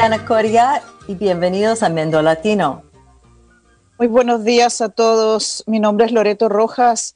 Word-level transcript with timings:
Diana 0.00 0.24
Coria 0.24 0.82
y 1.08 1.14
bienvenidos 1.14 1.82
a 1.82 1.90
Mendo 1.90 2.22
Latino. 2.22 2.84
Muy 3.98 4.08
buenos 4.08 4.44
días 4.44 4.80
a 4.80 4.88
todos. 4.88 5.62
Mi 5.66 5.78
nombre 5.78 6.06
es 6.06 6.12
Loreto 6.12 6.48
Rojas 6.48 7.14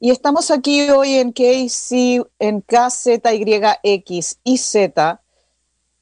y 0.00 0.10
estamos 0.10 0.50
aquí 0.50 0.88
hoy 0.88 1.16
en 1.16 1.32
KC, 1.32 2.26
en 2.38 2.62
KZYX 2.62 4.38
y 4.44 4.56
Z. 4.56 5.20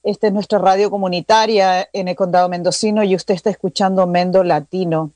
Esta 0.05 0.27
es 0.29 0.33
nuestra 0.33 0.61
radio 0.61 0.89
comunitaria 0.89 1.89
en 1.93 2.07
el 2.07 2.15
condado 2.15 2.49
mendocino 2.49 3.03
y 3.03 3.17
usted 3.17 3.35
está 3.35 3.51
escuchando 3.51 4.07
Mendo 4.07 4.45
Latino. 4.45 5.11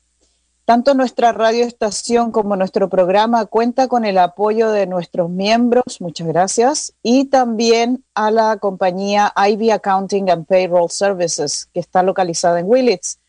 Tanto 0.65 0.95
nuestra 0.95 1.31
radioestación 1.31 2.31
como 2.31 2.55
nuestro 2.55 2.89
programa 2.89 3.45
cuenta 3.45 3.87
con 3.87 4.03
el 4.03 4.17
apoyo 4.17 4.71
de 4.71 4.87
nuestros 4.87 5.29
miembros, 5.29 6.01
muchas 6.01 6.27
gracias, 6.27 6.93
y 7.03 7.25
también 7.25 8.03
a 8.15 8.31
la 8.31 8.57
compañía 8.57 9.31
Ivy 9.37 9.69
Accounting 9.69 10.27
and 10.31 10.47
Payroll 10.47 10.89
Services, 10.89 11.69
que 11.71 11.79
está 11.79 12.01
localizada 12.01 12.59
en 12.59 12.65
Willits. 12.67 13.19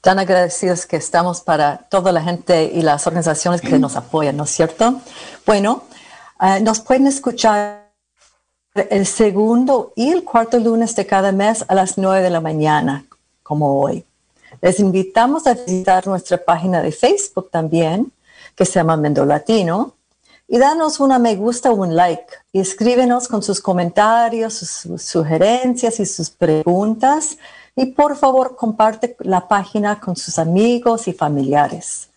Tan 0.01 0.19
agradecidos 0.19 0.87
que 0.87 0.97
estamos 0.97 1.41
para 1.41 1.79
toda 1.91 2.13
la 2.13 2.23
gente 2.23 2.71
y 2.73 2.83
las 2.83 3.07
organizaciones 3.07 3.61
que 3.61 3.79
nos 3.79 3.97
apoyan, 3.97 4.37
¿no 4.37 4.45
es 4.45 4.51
cierto? 4.51 5.01
Bueno, 5.45 5.83
eh, 6.41 6.61
nos 6.61 6.81
pueden 6.81 7.09
escuchar 7.09 7.89
el 8.75 9.07
segundo 9.07 9.93
y 9.97 10.11
el 10.11 10.23
cuarto 10.23 10.59
lunes 10.59 10.95
de 10.95 11.07
cada 11.07 11.33
mes 11.33 11.65
a 11.67 11.75
las 11.75 11.99
9 11.99 12.23
de 12.23 12.31
la 12.31 12.41
mañana, 12.41 13.05
como 13.43 13.81
hoy. 13.81 14.05
Les 14.61 14.79
invitamos 14.79 15.47
a 15.47 15.55
visitar 15.55 16.07
nuestra 16.07 16.39
página 16.39 16.81
de 16.81 16.93
Facebook 16.93 17.51
también, 17.51 18.13
que 18.55 18.65
se 18.65 18.75
llama 18.75 18.97
Mendo 18.97 19.25
Latino, 19.25 19.95
y 20.51 20.59
danos 20.59 20.99
una 20.99 21.19
me 21.19 21.37
gusta 21.37 21.71
o 21.71 21.75
un 21.75 21.95
like 21.95 22.33
y 22.53 22.61
escríbenos 22.61 23.29
con 23.29 23.43
sus 23.43 23.61
comentarios, 23.61 24.55
sus 24.55 25.03
sugerencias 25.03 26.01
y 26.01 26.07
sus 26.07 26.31
preguntas. 26.31 27.37
Y 27.77 27.87
por 27.87 28.17
favor, 28.17 28.57
comparte 28.57 29.15
la 29.21 29.47
página 29.47 30.01
con 30.01 30.17
sus 30.17 30.39
amigos 30.39 31.07
y 31.07 31.13
familiares. 31.13 32.09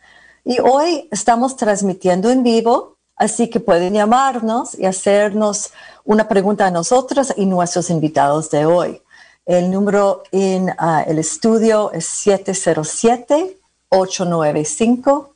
Y 0.46 0.60
hoy 0.62 1.10
estamos 1.12 1.58
transmitiendo 1.58 2.30
en 2.30 2.42
vivo, 2.42 2.96
así 3.18 3.50
que 3.50 3.60
pueden 3.60 3.94
llamarnos 3.94 4.80
y 4.80 4.86
hacernos 4.86 5.72
una 6.06 6.28
pregunta 6.30 6.66
a 6.66 6.72
nosotros 6.72 7.34
y 7.36 7.46
nuestros 7.46 7.90
invitados 7.90 8.50
de 8.50 8.66
hoy. 8.66 9.02
El 9.46 9.70
número 9.70 10.24
en 10.32 10.74
ah, 10.78 11.04
el 11.06 11.20
estudio 11.20 11.92
es 11.92 12.06
707 12.06 13.58
895 13.90 15.36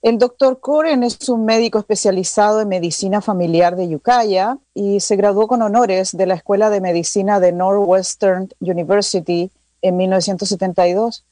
El 0.00 0.18
doctor 0.18 0.60
Coren 0.60 1.02
es 1.02 1.28
un 1.28 1.44
médico 1.44 1.78
especializado 1.78 2.60
en 2.60 2.68
medicina 2.68 3.20
familiar 3.20 3.76
de 3.76 3.94
Ukiah 3.94 4.56
y 4.74 5.00
se 5.00 5.16
graduó 5.16 5.46
con 5.46 5.60
honores 5.62 6.16
de 6.16 6.26
la 6.26 6.34
Escuela 6.34 6.70
de 6.70 6.80
Medicina 6.80 7.38
de 7.40 7.52
Northwestern 7.52 8.48
University 8.60 9.50
en 9.84 9.96
1972. 9.98 11.24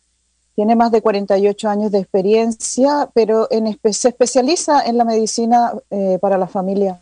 Tiene 0.54 0.76
más 0.76 0.92
de 0.92 1.00
48 1.00 1.68
años 1.68 1.90
de 1.90 1.98
experiencia, 1.98 3.08
pero 3.14 3.48
en 3.50 3.78
se 3.92 4.08
especializa 4.08 4.84
en 4.84 4.98
la 4.98 5.04
medicina 5.04 5.72
eh, 5.90 6.18
para 6.20 6.36
la 6.36 6.46
familia. 6.46 7.00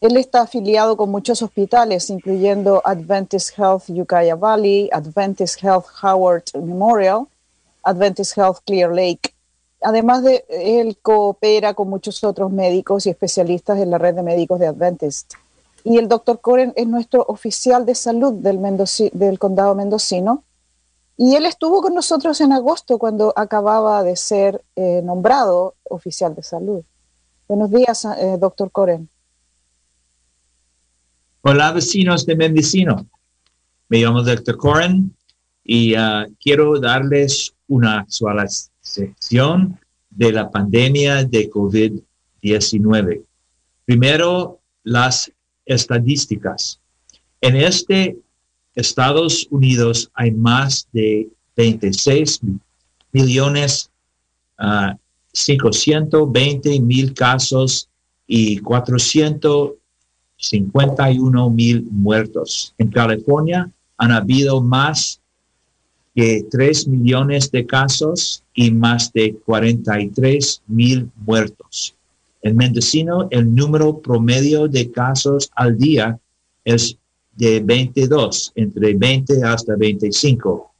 Él 0.00 0.16
está 0.16 0.42
afiliado 0.42 0.96
con 0.96 1.08
muchos 1.08 1.40
hospitales, 1.42 2.10
incluyendo 2.10 2.82
Adventist 2.84 3.56
Health 3.56 3.88
Ukiah 3.88 4.34
Valley, 4.34 4.90
Adventist 4.92 5.62
Health 5.62 5.86
Howard 6.02 6.42
Memorial, 6.54 7.28
Adventist 7.84 8.36
Health 8.36 8.58
Clear 8.66 8.92
Lake. 8.92 9.32
Además 9.80 10.24
de 10.24 10.44
él 10.48 10.98
coopera 11.00 11.74
con 11.74 11.88
muchos 11.88 12.24
otros 12.24 12.50
médicos 12.50 13.06
y 13.06 13.10
especialistas 13.10 13.78
en 13.78 13.90
la 13.90 13.98
red 13.98 14.16
de 14.16 14.22
médicos 14.24 14.58
de 14.58 14.66
Adventist. 14.66 15.34
Y 15.84 15.98
el 15.98 16.08
doctor 16.08 16.40
Coren 16.40 16.72
es 16.74 16.88
nuestro 16.88 17.24
oficial 17.28 17.86
de 17.86 17.94
salud 17.94 18.32
del, 18.32 18.58
del 19.12 19.38
condado 19.38 19.76
mendocino 19.76 20.42
y 21.16 21.34
él 21.34 21.46
estuvo 21.46 21.82
con 21.82 21.94
nosotros 21.94 22.40
en 22.40 22.52
agosto 22.52 22.98
cuando 22.98 23.32
acababa 23.36 24.02
de 24.02 24.16
ser 24.16 24.62
eh, 24.76 25.00
nombrado 25.04 25.74
oficial 25.84 26.34
de 26.34 26.42
salud. 26.42 26.82
Buenos 27.48 27.70
días, 27.70 28.04
eh, 28.04 28.36
doctor 28.38 28.70
Coren. 28.70 29.08
Hola, 31.42 31.72
vecinos 31.72 32.24
de 32.24 32.36
Mendocino. 32.36 33.06
Me 33.88 33.98
llamo 33.98 34.22
doctor 34.22 34.56
Coren 34.56 35.14
y 35.64 35.94
ah, 35.94 36.26
quiero 36.40 36.78
darles 36.80 37.52
una 37.68 38.00
actualización 38.00 39.78
de 40.08 40.32
la 40.32 40.50
pandemia 40.50 41.24
de 41.24 41.50
COVID-19. 41.50 43.24
Primero, 43.84 44.60
las 44.82 45.30
estadísticas. 45.66 46.80
En 47.40 47.56
este 47.56 48.16
Estados 48.74 49.46
Unidos 49.50 50.10
hay 50.14 50.30
más 50.30 50.88
de 50.92 51.28
26 51.56 52.40
millones 53.12 53.90
520 55.32 56.70
ah, 56.70 56.80
mil 56.80 57.12
casos 57.14 57.88
y 58.26 58.58
451 58.58 61.50
mil 61.50 61.88
muertos. 61.90 62.74
En 62.78 62.90
California 62.90 63.70
han 63.98 64.12
habido 64.12 64.62
más 64.62 65.20
de 66.14 66.46
3 66.50 66.88
millones 66.88 67.50
de 67.50 67.66
casos 67.66 68.42
y 68.54 68.70
más 68.70 69.12
de 69.12 69.34
43 69.44 70.62
mil 70.66 71.10
muertos. 71.16 71.94
En 72.42 72.56
Mendocino, 72.56 73.28
el 73.30 73.54
número 73.54 73.98
promedio 73.98 74.68
de 74.68 74.90
casos 74.90 75.50
al 75.54 75.78
día 75.78 76.18
es 76.64 76.96
de 77.34 77.60
22, 77.60 78.52
entre 78.54 78.94
20 78.94 79.44
hasta 79.44 79.76
25. 79.76 80.72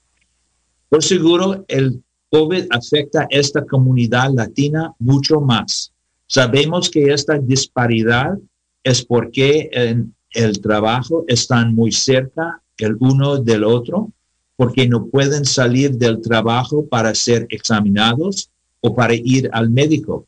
Por 0.88 1.04
seguro, 1.04 1.64
el 1.68 2.02
COVID 2.30 2.66
afecta 2.70 3.22
a 3.22 3.26
esta 3.30 3.64
comunidad 3.64 4.32
latina 4.32 4.94
mucho 4.98 5.40
más 5.40 5.92
Sabemos 6.26 6.90
que 6.90 7.12
esta 7.12 7.38
disparidad 7.38 8.36
es 8.82 9.04
porque 9.04 9.68
en 9.72 10.14
el 10.30 10.60
trabajo 10.60 11.24
están 11.28 11.74
muy 11.74 11.92
cerca 11.92 12.62
el 12.78 12.96
uno 13.00 13.38
del 13.38 13.64
otro, 13.64 14.12
porque 14.56 14.88
no 14.88 15.06
pueden 15.06 15.44
salir 15.44 15.92
del 15.92 16.20
trabajo 16.20 16.86
para 16.86 17.14
ser 17.14 17.46
examinados 17.50 18.50
o 18.80 18.94
para 18.94 19.14
ir 19.14 19.48
al 19.52 19.70
médico. 19.70 20.26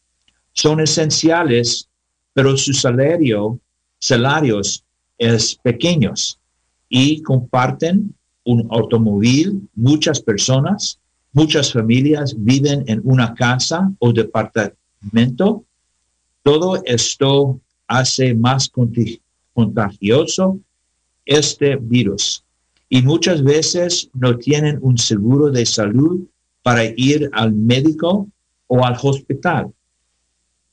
Son 0.53 0.81
esenciales, 0.81 1.89
pero 2.33 2.56
su 2.56 2.73
salario, 2.73 3.59
salarios 3.99 4.85
es 5.19 5.56
pequeños. 5.56 6.39
y 6.91 7.21
comparten 7.21 8.15
un 8.45 8.67
automóvil, 8.71 9.69
muchas 9.75 10.23
personas, 10.23 10.99
muchas 11.35 11.71
familias 11.71 12.35
viven 12.35 12.83
en 12.87 13.03
una 13.05 13.35
casa 13.35 13.93
o 13.99 14.11
departamento. 14.11 15.67
Todo 16.49 16.81
esto 16.87 17.61
hace 17.89 18.35
más 18.35 18.73
contagioso 19.53 20.59
este 21.27 21.77
virus 21.77 22.43
y 22.89 23.03
muchas 23.03 23.45
veces 23.45 24.09
no 24.15 24.39
tienen 24.39 24.79
un 24.81 24.97
seguro 24.97 25.50
de 25.50 25.67
salud 25.67 26.27
para 26.62 26.85
ir 26.97 27.29
al 27.35 27.53
médico 27.53 28.29
o 28.67 28.83
al 28.83 28.97
hospital. 29.03 29.75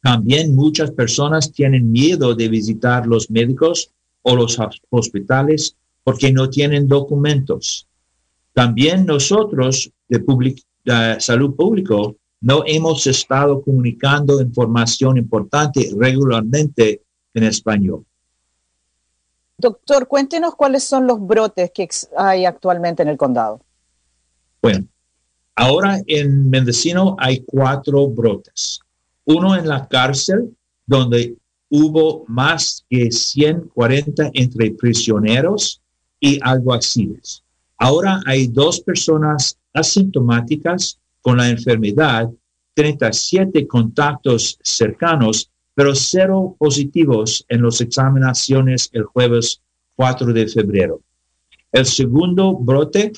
También 0.02 0.56
muchas 0.56 0.92
personas 0.92 1.52
tienen 1.52 1.92
miedo 1.92 2.34
de 2.34 2.48
visitar 2.48 3.06
los 3.06 3.30
médicos 3.30 3.92
o 4.22 4.34
los 4.34 4.58
hospitales 4.92 5.76
porque 6.06 6.32
no 6.32 6.50
tienen 6.50 6.88
documentos. 6.88 7.86
También 8.54 9.06
nosotros 9.06 9.92
de, 10.08 10.24
de 10.86 11.20
salud 11.20 11.54
público 11.54 12.16
no 12.42 12.64
hemos 12.66 13.08
estado 13.08 13.62
comunicando 13.62 14.42
información 14.42 15.18
importante 15.18 15.90
regularmente 15.98 17.02
en 17.34 17.44
español. 17.44 18.06
Doctor, 19.58 20.08
cuéntenos 20.08 20.56
cuáles 20.56 20.84
son 20.84 21.08
los 21.08 21.26
brotes 21.26 21.72
que 21.74 21.88
hay 22.18 22.46
actualmente 22.46 23.04
en 23.04 23.10
el 23.10 23.18
condado. 23.18 23.62
Bueno, 24.62 24.86
ahora 25.56 26.00
en 26.08 26.50
Mendocino 26.50 27.16
hay 27.20 27.42
cuatro 27.46 28.08
brotes. 28.08 28.80
Uno 29.24 29.56
en 29.56 29.68
la 29.68 29.88
cárcel, 29.88 30.56
donde 30.86 31.38
hubo 31.70 32.26
más 32.28 32.86
que 32.90 33.12
140 33.12 34.32
entre 34.34 34.72
prisioneros 34.72 35.82
y 36.20 36.40
alguaciles. 36.42 37.44
Ahora 37.78 38.22
hay 38.26 38.48
dos 38.48 38.82
personas 38.82 39.58
asintomáticas 39.74 41.00
con 41.26 41.38
la 41.38 41.50
enfermedad, 41.50 42.30
37 42.76 43.66
contactos 43.66 44.60
cercanos, 44.62 45.50
pero 45.74 45.96
cero 45.96 46.56
positivos 46.60 47.44
en 47.50 47.64
las 47.64 47.82
examinaciones 47.82 48.92
el 48.94 49.06
jueves 49.06 49.60
4 49.96 50.32
de 50.34 50.48
febrero. 50.48 51.02
El 51.72 51.88
segundo 51.88 52.56
brote 52.56 53.12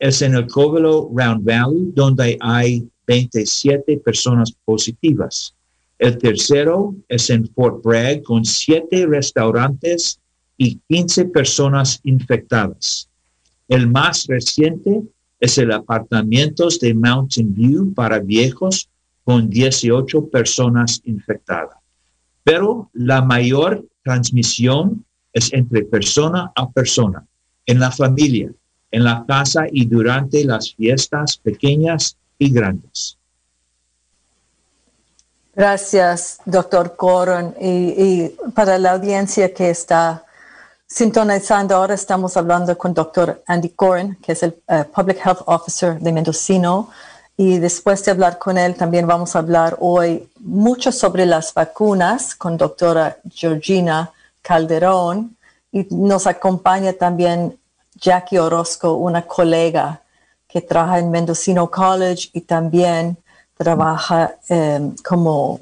es 0.00 0.20
en 0.22 0.34
el 0.34 0.48
Covelo 0.48 1.08
Round 1.14 1.44
Valley, 1.44 1.92
donde 1.94 2.36
hay 2.40 2.88
27 3.06 3.98
personas 3.98 4.50
positivas. 4.64 5.54
El 6.00 6.18
tercero 6.18 6.96
es 7.06 7.30
en 7.30 7.46
Fort 7.50 7.84
Bragg, 7.84 8.24
con 8.24 8.44
siete 8.44 9.06
restaurantes 9.06 10.18
y 10.56 10.80
15 10.88 11.26
personas 11.26 12.00
infectadas. 12.02 13.08
El 13.68 13.86
más 13.86 14.26
reciente 14.26 15.04
es 15.40 15.58
el 15.58 15.72
apartamento 15.72 16.68
de 16.80 16.94
Mountain 16.94 17.54
View 17.54 17.94
para 17.94 18.18
viejos 18.18 18.88
con 19.24 19.48
18 19.48 20.28
personas 20.28 21.00
infectadas. 21.04 21.76
Pero 22.42 22.90
la 22.92 23.22
mayor 23.22 23.84
transmisión 24.02 25.04
es 25.32 25.52
entre 25.52 25.84
persona 25.84 26.52
a 26.54 26.70
persona, 26.70 27.26
en 27.66 27.80
la 27.80 27.90
familia, 27.90 28.52
en 28.90 29.04
la 29.04 29.24
casa 29.26 29.64
y 29.70 29.86
durante 29.86 30.44
las 30.44 30.74
fiestas 30.74 31.36
pequeñas 31.38 32.16
y 32.38 32.52
grandes. 32.52 33.18
Gracias, 35.56 36.40
doctor 36.44 36.96
Coron. 36.96 37.54
Y, 37.60 38.28
para 38.54 38.78
la 38.78 38.92
audiencia 38.92 39.54
que 39.54 39.70
está 39.70 40.24
sintonizando, 40.86 41.74
ahora 41.76 41.94
estamos 41.94 42.36
hablando 42.36 42.76
con 42.76 42.94
doctor 42.94 43.42
Andy 43.46 43.70
Coron, 43.70 44.16
que 44.22 44.32
es 44.32 44.42
el 44.42 44.56
eh, 44.68 44.84
Public 44.94 45.18
Health 45.24 45.42
Officer 45.46 45.98
de 45.98 46.12
Mendocino. 46.12 46.90
Y 47.36 47.58
después 47.58 48.04
de 48.04 48.12
hablar 48.12 48.38
con 48.38 48.58
él, 48.58 48.76
también 48.76 49.06
vamos 49.06 49.34
a 49.34 49.40
hablar 49.40 49.76
hoy 49.80 50.28
mucho 50.38 50.92
sobre 50.92 51.26
las 51.26 51.52
vacunas 51.52 52.34
con 52.34 52.56
doctora 52.56 53.18
Georgina 53.28 54.12
Calderón. 54.40 55.36
Y 55.72 55.86
nos 55.90 56.26
acompaña 56.28 56.92
también 56.92 57.58
Jackie 57.96 58.38
Orozco, 58.38 58.94
una 58.94 59.22
colega 59.22 60.00
que 60.46 60.60
trabaja 60.60 61.00
en 61.00 61.10
Mendocino 61.10 61.68
College 61.68 62.30
y 62.32 62.42
también 62.42 63.16
trabaja 63.56 64.36
em, 64.48 64.94
como 65.04 65.58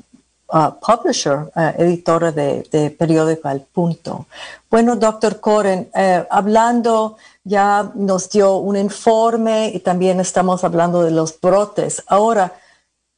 uh, 0.52 0.70
publisher, 0.80 1.50
uh, 1.54 1.72
editora 1.78 2.30
de, 2.32 2.94
periódico 2.98 3.48
El 3.48 3.62
Punto. 3.62 4.26
Bueno, 4.70 4.96
doctor 4.96 5.40
Coren, 5.40 5.88
eh, 5.94 6.24
hablando, 6.30 7.16
ya 7.44 7.90
nos 7.94 8.30
dio 8.30 8.56
un 8.56 8.76
informe 8.76 9.72
y 9.74 9.80
también 9.80 10.20
estamos 10.20 10.64
hablando 10.64 11.02
de 11.02 11.10
los 11.10 11.38
brotes. 11.40 12.02
Ahora, 12.06 12.52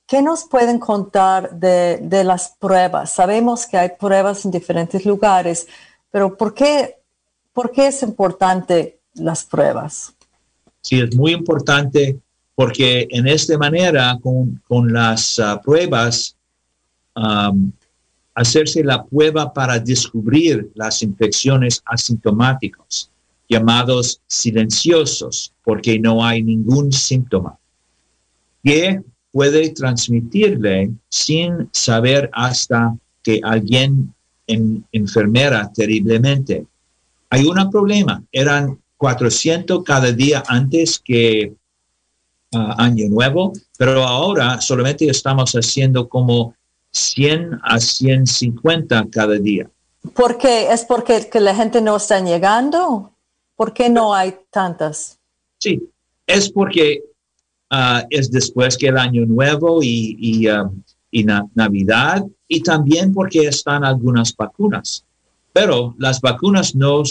¿qué 0.07 0.23
nos 0.23 0.45
pueden 0.45 0.79
contar 0.79 1.51
de, 1.51 1.99
de 2.03 2.25
las 2.25 2.55
pruebas? 2.59 3.11
Sabemos 3.11 3.67
que 3.67 3.79
hay 3.79 3.91
pruebas 3.91 4.45
en 4.45 4.51
diferentes 4.51 5.05
lugares, 5.05 5.67
pero 6.11 6.37
¿por 6.37 6.55
qué, 6.55 6.97
por 7.53 7.71
qué 7.71 7.89
es 7.89 8.03
importante 8.03 8.99
las 9.15 9.45
pruebas? 9.45 10.13
Sí, 10.81 11.01
es 11.01 11.15
muy 11.15 11.33
importante 11.33 12.19
porque 12.55 13.07
en 13.11 13.27
esta 13.27 13.59
manera, 13.59 14.19
con, 14.23 14.93
las 14.93 15.39
ah, 15.39 15.61
pruebas, 15.63 16.37
hacerse 18.35 18.83
la 18.83 19.05
prueba 19.05 19.53
para 19.53 19.79
descubrir 19.79 20.71
las 20.75 21.03
infecciones 21.03 21.83
asintomáticas, 21.85 23.11
llamados 23.49 24.21
silenciosos, 24.27 25.53
porque 25.63 25.99
no 25.99 26.25
hay 26.25 26.43
ningún 26.43 26.93
síntoma, 26.93 27.57
que 28.63 29.01
puede 29.31 29.71
transmitirle 29.71 30.91
sin 31.09 31.69
saber 31.73 32.31
hasta 32.33 32.97
que 33.23 33.41
alguien 33.43 34.15
en, 34.47 34.85
enfermera 34.93 35.71
terriblemente. 35.73 36.67
Hay 37.31 37.45
un 37.45 37.71
problema, 37.71 38.23
eran 38.31 38.79
400 38.97 39.83
cada 39.85 40.13
día 40.13 40.43
antes 40.47 40.99
que 40.99 41.53
año 42.53 43.09
nuevo, 43.09 43.53
pero 43.77 44.05
ahora 44.05 44.61
solamente 44.61 45.09
estamos 45.09 45.53
haciendo 45.53 46.09
como 46.09 46.55
100 46.95 47.61
a 47.63 47.79
150 47.79 49.07
cada 49.11 49.35
día. 49.39 49.69
¿Por 50.15 50.39
qué? 50.39 50.73
¿Es 50.73 50.85
porque 50.85 51.29
que 51.31 51.41
la 51.41 51.55
gente 51.55 51.81
no 51.81 51.97
está 51.97 52.21
llegando? 52.21 53.13
¿Por 53.57 53.73
qué 53.73 53.89
no 53.89 54.15
hay 54.15 54.35
tantas? 54.51 55.19
Sí, 55.59 55.83
es 56.27 56.51
porque 56.51 57.03
ah, 57.71 58.05
es 58.11 58.31
después 58.31 58.77
que 58.77 58.89
el 58.89 58.99
año 58.99 59.25
nuevo 59.27 59.83
y, 59.83 60.17
y, 60.21 60.49
um, 60.49 60.83
Navidad 61.55 62.25
y 62.49 62.61
también 62.61 63.15
porque 63.15 63.47
están 63.47 63.85
algunas 63.85 64.35
vacunas. 64.37 65.05
Pero 65.53 65.95
las 65.99 66.21
vacunas 66.21 66.75
no 66.75 67.03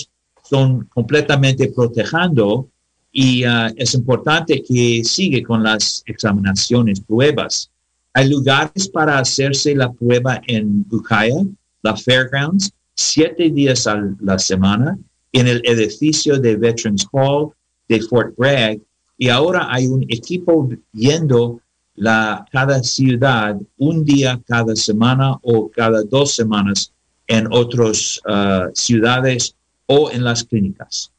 son 0.44 0.86
completamente 0.94 1.70
protegiendo 1.70 2.68
y 3.12 3.44
ah, 3.44 3.72
es 3.76 3.94
importante 3.94 4.62
que 4.62 5.04
siga 5.04 5.46
con 5.48 5.64
las 5.64 6.04
examinaciones, 6.06 7.00
pruebas. 7.00 7.70
Hay 8.14 8.30
lugares 8.30 8.88
para 8.88 9.18
hacerse 9.18 9.76
la 9.76 9.92
prueba 9.92 10.42
en 10.48 10.86
Ukiah, 10.92 11.44
la 11.82 11.96
Fairgrounds, 11.96 12.72
siete 12.94 13.50
días 13.50 13.88
a 13.88 14.02
la 14.20 14.38
semana, 14.38 14.98
en 15.32 15.48
el 15.48 15.62
edificio 15.66 16.40
de 16.40 16.56
Veterans 16.56 17.08
Hall 17.12 17.52
de 17.90 18.02
Fort 18.02 18.36
Bragg. 18.38 18.80
Y 19.18 19.30
ahora 19.30 19.68
hay 19.70 19.88
un 19.88 20.04
equipo 20.10 20.70
yendo 20.94 21.60
la, 21.96 22.46
cada 22.52 22.84
ciudad 22.84 23.58
un 23.78 24.04
día 24.06 24.40
cada 24.46 24.76
semana 24.76 25.38
o 25.42 25.70
cada 25.70 26.04
dos 26.04 26.36
semanas 26.36 26.92
en 27.28 27.48
otras 27.52 28.22
ah, 28.28 28.68
ciudades 28.74 29.56
o 29.88 30.12
en 30.12 30.24
las 30.24 30.44
clínicas. 30.44 31.12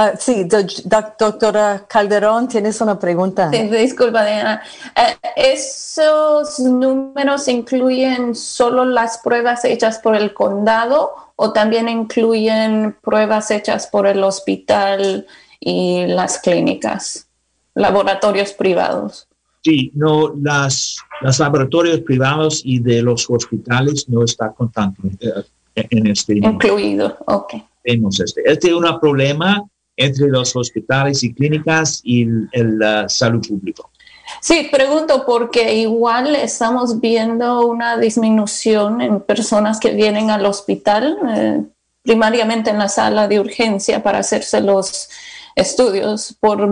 Ah, 0.00 0.12
sí, 0.16 0.44
doctora 0.44 1.84
Calderón, 1.88 2.46
tienes 2.46 2.80
una 2.80 2.96
pregunta. 2.96 3.50
Sí, 3.50 3.64
disculpa, 3.64 4.24
Diana. 4.24 4.62
Eh, 4.94 5.16
¿Esos 5.54 6.60
números 6.60 7.48
incluyen 7.48 8.36
solo 8.36 8.84
las 8.84 9.18
pruebas 9.18 9.64
hechas 9.64 9.98
por 9.98 10.14
el 10.14 10.32
condado 10.32 11.10
o 11.34 11.52
también 11.52 11.88
incluyen 11.88 12.96
pruebas 13.02 13.50
hechas 13.50 13.88
por 13.88 14.06
el 14.06 14.22
hospital 14.22 15.26
y 15.58 16.06
las 16.06 16.38
clínicas, 16.38 17.26
laboratorios 17.74 18.52
privados? 18.52 19.26
Sí, 19.64 19.90
no, 19.96 20.32
las, 20.40 20.98
los 21.22 21.40
laboratorios 21.40 22.02
privados 22.02 22.62
y 22.64 22.78
de 22.78 23.02
los 23.02 23.28
hospitales 23.28 24.08
no 24.08 24.22
está 24.22 24.52
contando 24.52 25.02
eh, 25.74 25.88
en 25.90 26.06
este. 26.06 26.36
Incluido, 26.36 27.18
ok. 27.26 27.54
Tenemos 27.82 28.20
este. 28.20 28.42
Este 28.44 28.68
es 28.68 28.74
un 28.74 28.84
problema 29.00 29.60
entre 29.98 30.28
los 30.28 30.56
hospitales 30.56 31.22
y 31.22 31.34
clínicas 31.34 32.00
y 32.02 32.22
el, 32.52 32.80
salud 33.08 33.46
público. 33.46 33.90
Sí, 34.40 34.68
pregunto 34.70 35.24
porque 35.26 35.74
igual 35.74 36.34
estamos 36.36 37.00
viendo 37.00 37.66
una 37.66 37.98
disminución 37.98 39.00
en 39.00 39.20
personas 39.20 39.80
que 39.80 39.90
vienen 39.90 40.30
al 40.30 40.46
hospital. 40.46 41.18
Eh, 41.28 41.62
primariamente 42.08 42.70
en 42.70 42.78
la 42.78 42.88
sala 42.88 43.28
de 43.28 43.38
urgencia 43.38 44.02
para 44.02 44.20
hacerse 44.20 44.62
los 44.62 45.10
estudios. 45.54 46.34
Por 46.40 46.66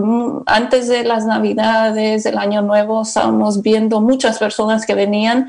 antes 0.47 0.87
de 0.87 1.03
las 1.03 1.27
Navidades, 1.27 2.23
del 2.23 2.39
Año 2.39 2.63
Nuevo, 2.63 3.03
estábamos 3.03 3.61
viendo 3.61 4.01
muchas 4.01 4.39
personas 4.39 4.85
que 4.85 4.95
venían 4.95 5.47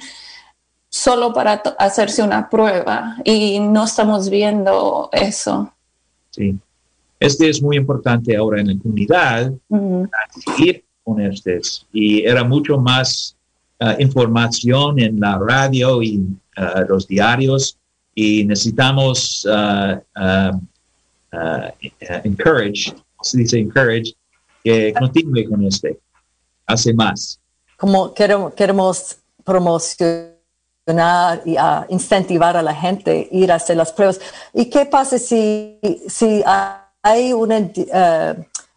solo 0.90 1.32
para 1.32 1.62
hacerse 1.78 2.22
una 2.22 2.50
prueba 2.50 3.16
y 3.24 3.60
no 3.60 3.84
estamos 3.84 4.28
viendo 4.28 5.08
eso. 5.12 5.72
Sí. 6.30 6.58
Este 7.20 7.48
es 7.48 7.60
muy 7.60 7.76
importante 7.76 8.36
ahora 8.36 8.60
en 8.60 8.68
la 8.68 8.78
comunidad, 8.80 9.52
seguir 10.56 10.84
con 11.02 11.20
este. 11.20 11.60
Y 11.92 12.22
era 12.24 12.44
mucho 12.44 12.78
más 12.78 13.36
ah, 13.80 13.96
información 13.98 15.00
en 15.00 15.18
la 15.18 15.38
radio 15.38 16.02
y 16.02 16.24
ah, 16.56 16.84
los 16.88 17.06
diarios 17.08 17.78
y 18.14 18.44
necesitamos 18.44 19.46
uh, 19.46 20.00
encourage, 22.24 22.92
se 23.22 23.38
dice 23.38 23.60
encourage, 23.60 24.12
que 24.64 24.92
continúe 24.98 25.48
con 25.48 25.64
este, 25.64 26.00
hace 26.66 26.92
más. 26.92 27.38
Como 27.76 28.12
queremos, 28.12 28.54
queremos 28.54 29.18
promocionar 29.44 30.36
y 31.44 31.56
incentivar 31.90 32.56
a 32.56 32.62
la 32.62 32.74
gente 32.74 33.28
a 33.30 33.36
ir 33.36 33.52
a 33.52 33.54
hacer 33.54 33.76
las 33.76 33.92
pruebas. 33.92 34.20
¿Y 34.52 34.68
qué 34.68 34.84
pasa 34.84 35.16
si, 35.18 35.78
si 36.08 36.42
hay 37.08 37.32
una 37.32 37.70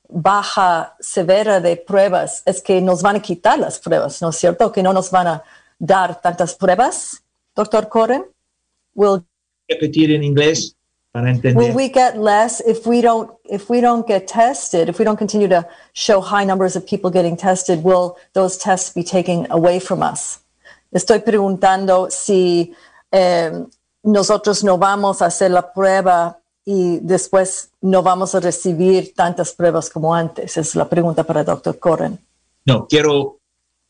baja 0.08 0.96
severa 1.00 1.60
de 1.60 1.76
pruebas? 1.76 2.44
Es 2.46 2.62
que 2.62 2.82
nos 2.82 3.02
van 3.02 3.18
a 3.18 3.22
quitar 3.22 3.60
las 3.60 3.80
pruebas, 3.80 4.22
¿no 4.22 4.30
es 4.30 4.38
cierto? 4.38 4.72
Que 4.72 4.82
no 4.82 4.94
nos 4.94 5.12
van 5.12 5.28
a 5.28 5.44
dar 5.80 6.22
tantas 6.22 6.54
pruebas, 6.56 7.24
doctor 7.56 7.90
Coren. 7.90 8.26
Will 8.94 9.24
repetir 9.70 10.12
en 10.12 10.24
inglés 10.24 10.76
para 11.12 11.30
entender. 11.30 11.58
Will 11.58 11.76
we 11.76 11.90
get 11.90 12.18
less 12.18 12.62
if 12.66 12.86
we 12.86 13.02
don't 13.02 13.32
if 13.46 13.70
we 13.70 13.82
don't 13.82 14.08
get 14.08 14.28
tested? 14.28 14.90
If 14.90 15.00
we 15.00 15.06
don't 15.06 15.18
continue 15.18 15.48
to 15.48 15.66
show 15.94 16.22
high 16.22 16.46
numbers 16.46 16.76
of 16.76 16.86
people 16.86 17.10
getting 17.10 17.38
tested, 17.38 17.84
will 17.84 18.18
those 18.34 18.58
tests 18.58 18.94
be 18.94 19.04
taken 19.04 19.48
away 19.50 19.80
from 19.80 20.02
us? 20.02 20.40
Estoy 20.94 21.20
preguntando 21.20 22.12
si 22.12 22.74
eh, 23.12 23.66
nosotros 24.04 24.64
no 24.64 24.78
vamos 24.78 25.22
a 25.22 25.28
hacer 25.28 25.52
la 25.52 25.74
prueba 25.74 26.41
y 26.66 27.00
después 27.02 27.72
no 27.82 28.04
vamos 28.04 28.36
a 28.36 28.40
recibir 28.40 29.14
tantas 29.14 29.54
pruebas 29.54 29.90
como 29.90 30.14
antes. 30.14 30.58
Es 30.58 30.76
la 30.76 30.88
pregunta 30.88 31.24
para 31.24 31.42
el 31.42 31.46
doctor 31.46 31.80
Corren. 31.80 32.20
No, 32.66 32.88
quiero, 32.88 33.40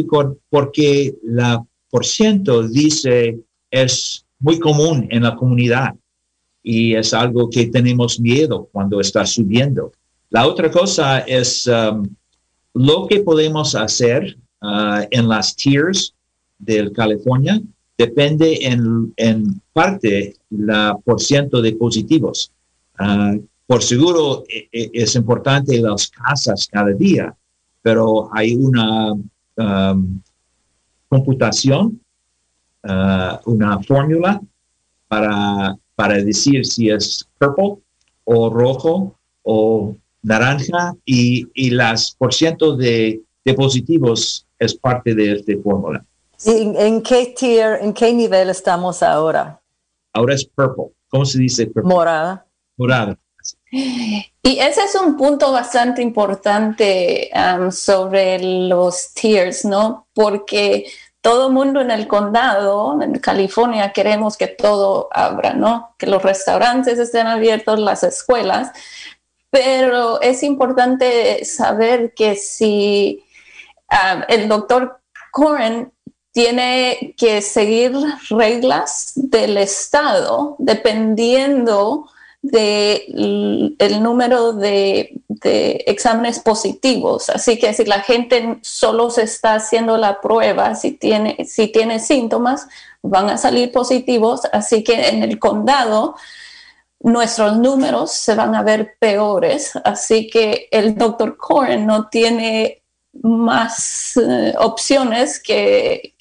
porque 0.50 1.16
la 1.24 1.64
por 1.90 2.06
ciento 2.06 2.68
dice 2.68 3.40
es 3.70 4.26
muy 4.40 4.60
común 4.60 5.08
en 5.10 5.24
la 5.24 5.36
comunidad 5.36 5.94
y 6.64 6.96
es 6.96 7.14
algo 7.14 7.50
que 7.50 7.68
tenemos 7.68 8.20
miedo 8.20 8.70
cuando 8.72 9.00
está 9.00 9.26
subiendo. 9.26 9.92
La 10.30 10.48
otra 10.48 10.70
cosa 10.72 11.20
es 11.20 11.68
um, 11.68 12.08
lo 12.74 13.08
que 13.08 13.20
podemos 13.20 13.76
hacer 13.76 14.38
uh, 14.62 15.06
en 15.10 15.28
las 15.28 15.56
tiers 15.56 16.14
del 16.58 16.92
California 16.92 17.62
depende 17.98 18.60
en, 18.62 19.14
en 19.18 19.62
parte 19.74 20.36
la 20.50 20.98
por 21.04 21.20
ciento 21.20 21.62
de 21.62 21.74
positivos. 21.74 22.52
Ah, 22.98 23.36
por 23.68 23.82
seguro 23.84 24.44
e, 24.50 24.68
e, 24.72 24.92
es 24.94 25.16
importante 25.16 25.80
las 25.80 26.10
casas 26.10 26.68
cada 26.68 26.92
día, 26.94 27.34
pero 27.82 28.30
hay 28.34 28.54
una 28.56 29.14
um, 29.14 30.22
computación, 31.08 32.02
uh, 32.84 33.38
una 33.46 33.80
fórmula 33.84 34.42
para, 35.08 35.78
para 35.96 36.16
decir 36.16 36.66
si 36.66 36.90
es 36.90 37.28
purple 37.38 37.78
o 38.24 38.50
rojo 38.50 39.16
o 39.44 39.96
naranja 40.24 40.96
y, 41.06 41.48
y 41.54 41.72
las 41.72 42.16
por 42.16 42.34
ciento 42.34 42.76
de, 42.76 43.22
de 43.44 43.54
positivos 43.54 44.46
es 44.60 44.76
parte 44.76 45.16
de 45.16 45.34
esta 45.34 45.54
fórmula. 45.64 46.06
¿En, 46.44 47.02
qué 47.02 47.34
tier, 47.38 47.80
en 47.82 47.94
qué 47.94 48.14
nivel 48.14 48.50
estamos 48.50 49.04
ahora? 49.04 49.60
Ahora 50.14 50.34
es 50.34 50.46
purple. 50.46 50.86
¿Cómo 51.10 51.26
se 51.26 51.40
dice 51.40 51.66
purple? 51.68 51.84
Morada. 51.84 52.46
Morada. 52.78 53.18
Y 53.72 54.60
ese 54.60 54.84
es 54.84 54.96
un 54.96 55.18
punto 55.18 55.52
bastante 55.52 56.02
importante 56.02 57.30
um, 57.34 57.72
sobre 57.72 58.68
los 58.68 59.14
tiers, 59.14 59.66
¿no? 59.66 60.08
Porque 60.14 60.86
todo 61.22 61.52
mundo 61.52 61.82
en 61.82 61.92
el 61.92 62.08
condado, 62.08 63.00
en 63.02 63.20
California, 63.20 63.94
queremos 63.94 64.38
que 64.38 64.48
todo 64.48 65.08
abra, 65.12 65.54
¿no? 65.54 65.96
Que 65.98 66.08
los 66.08 66.22
restaurantes 66.22 66.98
estén 67.00 67.28
abiertos, 67.28 67.80
las 67.80 68.04
escuelas. 68.04 68.72
Pero 69.52 70.20
es 70.22 70.44
importante 70.44 71.46
saber 71.46 72.14
que 72.16 72.36
si 72.36 73.24
um, 73.92 74.24
el 74.28 74.48
doctor 74.48 75.00
Coren 75.32 75.94
tiene 76.32 77.14
que 77.18 77.42
seguir 77.42 77.94
reglas 78.30 79.12
del 79.16 79.58
Estado 79.58 80.56
dependiendo 80.60 82.10
del 82.42 83.76
número 84.02 84.54
de, 84.54 85.22
exámenes 85.86 86.40
positivos. 86.40 87.30
Así 87.30 87.60
que 87.60 87.74
si 87.74 87.86
la 87.86 88.02
gente 88.02 88.60
solo 88.62 89.10
se 89.10 89.24
está 89.24 89.56
haciendo 89.56 89.98
la 89.98 90.22
prueba, 90.22 90.76
si 90.76 90.92
tiene, 90.92 91.46
si 91.46 91.68
tiene 91.68 92.00
síntomas, 92.00 92.68
van 93.02 93.30
a 93.30 93.38
salir 93.38 93.72
positivos. 93.72 94.42
Así 94.52 94.84
que 94.84 95.10
en 95.10 95.24
el 95.24 95.40
condado 95.40 96.16
nuestros 97.00 97.58
números 97.58 98.12
se 98.12 98.36
van 98.36 98.56
a 98.56 98.64
ver 98.64 98.96
peores. 99.00 99.74
Así 99.84 100.28
que 100.28 100.68
el 100.72 100.96
doctor 100.96 101.38
Coren 101.38 101.86
no 101.86 102.10
tiene 102.10 102.81
más 103.14 104.16
eh, 104.18 104.54
opciones 104.58 105.40
que, 105.40 106.14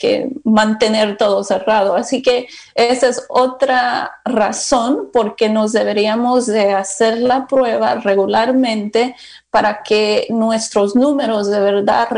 mantener 0.45 1.17
todo 1.17 1.45
cerrado. 1.45 1.95
Así 1.95 2.23
que 2.23 2.49
esa 2.75 3.09
es 3.09 3.25
otra 3.29 4.21
razón 4.25 5.11
por 5.13 5.37
qué 5.37 5.49
nos 5.49 5.73
deberíamos 5.73 6.47
de 6.47 6.73
hacer 6.73 7.19
la 7.19 7.47
prueba 7.47 7.95
regularmente 7.97 9.15
para 9.51 9.83
que 9.83 10.27
nuestros 10.31 10.97
números 10.97 11.49
de 11.49 11.61
verdad 11.61 12.09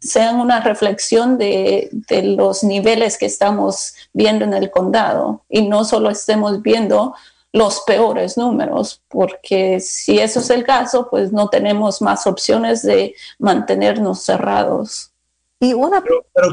sean 0.00 0.40
una 0.40 0.60
reflexión 0.60 1.36
de, 1.36 1.88
de 1.92 2.22
los 2.22 2.64
niveles 2.64 3.18
que 3.18 3.26
estamos 3.26 3.94
viendo 4.12 4.44
en 4.44 4.54
el 4.54 4.70
condado 4.70 5.44
y 5.48 5.62
no 5.62 5.84
solo 5.84 6.10
estemos 6.10 6.62
viendo 6.62 7.14
los 7.52 7.80
peores 7.86 8.36
números, 8.36 9.02
porque 9.08 9.80
si 9.80 10.18
eso 10.18 10.40
es 10.40 10.50
el 10.50 10.64
caso, 10.64 11.08
pues 11.10 11.32
no 11.32 11.48
tenemos 11.48 12.02
más 12.02 12.26
opciones 12.26 12.82
de 12.82 13.14
mantenernos 13.38 14.22
cerrados. 14.22 15.12
Y 15.60 15.72
una 15.72 16.02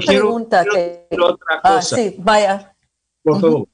pregunta 0.06 0.64
que... 0.64 1.08
Otra 1.12 1.62
ah, 1.64 1.76
cosa. 1.76 1.96
sí, 1.96 2.16
vaya. 2.20 2.76
Por 3.24 3.42
favor. 3.42 3.68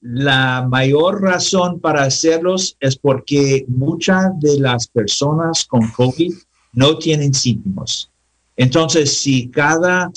La 0.00 0.66
mayor 0.66 1.20
razón 1.20 1.78
para 1.78 2.04
hacerlos 2.04 2.74
es 2.80 2.96
porque 2.96 3.66
muchas 3.68 4.40
de 4.40 4.58
las 4.58 4.88
personas 4.88 5.66
con 5.66 5.90
COVID 5.90 6.32
no 6.72 6.96
tienen 6.96 7.34
síntomas. 7.34 8.10
Entonces, 8.56 9.18
si 9.18 9.50
cada 9.50 10.10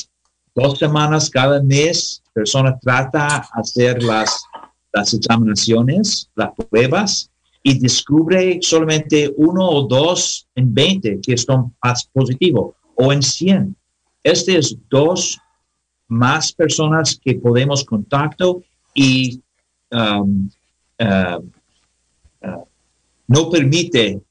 dos 0.56 0.80
semanas, 0.80 1.30
cada 1.30 1.62
mes, 1.62 2.24
persona 2.34 2.78
trata 2.80 3.46
de 3.54 3.62
hacer 3.62 4.04
las 4.04 4.44
las 4.94 5.14
examinaciones, 5.14 6.30
las 6.36 6.52
pruebas, 6.54 7.30
y 7.64 7.80
descubre 7.80 8.60
solamente 8.62 9.34
uno 9.38 9.68
o 9.68 9.88
dos 9.88 10.48
en 10.56 10.74
20 10.74 11.22
que 11.22 11.38
son 11.38 11.74
positivos 12.12 12.76
o 12.96 13.12
en 13.12 13.22
100. 13.22 13.76
Este 14.22 14.58
es 14.58 14.78
dos 14.90 15.40
más 16.10 16.52
personas 16.52 17.20
que 17.24 17.36
podemos 17.36 17.84
contacto 17.86 18.62
y 18.94 19.42
um, 19.92 20.50
uh, 21.00 21.42
uh, 22.46 22.68
no 23.28 23.50
permite 23.50 24.22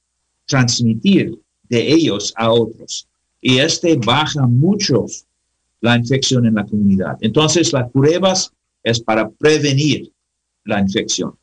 transmitir 0.46 1.38
de 1.68 1.92
ellos 1.92 2.32
a 2.36 2.52
otros. 2.52 3.08
Y 3.40 3.58
este 3.58 3.96
baja 3.96 4.46
mucho 4.46 5.06
la 5.80 5.96
infección 5.96 6.46
en 6.46 6.54
la 6.54 6.64
comunidad. 6.64 7.16
Entonces, 7.20 7.72
las 7.72 7.90
pruebas 7.90 8.52
es 8.84 9.00
para 9.00 9.28
prevenir 9.28 10.11
la 10.64 10.80
infección. 10.80 11.36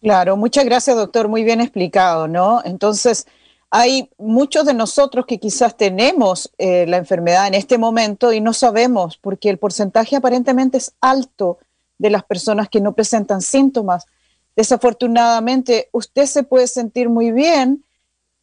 Claro, 0.00 0.36
muchas 0.36 0.64
gracias, 0.64 0.96
doctor. 0.96 1.28
Muy 1.28 1.44
bien 1.44 1.60
explicado, 1.60 2.28
¿no? 2.28 2.60
Entonces, 2.64 3.26
hay 3.70 4.10
muchos 4.18 4.66
de 4.66 4.74
nosotros 4.74 5.26
que 5.26 5.40
quizás 5.40 5.76
tenemos 5.76 6.52
eh, 6.58 6.86
la 6.86 6.98
enfermedad 6.98 7.46
en 7.48 7.54
este 7.54 7.78
momento 7.78 8.32
y 8.32 8.40
no 8.40 8.52
sabemos 8.52 9.16
porque 9.16 9.50
el 9.50 9.58
porcentaje 9.58 10.14
aparentemente 10.14 10.78
es 10.78 10.94
alto 11.00 11.58
de 11.98 12.10
las 12.10 12.22
personas 12.22 12.68
que 12.68 12.80
no 12.80 12.92
presentan 12.92 13.40
síntomas. 13.40 14.06
Desafortunadamente, 14.54 15.88
usted 15.90 16.26
se 16.26 16.42
puede 16.42 16.66
sentir 16.66 17.08
muy 17.08 17.32
bien, 17.32 17.84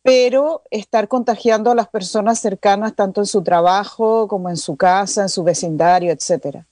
pero 0.04 0.64
estar 0.72 1.08
contagiando 1.08 1.72
a 1.72 1.76
las 1.76 1.88
personas 1.88 2.40
cercanas 2.40 2.96
tanto 2.96 3.22
en 3.22 3.28
su 3.28 3.44
trabajo 3.44 4.28
como 4.28 4.50
en 4.50 4.58
su 4.58 4.76
casa, 4.76 5.22
en 5.22 5.30
su 5.30 5.44
vecindario, 5.44 6.12
etcétera. 6.12 6.68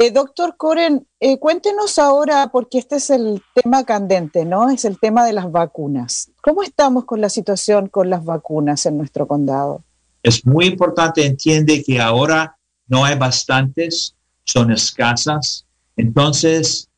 Eh, 0.00 0.12
doctor 0.12 0.56
Coren, 0.56 1.08
eh, 1.18 1.40
cuéntenos 1.40 1.98
ahora, 1.98 2.50
porque 2.52 2.78
este 2.78 2.96
es 2.96 3.10
el 3.10 3.42
tema 3.52 3.82
candente, 3.84 4.44
¿no? 4.44 4.70
Es 4.70 4.84
el 4.84 4.96
tema 5.00 5.26
de 5.26 5.32
las 5.32 5.50
vacunas. 5.50 6.30
¿Cómo 6.40 6.62
estamos 6.62 7.04
con 7.04 7.20
la 7.20 7.28
situación 7.28 7.88
con 7.88 8.08
las 8.08 8.24
vacunas 8.24 8.86
en 8.86 8.96
nuestro 8.96 9.26
condado? 9.26 9.82
Es 10.22 10.46
muy 10.46 10.66
importante, 10.66 11.26
entiende 11.26 11.82
que 11.82 12.00
ahora 12.00 12.56
no 12.86 13.04
hay 13.04 13.18
bastantes, 13.18 14.14
son 14.44 14.70
escasas. 14.70 15.66
Entonces, 15.96 16.88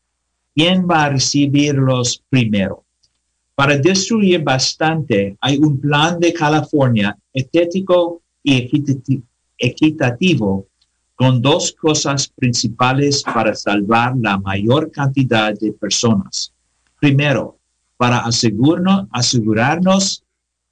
¿quién 0.55 0.87
va 0.87 1.05
a 1.05 1.09
recibirlos 1.09 2.23
primero? 2.29 2.85
Para 3.55 3.79
destruir 3.79 4.45
bastante, 4.45 5.39
hay 5.41 5.57
un 5.57 5.81
plan 5.81 6.21
de 6.21 6.35
California 6.35 7.17
estético 7.33 8.21
y 8.43 8.71
equitativo 9.57 10.67
con 11.21 11.43
dos 11.43 11.73
cosas 11.73 12.29
principales 12.29 13.23
para 13.23 13.55
salvar 13.55 14.17
la 14.17 14.39
mayor 14.39 14.91
cantidad 14.91 15.53
de 15.53 15.71
personas. 15.71 16.55
Primero, 16.99 17.59
para 17.99 18.21
asegurarnos, 18.21 20.25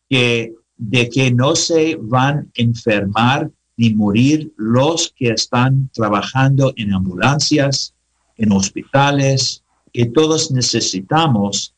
que, 0.09 0.55
de 0.79 1.11
que 1.11 1.31
no 1.31 1.55
se 1.55 1.99
van 2.01 2.39
a 2.39 2.47
enfermar 2.55 3.51
ni 3.77 3.93
morir 3.93 4.51
los 4.57 5.13
que 5.15 5.33
están 5.33 5.91
trabajando 5.93 6.73
en 6.77 6.95
ambulancias, 6.95 7.93
en 8.39 8.51
hospitales, 8.51 9.63
que 9.93 10.07
todos 10.07 10.51
necesitamos 10.51 11.75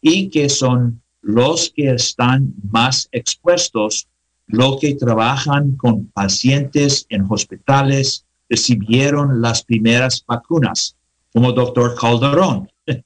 y 0.00 0.28
que 0.28 0.48
son 0.48 1.02
los 1.20 1.72
que 1.74 1.90
están 1.90 2.54
más 2.70 3.08
expuestos 3.10 4.06
los 4.46 4.78
que 4.80 4.94
trabajan 4.94 5.76
con 5.76 6.06
pacientes 6.06 7.06
en 7.08 7.26
hospitales 7.28 8.24
recibieron 8.48 9.40
las 9.40 9.64
primeras 9.64 10.24
vacunas, 10.26 10.96
como 11.32 11.52
doctor 11.52 11.94
Calderón. 11.94 12.68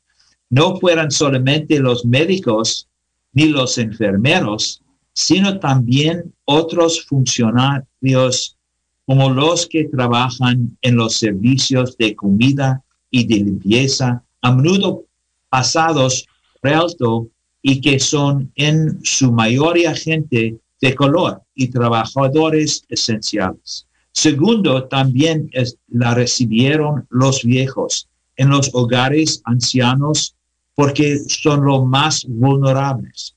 No 0.51 0.77
fueran 0.77 1.11
solamente 1.11 1.79
los 1.79 2.07
médicos 2.07 2.89
ni 3.35 3.49
los 3.49 3.77
enfermeros, 3.77 4.83
sino 5.13 5.61
también 5.61 6.33
otros 6.47 7.05
funcionarios 7.05 8.57
como 9.05 9.29
los 9.29 9.67
que 9.67 9.85
trabajan 9.85 10.79
en 10.81 10.97
los 10.97 11.17
servicios 11.17 11.99
de 11.99 12.17
comida 12.17 12.83
y 13.11 13.27
de 13.27 13.37
limpieza, 13.37 14.23
a 14.41 14.55
menudo 14.55 15.05
pasados 15.49 16.27
por 16.61 16.73
alto 16.73 17.29
y 17.61 17.81
que 17.81 17.99
son 17.99 18.53
en 18.55 19.01
su 19.03 19.33
mayoría 19.33 19.95
gente 19.95 20.57
de 20.81 20.95
color 20.95 21.43
y 21.55 21.69
trabajadores 21.69 22.85
esenciales. 22.89 23.87
Segundo, 24.13 24.85
también 24.85 25.51
la 25.89 26.15
recibieron 26.15 27.07
los 27.11 27.43
viejos 27.45 28.09
en 28.37 28.51
los 28.51 28.71
hogares 28.73 29.41
ancianos 29.45 30.35
porque 30.75 31.19
son 31.29 31.65
los 31.65 31.85
más 31.85 32.25
vulnerables. 32.29 33.35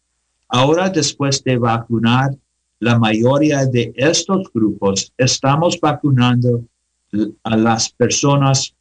Ahora, 0.47 0.89
después 0.89 1.43
de 1.43 1.57
vacunar 1.57 2.31
la 2.79 2.97
mayoría 2.97 3.65
de 3.65 3.93
estos 3.95 4.51
grupos, 4.53 5.11
estamos 5.17 5.79
vacunando 5.79 6.63
a 7.43 7.57
las 7.57 7.89
personas 7.89 8.73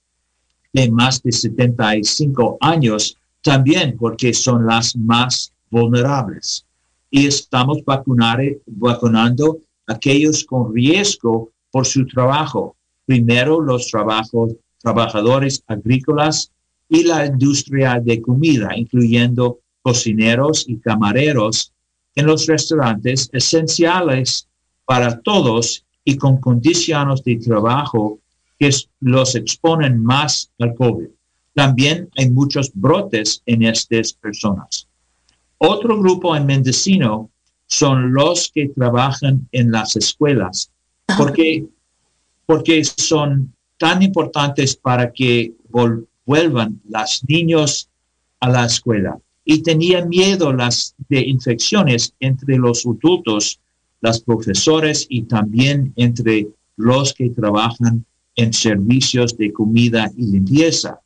de 0.72 0.90
más 0.90 1.22
de 1.22 1.32
75 1.32 2.58
años 2.60 3.16
también 3.42 3.96
porque 3.98 4.32
son 4.32 4.66
las 4.66 4.94
más 4.96 5.52
vulnerables 5.70 6.64
y 7.10 7.26
estamos 7.26 7.78
vacunando 7.84 9.58
aquellos 9.86 10.44
con 10.44 10.72
riesgo 10.72 11.50
por 11.70 11.86
su 11.86 12.06
trabajo. 12.06 12.76
Primero, 13.04 13.60
los 13.60 13.88
trabajos, 13.88 14.54
trabajadores 14.78 15.62
agrícolas 15.66 16.52
y 16.88 17.02
la 17.04 17.26
industria 17.26 18.00
de 18.00 18.20
comida, 18.20 18.70
incluyendo 18.76 19.58
cocineros 19.82 20.64
y 20.68 20.78
camareros 20.78 21.72
en 22.14 22.26
los 22.26 22.46
restaurantes 22.46 23.28
esenciales 23.32 24.46
para 24.84 25.20
todos 25.20 25.84
y 26.04 26.16
con 26.16 26.38
condiciones 26.38 27.22
de 27.24 27.36
trabajo 27.36 28.18
que 28.58 28.70
los 29.00 29.34
exponen 29.34 30.02
más 30.02 30.50
al 30.58 30.74
COVID. 30.74 31.08
También 31.54 32.08
hay 32.16 32.30
muchos 32.30 32.70
brotes 32.74 33.42
en 33.46 33.62
estas 33.62 34.12
personas. 34.12 34.89
Otro 35.62 35.98
grupo 35.98 36.34
en 36.34 36.46
Mendocino 36.46 37.30
son 37.66 38.14
los 38.14 38.50
que 38.50 38.68
trabajan 38.68 39.46
en 39.52 39.70
las 39.70 39.94
escuelas, 39.94 40.70
porque, 41.18 41.66
porque 42.46 42.82
son 42.82 43.52
tan 43.76 44.02
importantes 44.02 44.74
para 44.74 45.12
que 45.12 45.52
vuelvan 46.24 46.80
los 46.88 47.22
niños 47.28 47.90
a 48.40 48.48
la 48.48 48.64
escuela. 48.64 49.18
Y 49.44 49.62
tenía 49.62 50.02
miedo 50.06 50.50
las 50.50 50.94
de 51.10 51.20
infecciones 51.20 52.14
entre 52.20 52.56
los 52.56 52.86
adultos, 52.86 53.60
los 54.00 54.20
profesores 54.22 55.06
y 55.10 55.24
también 55.24 55.92
entre 55.96 56.48
los 56.76 57.12
que 57.12 57.28
trabajan 57.28 58.06
en 58.34 58.54
servicios 58.54 59.36
de 59.36 59.52
comida 59.52 60.10
y 60.16 60.24
limpieza. 60.24 61.00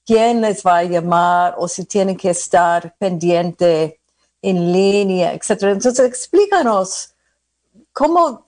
¿Quién 0.04 0.40
les 0.40 0.62
va 0.64 0.78
a 0.78 0.84
llamar 0.84 1.54
o 1.58 1.66
si 1.66 1.84
tienen 1.84 2.16
que 2.16 2.30
estar 2.30 2.94
pendiente 2.98 4.00
en 4.40 4.72
línea, 4.72 5.32
etcétera? 5.32 5.72
Entonces, 5.72 6.06
explícanos 6.06 7.14
cómo, 7.92 8.46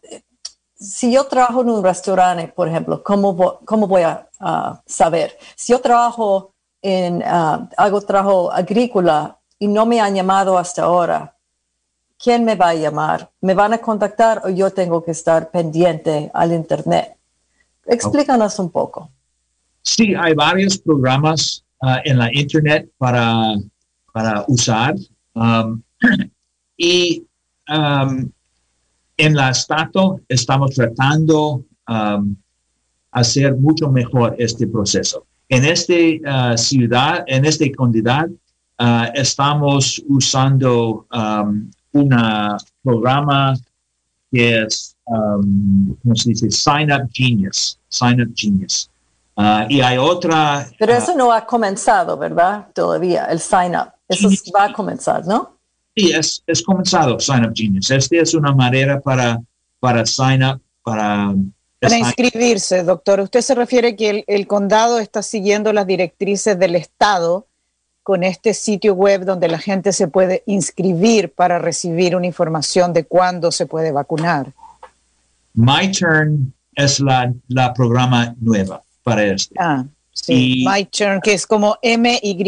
si 0.74 1.12
yo 1.12 1.26
trabajo 1.26 1.62
en 1.62 1.70
un 1.70 1.82
restaurante, 1.82 2.48
por 2.48 2.68
ejemplo, 2.68 3.02
¿cómo, 3.02 3.58
cómo 3.64 3.86
voy 3.86 4.02
a 4.02 4.28
saber? 4.86 5.36
Si 5.56 5.72
yo 5.72 5.80
trabajo 5.80 6.54
en, 6.84 7.22
uh, 7.22 7.66
hago 7.78 8.00
trabajo 8.02 8.52
agrícola 8.52 9.38
y 9.58 9.68
no 9.68 9.86
me 9.86 10.00
han 10.00 10.14
llamado 10.14 10.58
hasta 10.58 10.82
ahora, 10.82 11.34
¿quién 12.18 12.44
me 12.44 12.56
va 12.56 12.68
a 12.68 12.74
llamar? 12.74 13.30
¿Me 13.40 13.54
van 13.54 13.72
a 13.72 13.78
contactar 13.78 14.42
o 14.44 14.50
yo 14.50 14.70
tengo 14.70 15.02
que 15.02 15.12
estar 15.12 15.50
pendiente 15.50 16.30
al 16.34 16.52
Internet? 16.52 17.16
Explícanos 17.86 18.58
un 18.58 18.70
poco. 18.70 19.10
Sí, 19.82 20.14
hay 20.14 20.34
varios 20.34 20.78
programas 20.78 21.64
uh, 21.82 21.96
en 22.04 22.18
la 22.18 22.30
Internet 22.32 22.90
para, 22.98 23.54
para 24.12 24.44
usar. 24.48 24.94
Um, 25.34 25.82
y 26.76 27.24
um, 27.68 28.30
en 29.16 29.34
la 29.34 29.52
Stato 29.52 30.20
estamos 30.28 30.74
tratando 30.74 31.64
um, 31.88 32.36
hacer 33.12 33.54
mucho 33.56 33.90
mejor 33.90 34.34
este 34.38 34.66
proceso. 34.66 35.26
En 35.48 35.64
esta 35.64 35.92
uh, 35.94 36.56
ciudad, 36.56 37.24
en 37.26 37.44
esta 37.44 37.64
comunidad, 37.76 38.28
uh, 38.80 39.10
estamos 39.14 40.02
usando 40.08 41.06
um, 41.12 41.70
un 41.92 42.10
programa 42.82 43.54
que 44.32 44.62
es, 44.62 44.93
um, 45.06 45.94
¿cómo 46.02 46.14
se 46.14 46.30
dice? 46.30 46.50
Sign 46.50 46.92
Up 46.92 47.08
Genius. 47.12 47.78
Sign 47.88 48.20
Up 48.20 48.32
Genius. 48.34 48.90
Uh, 49.36 49.66
y 49.68 49.80
hay 49.80 49.98
otra... 49.98 50.68
Pero 50.78 50.92
eso 50.92 51.14
no 51.16 51.32
ha 51.32 51.44
comenzado, 51.44 52.16
¿verdad? 52.16 52.68
Todavía, 52.72 53.24
el 53.24 53.40
Sign 53.40 53.74
Up. 53.74 53.92
Eso 54.08 54.28
va 54.56 54.66
a 54.66 54.72
comenzar, 54.72 55.26
¿no? 55.26 55.58
Sí, 55.96 56.12
es, 56.12 56.42
es 56.46 56.62
comenzado 56.62 57.18
Sign 57.18 57.44
Up 57.44 57.52
Genius. 57.54 57.90
Esta 57.90 58.16
es 58.16 58.34
una 58.34 58.52
manera 58.52 59.00
para, 59.00 59.40
para 59.80 60.06
sign 60.06 60.42
up, 60.42 60.60
para... 60.82 61.34
Para 61.80 61.98
inscribirse, 61.98 62.82
doctor. 62.82 63.20
Usted 63.20 63.42
se 63.42 63.54
refiere 63.54 63.94
que 63.94 64.24
el, 64.26 64.46
condado 64.46 64.98
está 64.98 65.22
siguiendo 65.22 65.70
las 65.74 65.86
directrices 65.86 66.58
del 66.58 66.76
Estado 66.76 67.46
con 68.02 68.24
este 68.24 68.54
sitio 68.54 68.94
web 68.94 69.26
donde 69.26 69.48
la 69.48 69.58
gente 69.58 69.92
se 69.92 70.08
puede 70.08 70.42
inscribir 70.46 71.34
para 71.34 71.58
recibir 71.58 72.16
una 72.16 72.26
información 72.26 72.94
de 72.94 73.04
cuándo 73.04 73.52
se 73.52 73.66
puede 73.66 73.92
vacunar. 73.92 74.54
My 75.54 75.90
Turn 75.90 76.52
es 76.74 77.00
la, 77.00 77.32
la 77.48 77.72
programa 77.72 78.34
nueva 78.40 78.82
para 79.02 79.24
esto. 79.24 79.54
Ah, 79.58 79.84
sí. 80.12 80.64
My 80.66 80.84
Turn, 80.84 81.20
que 81.20 81.34
es 81.34 81.46
como 81.46 81.76
M-Y-T-U-R-N. 81.80 82.42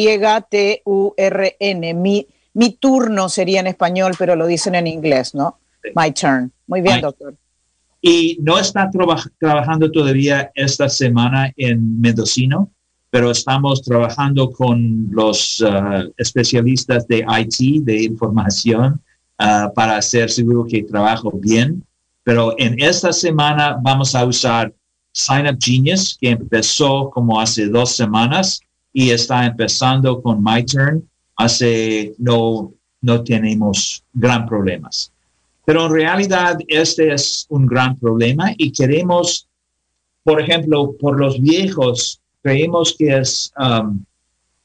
Mi, 1.94 2.26
mi 2.54 2.72
turno 2.72 3.28
sería 3.28 3.60
en 3.60 3.68
español, 3.68 4.14
pero 4.18 4.34
lo 4.34 4.46
dicen 4.46 4.74
en 4.74 4.86
inglés, 4.86 5.34
¿no? 5.34 5.58
My 5.94 6.10
Turn. 6.12 6.50
Muy 6.66 6.80
bien, 6.80 7.00
doctor. 7.00 7.34
Y 8.02 8.38
no 8.42 8.58
está 8.58 8.90
trabajando 9.38 9.90
todavía 9.90 10.50
esta 10.54 10.88
semana 10.88 11.52
en 11.56 12.00
Mendocino, 12.00 12.70
pero 13.10 13.30
estamos 13.30 13.82
trabajando 13.82 14.50
con 14.50 15.08
los 15.10 15.60
uh, 15.60 16.12
especialistas 16.16 17.06
de 17.08 17.24
IT, 17.26 17.84
de 17.84 18.04
información, 18.04 19.00
uh, 19.40 19.72
para 19.74 19.96
hacer 19.96 20.30
seguro 20.30 20.66
que 20.66 20.82
trabajo 20.82 21.30
bien. 21.32 21.85
Pero 22.26 22.56
en 22.58 22.82
esta 22.82 23.12
semana 23.12 23.78
vamos 23.80 24.12
a 24.16 24.24
usar 24.24 24.74
Sign 25.12 25.46
Up 25.46 25.58
Genius, 25.60 26.18
que 26.20 26.30
empezó 26.30 27.08
como 27.10 27.40
hace 27.40 27.68
dos 27.68 27.94
semanas 27.94 28.60
y 28.92 29.10
está 29.10 29.46
empezando 29.46 30.20
con 30.20 30.42
My 30.42 30.64
Turn 30.64 31.08
hace 31.36 32.16
no, 32.18 32.72
no 33.00 33.22
tenemos 33.22 34.02
gran 34.12 34.44
problemas. 34.44 35.12
Pero 35.64 35.86
en 35.86 35.92
realidad 35.92 36.58
este 36.66 37.14
es 37.14 37.46
un 37.48 37.64
gran 37.64 37.96
problema 37.96 38.52
y 38.58 38.72
queremos, 38.72 39.46
por 40.24 40.40
ejemplo, 40.40 40.96
por 40.98 41.20
los 41.20 41.40
viejos, 41.40 42.20
creemos 42.42 42.96
que 42.98 43.18
es 43.18 43.52
um, 43.56 44.04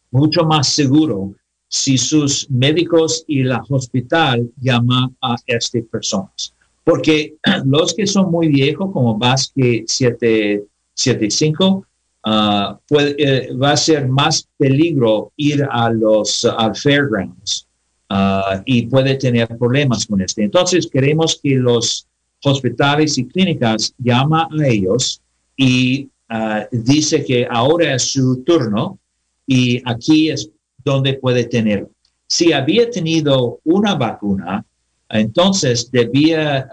mucho 0.10 0.45
más 0.45 0.67
seguro 0.69 1.36
si 1.67 1.95
sus 2.00 2.50
médicos 2.50 3.24
y 3.28 3.43
la 3.43 3.63
hospital 3.69 4.50
llaman 4.60 5.15
a 5.21 5.36
estas 5.45 5.84
personas. 5.91 6.56
Porque 6.83 7.35
los 7.65 7.93
que 7.93 8.07
son 8.07 8.31
muy 8.31 8.47
viejos, 8.47 8.91
como 8.91 9.17
más 9.17 9.51
que 9.55 9.83
775, 9.87 11.85
uh, 12.25 12.77
eh, 12.97 13.49
va 13.53 13.71
a 13.71 13.77
ser 13.77 14.07
más 14.07 14.47
peligro 14.57 15.31
ir 15.37 15.67
a 15.69 15.89
los 15.89 16.47
fairgrounds 16.81 17.67
uh, 18.09 18.61
y 18.65 18.83
puede 18.87 19.15
tener 19.15 19.47
problemas 19.57 20.05
con 20.05 20.21
este. 20.21 20.43
Entonces 20.43 20.87
queremos 20.87 21.39
que 21.41 21.55
los 21.55 22.07
hospitales 22.43 23.17
y 23.17 23.27
clínicas 23.27 23.93
llama 23.97 24.47
a 24.51 24.67
ellos 24.67 25.21
y 25.55 26.09
uh, 26.29 26.65
dice 26.71 27.23
que 27.23 27.47
ahora 27.49 27.95
es 27.95 28.11
su 28.11 28.43
turno 28.43 28.99
y 29.45 29.81
aquí 29.85 30.29
es 30.29 30.49
donde 30.83 31.13
puede 31.13 31.45
tener. 31.45 31.87
Si 32.27 32.53
había 32.53 32.89
tenido 32.89 33.59
una 33.65 33.95
vacuna, 33.95 34.65
entonces 35.12 35.89
debía, 35.91 36.69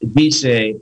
dice, 0.00 0.76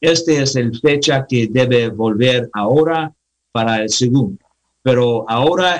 esta 0.00 0.32
es 0.32 0.56
el 0.56 0.78
fecha 0.80 1.26
que 1.28 1.48
debe 1.50 1.88
volver 1.88 2.48
ahora 2.52 3.12
para 3.52 3.82
el 3.82 3.88
segundo. 3.88 4.38
Pero 4.82 5.28
ahora 5.28 5.78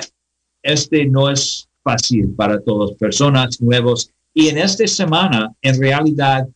este 0.61 1.05
no 1.05 1.29
es 1.29 1.67
fácil 1.83 2.33
para 2.35 2.59
todas 2.61 2.91
personas 2.97 3.59
nuevos. 3.61 4.11
Y 4.33 4.49
en 4.49 4.59
esta 4.59 4.87
semana, 4.87 5.53
en 5.61 5.79
realidad, 5.79 6.47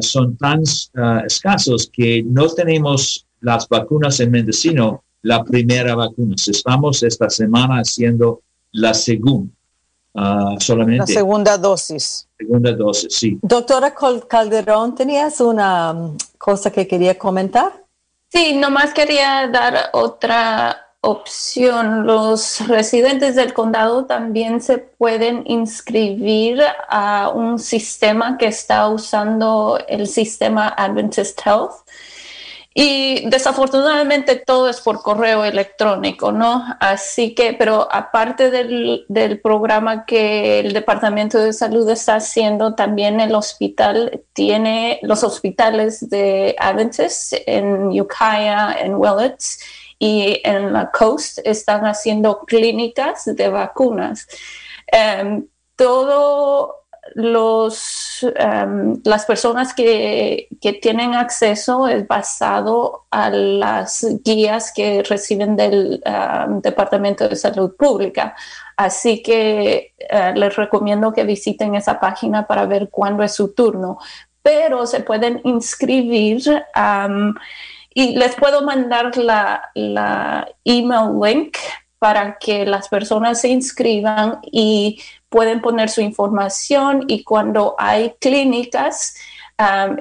son 0.00 0.36
tan 0.36 0.62
ah, 0.96 1.22
escasos 1.26 1.90
que 1.92 2.22
no 2.22 2.48
tenemos 2.48 3.26
las 3.40 3.68
vacunas 3.68 4.20
en 4.20 4.30
Mendocino, 4.30 5.04
la 5.22 5.44
primera 5.44 5.94
vacuna. 5.94 6.34
Estamos 6.36 7.02
esta 7.02 7.28
semana 7.28 7.78
haciendo 7.78 8.42
la 8.72 8.94
segunda. 8.94 9.52
Ah, 10.14 10.56
solamente. 10.58 10.98
La 11.00 11.06
segunda 11.06 11.56
dosis. 11.56 12.28
Segunda 12.38 12.72
dosis, 12.72 13.14
sí. 13.14 13.38
Doctora 13.42 13.94
Calderón, 14.28 14.94
¿tenías 14.94 15.40
una 15.40 15.92
um, 15.92 16.16
cosa 16.38 16.70
que 16.70 16.86
quería 16.86 17.18
comentar? 17.18 17.72
Sí, 18.28 18.54
nomás 18.54 18.92
quería 18.92 19.48
dar 19.48 19.90
otra 19.92 20.86
opción. 21.00 22.06
Los 22.06 22.66
residentes 22.68 23.36
del 23.36 23.52
condado 23.52 24.04
también 24.04 24.60
se 24.60 24.78
pueden 24.78 25.44
inscribir 25.46 26.62
a 26.88 27.30
un 27.34 27.58
sistema 27.58 28.38
que 28.38 28.46
está 28.46 28.88
usando 28.88 29.78
el 29.88 30.06
sistema 30.06 30.68
Adventist 30.68 31.40
Health 31.44 31.72
y 32.74 33.28
desafortunadamente 33.28 34.36
todo 34.36 34.68
es 34.68 34.80
por 34.80 35.02
correo 35.02 35.44
electrónico, 35.44 36.32
¿no? 36.32 36.64
Así 36.80 37.34
que, 37.34 37.52
pero 37.52 37.86
aparte 37.90 38.50
del, 38.50 39.40
programa 39.42 40.06
que 40.06 40.60
el 40.60 40.72
Departamento 40.72 41.38
de 41.38 41.52
Salud 41.52 41.88
está 41.90 42.16
haciendo, 42.16 42.74
también 42.74 43.20
el 43.20 43.34
hospital 43.34 44.22
tiene 44.32 44.98
los 45.02 45.22
hospitales 45.22 46.08
de 46.08 46.56
Adventist 46.58 47.34
en 47.46 47.88
Ukiah, 48.00 48.76
en 48.80 48.94
Willits 48.94 49.60
y 49.98 50.40
en 50.44 50.72
la 50.72 50.90
Coast 50.90 51.38
están 51.44 51.84
haciendo 51.84 52.40
clínicas 52.40 53.24
de 53.26 53.48
vacunas. 53.48 54.26
Um, 54.92 55.46
todo 55.76 56.81
los, 57.14 58.24
em, 58.36 59.00
las 59.04 59.24
personas 59.26 59.74
que, 59.74 60.48
que, 60.60 60.72
tienen 60.74 61.14
acceso 61.14 61.88
es 61.88 62.06
basado 62.06 63.06
a 63.10 63.28
las 63.30 64.06
guías 64.24 64.72
que 64.72 65.02
reciben 65.02 65.56
del 65.56 66.00
em, 66.04 66.60
Departamento 66.60 67.28
de 67.28 67.36
Salud 67.36 67.74
Pública. 67.76 68.34
Así 68.76 69.22
que 69.22 69.94
eh, 69.98 70.32
les 70.34 70.56
recomiendo 70.56 71.12
que 71.12 71.24
visiten 71.24 71.74
esa 71.74 72.00
página 72.00 72.46
para 72.46 72.66
ver 72.66 72.88
cuándo 72.90 73.22
es 73.22 73.34
su 73.34 73.52
turno. 73.52 73.98
Pero 74.42 74.86
se 74.86 75.00
pueden 75.00 75.40
inscribir 75.44 76.64
em, 76.74 77.34
y 77.94 78.16
les 78.16 78.34
puedo 78.36 78.62
mandar 78.62 79.16
la, 79.16 79.70
la 79.74 80.48
email 80.64 81.10
link 81.20 81.56
para 81.98 82.38
que 82.38 82.64
las 82.64 82.88
personas 82.88 83.40
se 83.40 83.48
inscriban 83.48 84.40
y 84.50 84.98
pueden 85.32 85.62
poner 85.62 85.88
su 85.88 86.02
información 86.02 87.06
y 87.08 87.24
cuando 87.24 87.74
hay 87.78 88.14
clínicas, 88.20 89.16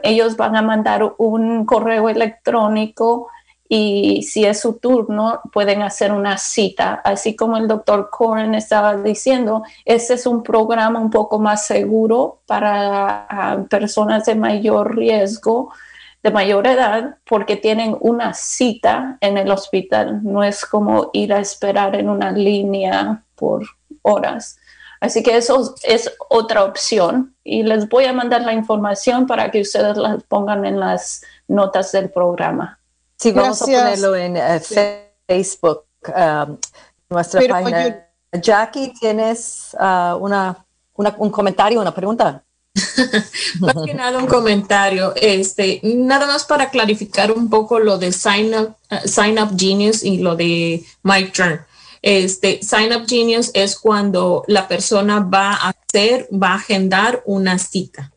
ellos 0.04 0.36
van 0.36 0.56
a 0.58 0.62
mandar 0.62 1.15
un 1.17 1.65
correo 1.65 2.10
electrónico 2.10 3.30
y 3.70 4.24
si 4.24 4.44
es 4.44 4.60
su 4.60 4.74
turno, 4.80 5.39
pueden 5.54 5.82
hacer 5.84 6.12
una 6.12 6.38
cita. 6.38 7.02
Así 7.06 7.38
como 7.38 7.56
el 7.56 7.70
doctor 7.70 8.10
Coren 8.10 8.54
estaba 8.56 8.98
diciendo, 8.98 9.63
ese 9.86 10.15
es 10.15 10.28
un 10.28 10.44
programa 10.44 11.00
un 11.00 11.10
poco 11.10 11.39
más 11.39 11.65
seguro 11.65 12.41
para 12.46 13.65
personas 13.70 14.26
de 14.26 14.36
mayor 14.36 14.98
riesgo, 14.98 15.72
de 16.22 16.32
mayor 16.32 16.67
edad, 16.67 17.15
porque 17.26 17.56
tienen 17.56 17.96
una 18.02 18.34
cita 18.34 19.17
en 19.22 19.38
el 19.38 19.50
hospital. 19.50 20.20
No 20.24 20.44
es 20.44 20.65
como 20.65 21.10
ir 21.13 21.32
a 21.34 21.39
esperar 21.39 21.96
en 21.96 22.10
una 22.10 22.34
línea 22.34 23.24
por 23.36 23.63
horas. 24.02 24.58
Así 25.01 25.23
que 25.23 25.35
eso 25.35 25.75
es 25.81 26.11
otra 26.29 26.63
opción 26.63 27.35
y 27.43 27.63
les 27.63 27.89
voy 27.89 28.05
a 28.05 28.13
mandar 28.13 28.43
la 28.43 28.53
información 28.53 29.25
para 29.25 29.49
que 29.49 29.61
ustedes 29.61 29.97
la 29.97 30.19
pongan 30.27 30.63
en 30.63 30.79
las 30.79 31.23
notas 31.47 31.91
del 31.91 32.11
programa. 32.11 32.79
Sí, 33.17 33.31
vamos 33.31 33.63
a 33.63 33.65
ponerlo 33.65 34.15
en 34.15 34.37
eh, 34.37 34.61
Facebook, 35.27 35.85
um, 36.07 36.55
nuestra 37.09 37.41
página. 37.49 38.07
Jackie, 38.33 38.93
¿tienes 38.93 39.75
uh, 39.79 40.15
una, 40.17 40.63
un 40.95 41.29
comentario, 41.31 41.81
una 41.81 41.93
pregunta? 41.93 42.43
más 43.59 43.75
que 43.83 43.93
nada 43.95 44.19
un 44.19 44.27
comentario, 44.27 45.13
este, 45.15 45.81
nada 45.83 46.27
más 46.27 46.45
para 46.45 46.69
clarificar 46.69 47.31
un 47.31 47.49
poco 47.49 47.79
lo 47.79 47.97
de 47.97 48.11
Sign 48.11 48.53
Up, 48.53 48.75
uh, 48.91 49.07
sign 49.07 49.39
up 49.39 49.57
Genius 49.57 50.03
y 50.03 50.19
lo 50.19 50.35
de 50.35 50.85
My 51.01 51.25
Turn. 51.31 51.59
Este, 52.01 52.61
Sign 52.63 52.93
Up 52.93 53.05
Genius 53.07 53.51
es 53.53 53.77
cuando 53.77 54.43
la 54.47 54.67
persona 54.67 55.19
va 55.19 55.53
a 55.53 55.69
hacer, 55.69 56.27
va 56.31 56.53
a 56.53 56.55
agendar 56.55 57.21
una 57.25 57.57
cita. 57.59 58.11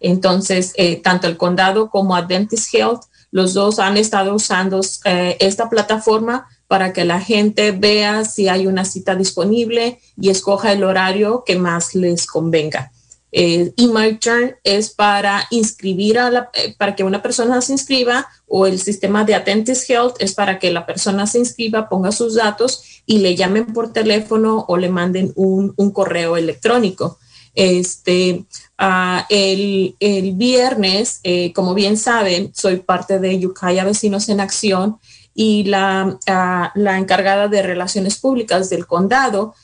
Entonces, 0.00 0.72
eh, 0.76 0.96
tanto 0.96 1.26
el 1.26 1.36
condado 1.36 1.90
como 1.90 2.14
Adventist 2.14 2.72
Health 2.74 3.02
los 3.34 3.52
dos 3.52 3.80
han 3.80 3.96
estado 3.96 4.32
usando 4.32 4.80
eh, 5.04 5.36
esta 5.40 5.68
plataforma 5.68 6.46
para 6.68 6.92
que 6.92 7.04
la 7.04 7.18
gente 7.18 7.72
vea 7.72 8.24
si 8.24 8.48
hay 8.48 8.68
una 8.68 8.84
cita 8.84 9.16
disponible 9.16 9.98
y 10.16 10.30
escoja 10.30 10.70
el 10.70 10.84
horario 10.84 11.42
que 11.44 11.56
más 11.56 11.96
les 11.96 12.26
convenga. 12.26 12.92
Eh, 13.36 13.72
y 13.74 13.88
My 13.88 14.16
Turn 14.18 14.54
es 14.62 14.90
para 14.90 15.44
inscribir 15.50 16.20
a 16.20 16.30
la, 16.30 16.50
eh, 16.54 16.72
para 16.78 16.94
que 16.94 17.02
una 17.02 17.20
persona 17.20 17.60
se 17.60 17.72
inscriba 17.72 18.28
o 18.46 18.68
el 18.68 18.78
sistema 18.78 19.24
de 19.24 19.34
Attentis 19.34 19.90
Health 19.90 20.14
es 20.20 20.34
para 20.34 20.60
que 20.60 20.70
la 20.70 20.86
persona 20.86 21.26
se 21.26 21.40
inscriba, 21.40 21.88
ponga 21.88 22.12
sus 22.12 22.36
datos 22.36 23.02
y 23.06 23.18
le 23.18 23.34
llamen 23.34 23.66
por 23.66 23.92
teléfono 23.92 24.64
o 24.68 24.76
le 24.76 24.88
manden 24.88 25.32
un, 25.34 25.74
un 25.76 25.90
correo 25.90 26.36
electrónico. 26.36 27.18
Este, 27.56 28.44
uh, 28.80 29.22
el, 29.28 29.96
el, 29.98 30.32
viernes, 30.34 31.18
eh, 31.24 31.52
como 31.54 31.74
bien 31.74 31.96
saben, 31.96 32.52
soy 32.54 32.76
parte 32.76 33.18
de 33.18 33.36
Yucaya 33.40 33.82
Vecinos 33.82 34.28
en 34.28 34.38
Acción 34.38 34.98
y 35.34 35.64
la, 35.64 36.06
uh, 36.06 36.78
la 36.78 36.98
encargada 36.98 37.48
de 37.48 37.62
relaciones 37.62 38.16
públicas 38.16 38.70
del 38.70 38.86
condado, 38.86 39.56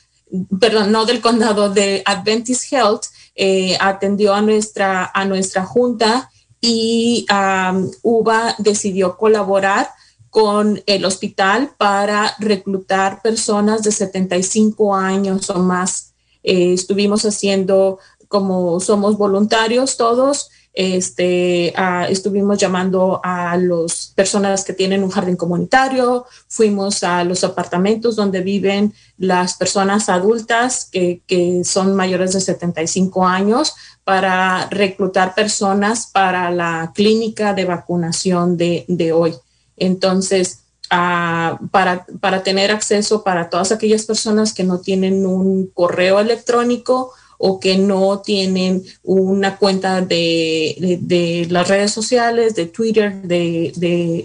perdón, 0.59 0.91
no 0.91 1.05
del 1.05 1.21
condado 1.21 1.69
de 1.69 2.01
Adventist 2.05 2.71
Health, 2.71 3.05
eh, 3.35 3.77
atendió 3.79 4.33
a 4.33 4.41
nuestra, 4.41 5.09
a 5.13 5.25
nuestra 5.25 5.65
junta 5.65 6.29
y 6.59 7.25
um, 7.31 7.89
UBA 8.03 8.55
decidió 8.59 9.17
colaborar 9.17 9.89
con 10.29 10.81
el 10.85 11.03
hospital 11.05 11.71
para 11.77 12.35
reclutar 12.39 13.21
personas 13.21 13.83
de 13.83 13.91
75 13.91 14.95
años 14.95 15.49
o 15.49 15.59
más. 15.59 16.13
Eh, 16.43 16.73
estuvimos 16.73 17.25
haciendo 17.25 17.99
como 18.27 18.79
somos 18.79 19.17
voluntarios 19.17 19.97
todos, 19.97 20.49
este, 20.73 21.73
estuvimos 22.09 22.57
llamando 22.57 23.19
a 23.23 23.57
las 23.57 24.13
personas 24.15 24.63
que 24.63 24.73
tienen 24.73 25.03
un 25.03 25.09
jardín 25.09 25.35
comunitario, 25.35 26.25
fuimos 26.47 27.03
a 27.03 27.23
los 27.23 27.43
apartamentos 27.43 28.15
donde 28.15 28.41
viven 28.41 28.93
las 29.17 29.55
personas 29.55 30.07
adultas 30.07 30.89
que, 30.91 31.21
son 31.63 31.95
mayores 31.95 32.33
de 32.33 32.41
75 32.41 33.25
años 33.25 33.73
para 34.03 34.67
reclutar 34.69 35.35
personas 35.35 36.07
para 36.07 36.49
la 36.51 36.91
clínica 36.95 37.53
de 37.53 37.65
vacunación 37.65 38.57
de, 38.57 38.85
de 38.87 39.11
hoy. 39.11 39.35
Entonces, 39.77 40.61
para, 40.89 42.05
para 42.19 42.43
tener 42.43 42.71
acceso 42.71 43.23
para 43.23 43.49
todas 43.49 43.71
aquellas 43.71 44.05
personas 44.05 44.53
que 44.53 44.65
no 44.65 44.79
tienen 44.79 45.25
un 45.25 45.67
correo 45.67 46.19
electrónico 46.19 47.13
o 47.43 47.59
que 47.59 47.77
no 47.77 48.19
tienen 48.19 48.83
una 49.03 49.57
cuenta 49.57 50.01
de, 50.01 50.99
de, 51.01 51.47
las 51.49 51.67
redes 51.67 51.91
sociales, 51.91 52.55
de 52.55 52.67
Twitter, 52.67 53.21
de, 53.23 53.73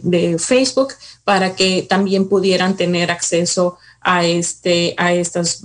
de, 0.03 0.39
Facebook, 0.39 0.93
para 1.25 1.57
que 1.57 1.87
también 1.89 2.29
pudieran 2.29 2.77
tener 2.77 3.11
acceso 3.11 3.79
a, 4.01 4.25
este, 4.25 4.95
a 4.99 5.13
estas 5.13 5.63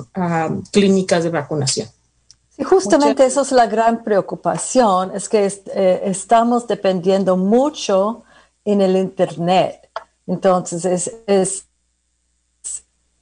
clínicas 0.72 1.24
de 1.24 1.30
vacunación. 1.30 1.88
Sí, 2.56 2.64
justamente 2.64 3.26
eso 3.26 3.42
es 3.42 3.52
la 3.52 3.68
gran 3.68 4.04
preocupación, 4.04 5.12
es 5.16 5.28
que 5.28 5.46
eh, 5.76 6.02
estamos 6.06 6.68
dependiendo 6.68 7.38
mucho 7.38 8.24
en 8.64 8.82
el 8.82 8.96
Internet 8.96 9.82
entonces, 10.32 10.86
es, 10.86 11.12
es 11.28 11.66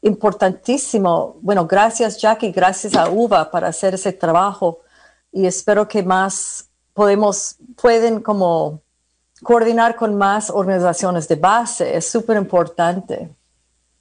importantísimo. 0.02 1.38
Bueno, 1.42 1.66
gracias 1.68 2.20
Jackie, 2.20 2.52
gracias 2.52 2.96
a 2.96 3.10
UVA 3.10 3.52
para 3.52 3.68
hacer 3.68 3.96
ese 3.96 4.14
trabajo 4.14 4.80
y 5.32 5.46
espero 5.46 5.88
que 5.88 6.04
más 6.04 6.70
podemos, 6.94 7.58
pueden 7.82 8.22
como 8.22 8.82
coordinar 9.44 9.96
con 9.96 10.16
más 10.16 10.50
organizaciones 10.50 11.28
de 11.28 11.36
base. 11.36 11.96
Es 11.96 12.10
súper 12.10 12.38
importante. 12.38 13.30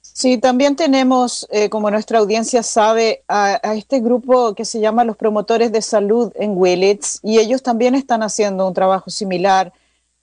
Sí, 0.01 0.37
también 0.37 0.75
tenemos, 0.75 1.47
eh, 1.49 1.69
como 1.69 1.89
nuestra 1.91 2.19
audiencia 2.19 2.61
sabe, 2.61 3.23
a, 3.27 3.55
este 3.75 3.99
grupo 3.99 4.53
que 4.53 4.65
se 4.65 4.79
llama 4.79 5.05
los 5.05 5.15
promotores 5.15 5.71
de 5.71 5.81
salud 5.81 6.31
en 6.35 6.57
Willits 6.57 7.19
y 7.23 7.39
ellos 7.39 7.63
también 7.63 7.95
están 7.95 8.23
haciendo 8.23 8.67
un 8.67 8.73
trabajo 8.73 9.09
similar 9.09 9.71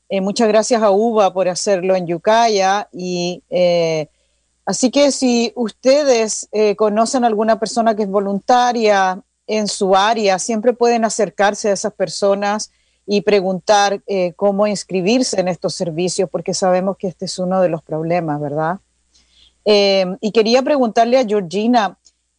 eh, 0.08 0.20
muchas 0.20 0.46
gracias 0.48 0.82
a 0.82 0.90
UBA 0.90 1.32
por 1.32 1.48
hacerlo 1.48 1.96
en 1.96 2.06
Yucaya. 2.06 2.88
Y 2.92 3.42
eh, 3.50 4.08
así 4.66 4.90
que 4.90 5.10
si 5.10 5.52
ustedes 5.56 6.48
eh, 6.52 6.76
conocen 6.76 7.24
a 7.24 7.28
alguna 7.28 7.58
persona 7.58 7.96
que 7.96 8.02
es 8.02 8.10
voluntaria 8.10 9.22
en 9.46 9.68
su 9.68 9.96
área, 9.96 10.38
siempre 10.38 10.74
pueden 10.74 11.04
acercarse 11.04 11.70
a 11.70 11.72
esas 11.72 11.94
personas 11.94 12.70
y 13.06 13.20
preguntar 13.20 14.02
cómo 14.34 14.66
inscribirse 14.66 15.40
en 15.40 15.46
estos 15.46 15.76
servicios, 15.76 16.28
porque 16.28 16.52
sabemos 16.52 16.96
que 16.96 17.06
este 17.06 17.26
es 17.26 17.38
uno 17.38 17.60
de 17.60 17.68
los 17.68 17.80
problemas, 17.84 18.40
¿verdad? 18.40 18.80
y 19.64 20.32
quería 20.32 20.62
preguntarle 20.62 21.16
a 21.16 21.24
Georgina, 21.24 21.96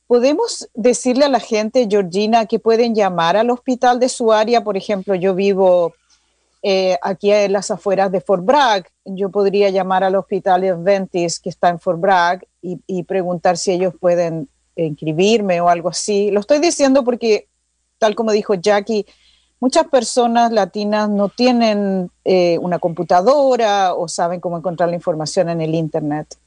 ¿podemos 0.07 0.69
decirle 0.73 1.25
a 1.25 1.29
la 1.29 1.39
gente, 1.39 1.87
Georgina, 1.89 2.45
que 2.45 2.59
pueden 2.59 2.95
llamar 2.95 3.37
al 3.37 3.49
hospital 3.49 3.99
de 3.99 4.09
su 4.09 4.31
área? 4.31 4.63
Por 4.63 4.77
ejemplo, 4.77 5.13
yo 5.13 5.35
vivo 5.35 5.93
eh, 6.63 6.97
aquí 7.01 7.31
en 7.31 7.53
las 7.53 7.71
afueras 7.71 8.11
de 8.11 8.21
Fort 8.21 8.43
Bragg, 8.43 8.87
yo 9.05 9.29
podría 9.29 9.69
llamar 9.69 10.03
al 10.03 10.15
hospital 10.15 10.63
Adventist 10.63 11.43
que 11.43 11.49
está 11.49 11.69
en 11.69 11.79
Fort 11.79 11.99
Bragg 11.99 12.45
y, 12.61 13.03
preguntar 13.03 13.57
si 13.57 13.71
ellos 13.71 13.93
pueden 13.97 14.49
inscribirme 14.75 15.61
o 15.61 15.69
algo 15.69 15.89
así. 15.89 16.31
Lo 16.31 16.41
estoy 16.41 16.59
diciendo 16.59 17.03
porque, 17.03 17.47
tal 17.97 18.15
como 18.15 18.31
dijo 18.31 18.55
Jackie, 18.55 19.05
muchas 19.59 19.87
personas 19.87 20.51
latinas 20.51 21.09
no 21.09 21.29
tienen 21.29 22.11
eh, 22.25 22.57
una 22.59 22.79
computadora 22.79 23.93
o 23.93 24.07
saben 24.07 24.39
cómo 24.39 24.57
encontrar 24.57 24.89
la 24.89 24.95
información 24.95 25.49
en 25.49 25.61
el 25.61 25.75
Internet. 25.75 26.37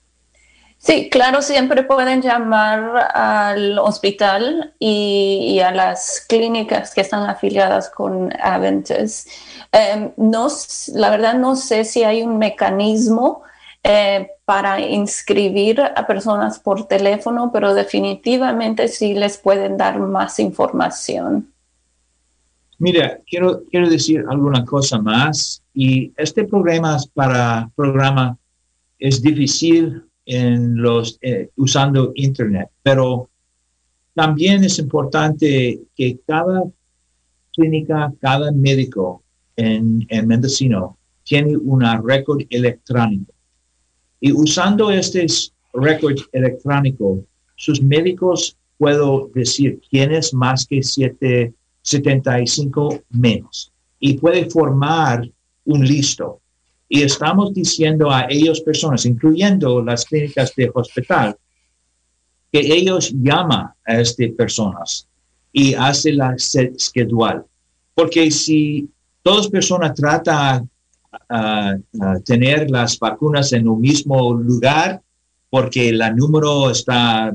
Sí, 0.83 1.11
claro, 1.11 1.43
siempre 1.43 1.83
pueden 1.83 2.23
llamar 2.23 3.11
al 3.15 3.79
hospital 3.79 4.75
y, 4.79 5.61
a 5.61 5.73
las 5.73 6.25
clínicas 6.27 6.95
que 6.95 7.03
están 7.03 7.29
afiliadas 7.29 7.91
con 7.91 8.33
Adventist 8.41 9.29
Em, 9.73 10.11
no, 10.17 10.49
la 10.95 11.11
verdad 11.11 11.39
no 11.39 11.55
sé 11.55 11.85
si 11.85 12.03
hay 12.03 12.23
un 12.23 12.39
mecanismo 12.39 13.43
eh, 13.85 14.29
para 14.45 14.81
inscribir 14.81 15.81
a 15.81 16.07
personas 16.07 16.59
por 16.59 16.89
teléfono, 16.89 17.51
pero 17.53 17.73
definitivamente 17.73 18.89
sí 18.89 19.15
les 19.15 19.39
pueden 19.39 19.77
dar 19.77 19.99
más 20.01 20.41
información. 20.41 21.53
Mira, 22.79 23.19
quiero, 23.27 23.63
quiero 23.71 23.89
decir 23.89 24.25
alguna 24.29 24.65
cosa 24.65 24.99
más. 24.99 25.63
Y 25.73 26.13
este 26.17 26.45
programa 26.45 26.97
para 27.15 27.71
programa 27.77 28.37
es 28.99 29.23
difícil 29.23 30.03
en 30.27 30.77
los 30.77 31.19
eh, 31.23 31.49
usando 31.57 32.13
internet, 32.15 32.69
pero 32.83 33.31
también 34.15 34.63
es 34.65 34.79
importante 34.79 35.81
que 35.97 36.19
cada 36.27 36.65
clínica, 37.53 38.13
cada 38.21 38.53
médico 38.53 39.23
en, 39.57 40.07
Mendocino 40.27 40.99
tiene 41.25 41.57
una 41.57 41.99
récord 42.01 42.43
electrónico. 42.51 43.33
Y 44.21 44.33
usando 44.33 44.91
este 44.91 45.27
récord 45.73 46.19
electrónico, 46.33 47.25
sus 47.57 47.81
médicos 47.81 48.59
puedo 48.79 49.31
decir 49.35 49.81
quién 49.91 50.13
es 50.13 50.35
más 50.35 50.67
que 50.67 50.83
75 50.83 53.03
menos. 53.11 53.73
Y 53.99 54.15
puede 54.15 54.49
formar 54.49 55.29
un 55.65 55.85
listo. 55.87 56.40
Y 56.93 57.03
estamos 57.03 57.55
diciendo 57.55 58.11
a 58.11 58.27
ellos 58.29 58.61
personas, 58.63 59.07
incluyendo 59.07 59.81
las 59.81 60.05
clínicas 60.05 60.53
de 60.57 60.73
hospital, 60.75 61.37
que 62.53 62.59
ellos 62.59 63.13
llaman 63.15 63.71
a 63.87 64.01
estas 64.01 64.31
personas 64.37 65.07
y 65.53 65.73
hacen 65.75 66.17
la 66.17 66.35
schedule. 66.37 67.43
Porque 67.95 68.29
si 68.33 68.91
todas 69.23 69.47
personas 69.47 69.95
tratan 69.95 70.69
a, 71.29 71.77
tener 72.25 72.69
las 72.69 72.99
vacunas 72.99 73.53
en 73.53 73.69
un 73.69 73.81
mismo 73.81 74.35
lugar, 74.35 75.01
porque 75.49 75.91
el 75.91 76.03
número 76.17 76.71
está 76.71 77.33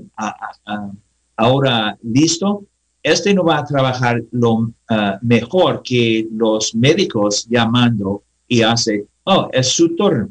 ahora 1.37 1.97
listo, 2.03 2.65
este 3.01 3.33
no 3.33 3.45
va 3.45 3.59
a 3.59 3.65
trabajar 3.65 4.21
lo 4.31 4.71
ah, 4.89 5.17
mejor 5.21 5.81
que 5.81 6.27
los 6.31 6.75
médicos 6.75 7.45
llamando 7.47 8.23
y 8.47 8.63
hace, 8.63 9.05
oh, 9.25 9.49
es 9.51 9.67
su 9.67 9.95
turno, 9.95 10.29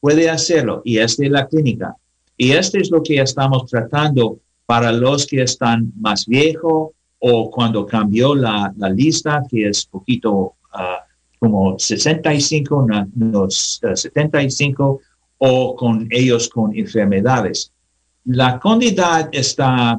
puede 0.00 0.30
hacerlo 0.30 0.82
y 0.84 0.98
esta 0.98 1.24
es 1.24 1.30
la 1.30 1.46
clínica. 1.46 1.96
Y 2.36 2.52
esto 2.52 2.78
es 2.78 2.90
lo 2.90 3.02
que 3.02 3.20
estamos 3.20 3.70
tratando 3.70 4.38
para 4.66 4.90
los 4.90 5.26
que 5.26 5.42
están 5.42 5.92
más 6.00 6.26
viejos 6.26 6.90
o 7.18 7.50
cuando 7.50 7.86
cambió 7.86 8.34
la, 8.34 8.72
lista, 8.94 9.44
que 9.48 9.68
es 9.68 9.86
poquito 9.86 10.54
uh, 10.74 11.02
como 11.38 11.78
65, 11.78 12.86
los 13.16 13.80
75, 13.94 15.00
o 15.38 15.76
con 15.76 16.08
ellos 16.10 16.48
con 16.48 16.76
enfermedades. 16.76 17.72
La 18.24 18.58
comunidad 18.58 19.28
está 19.32 19.98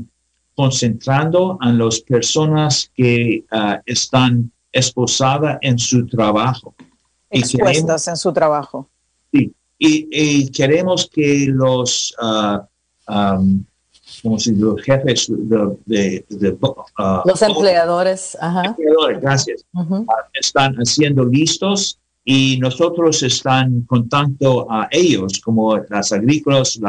concentrando 0.55 1.57
en 1.61 1.77
las 1.77 2.01
personas 2.01 2.91
que 2.93 3.45
uh, 3.51 3.75
están 3.85 4.51
esposadas 4.71 5.59
en 5.61 5.79
su 5.79 6.05
trabajo. 6.07 6.75
Expuestas 7.33 8.07
en 8.07 8.17
su 8.17 8.31
trabajo. 8.31 8.89
Sí, 9.31 9.53
y, 9.77 10.49
queremos 10.51 11.09
que 11.11 11.47
los, 11.49 12.15
uh, 12.21 12.59
um, 13.11 13.65
los 14.23 14.81
jefes 14.83 15.27
de, 15.29 16.25
uh, 16.61 17.21
los 17.25 17.41
empleadores, 17.41 18.37
gracias, 19.21 19.65
uh, 19.73 20.05
están 20.33 20.75
haciendo 20.75 21.25
listos 21.25 21.99
y 22.23 22.57
nosotros 22.59 23.21
están 23.23 23.81
contando 23.81 24.67
a 24.71 24.87
ellos, 24.91 25.41
como 25.41 25.77
las 25.89 26.13
agrícolas, 26.13 26.79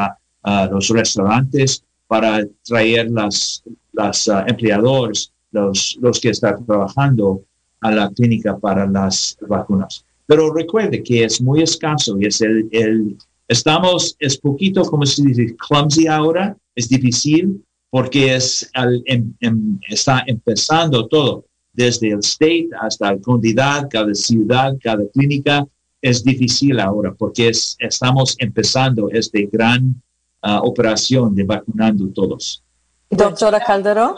los 0.71 0.87
restaurantes, 0.89 1.83
para 2.07 2.45
traer 2.63 3.11
las, 3.11 3.63
las 3.91 4.29
empleadores, 4.47 5.33
los, 5.51 5.97
los 5.99 6.19
que 6.21 6.29
están 6.29 6.65
trabajando 6.65 7.41
a 7.81 7.91
la 7.91 8.09
clínica 8.11 8.57
para 8.57 8.85
las 8.85 9.37
vacunas. 9.41 10.04
Pero 10.27 10.53
recuerde 10.53 11.03
que 11.03 11.23
es 11.23 11.41
muy 11.41 11.61
escaso 11.61 12.17
y 12.19 12.25
es 12.25 12.41
el, 12.41 12.67
el 12.71 13.17
estamos, 13.47 14.15
es 14.19 14.37
poquito, 14.37 14.83
como 14.83 15.05
se 15.05 15.23
dice, 15.23 15.55
clumsy 15.55 16.07
ahora, 16.07 16.57
es 16.75 16.89
difícil 16.89 17.63
porque 17.89 18.35
es 18.35 18.69
em, 19.05 19.33
em, 19.39 19.79
está 19.87 20.23
empezando 20.27 21.07
todo, 21.07 21.45
desde 21.71 22.09
el 22.09 22.19
state 22.19 22.69
hasta 22.81 23.13
la 23.13 23.21
comunidad, 23.21 23.87
cada 23.89 24.13
ciudad, 24.13 24.73
cada 24.81 25.07
clínica, 25.13 25.65
es 26.01 26.23
difícil 26.23 26.79
ahora 26.79 27.13
porque 27.13 27.49
es, 27.49 27.75
estamos 27.79 28.35
empezando 28.39 29.09
esta 29.11 29.39
gran 29.51 30.01
ah, 30.41 30.59
operación 30.61 31.33
de 31.35 31.43
vacunando 31.43 32.07
todos. 32.09 32.63
Doctora 33.09 33.59
Calderón. 33.59 34.15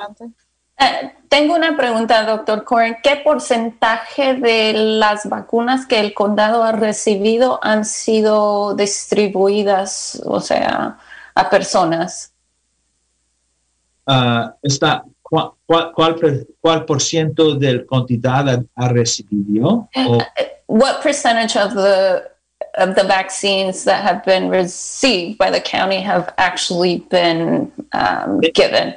Eh, 0.80 1.12
tengo 1.30 1.56
una 1.56 1.76
pregunta, 1.76 2.24
doctor 2.26 2.64
Coren. 2.64 2.98
¿Qué 3.04 3.18
porcentaje 3.24 4.36
de 4.36 4.74
las 4.74 5.28
vacunas 5.28 5.86
que 5.86 6.00
el 6.00 6.14
condado 6.14 6.64
ha 6.64 6.72
recibido 6.72 7.60
han 7.64 7.84
sido 7.84 8.76
distribuidas, 8.76 10.22
o 10.26 10.40
sea, 10.40 10.98
a 11.36 11.50
personas? 11.50 12.32
Uh, 14.06 14.52
está, 14.62 15.04
¿cuál, 15.22 15.52
cuál, 16.62 16.86
por 16.86 17.02
ciento 17.02 17.56
del 17.56 17.86
cantidad 17.86 18.64
ha, 18.76 18.88
recibido? 18.88 19.90
Uh, 19.96 20.22
what 20.68 21.02
percentage 21.02 21.58
of 21.58 21.74
the 21.74 22.24
of 22.78 22.96
the 22.96 23.04
vaccines 23.04 23.84
that 23.84 24.04
have 24.04 24.24
been 24.24 24.50
received 24.50 25.38
by 25.38 25.50
the 25.50 25.60
county 25.60 26.00
have 26.00 26.34
actually 26.38 27.04
been 27.10 27.72
um, 27.92 28.40
given? 28.54 28.96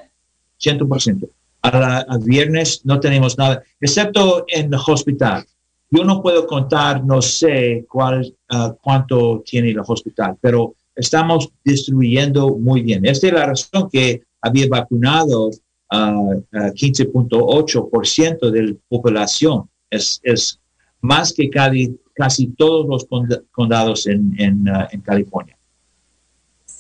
100% 0.61 1.29
a, 1.62 2.18
viernes 2.25 2.83
no 2.85 3.01
tenemos 3.01 3.37
nada, 3.37 3.62
excepto 3.81 4.44
en 4.49 4.73
el 4.73 4.81
hospital. 4.87 5.44
Yo 5.90 6.05
no 6.05 6.23
puedo 6.23 6.46
contar, 6.46 7.05
no 7.05 7.20
sé 7.20 7.85
cuál, 7.88 8.33
ah, 8.51 8.75
cuánto 8.81 9.42
tiene 9.44 9.70
el 9.70 9.81
hospital, 9.81 10.37
pero 10.40 10.75
estamos 10.94 11.51
distribuyendo 11.64 12.57
muy 12.57 12.83
bien. 12.83 13.05
Esta 13.05 13.27
es 13.27 13.33
la 13.33 13.46
razón 13.46 13.88
que 13.90 14.23
había 14.40 14.68
vacunado 14.68 15.51
a 15.90 16.12
15.8% 16.53 18.51
de 18.51 18.62
la 18.62 18.75
población. 18.88 19.68
Es, 19.90 20.20
es, 20.23 20.61
más 21.03 21.33
que 21.33 21.49
casi, 21.49 21.99
casi 22.14 22.49
todos 22.49 22.87
los 22.87 23.07
condados 23.51 24.07
en, 24.07 24.35
en, 24.38 24.68
ah, 24.68 24.87
en 24.92 25.01
California. 25.01 25.57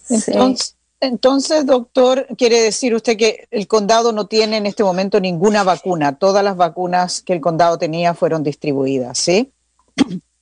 Entonces, 0.08 0.76
entonces, 1.00 1.64
doctor, 1.64 2.26
quiere 2.36 2.60
decir 2.60 2.94
usted 2.94 3.16
que 3.16 3.48
el 3.50 3.66
condado 3.66 4.12
no 4.12 4.26
tiene 4.26 4.58
en 4.58 4.66
este 4.66 4.84
momento 4.84 5.18
ninguna 5.18 5.64
vacuna. 5.64 6.18
Todas 6.18 6.44
las 6.44 6.56
vacunas 6.56 7.22
que 7.22 7.32
el 7.32 7.40
condado 7.40 7.78
tenía 7.78 8.12
fueron 8.12 8.42
distribuidas, 8.42 9.18
¿sí? 9.18 9.50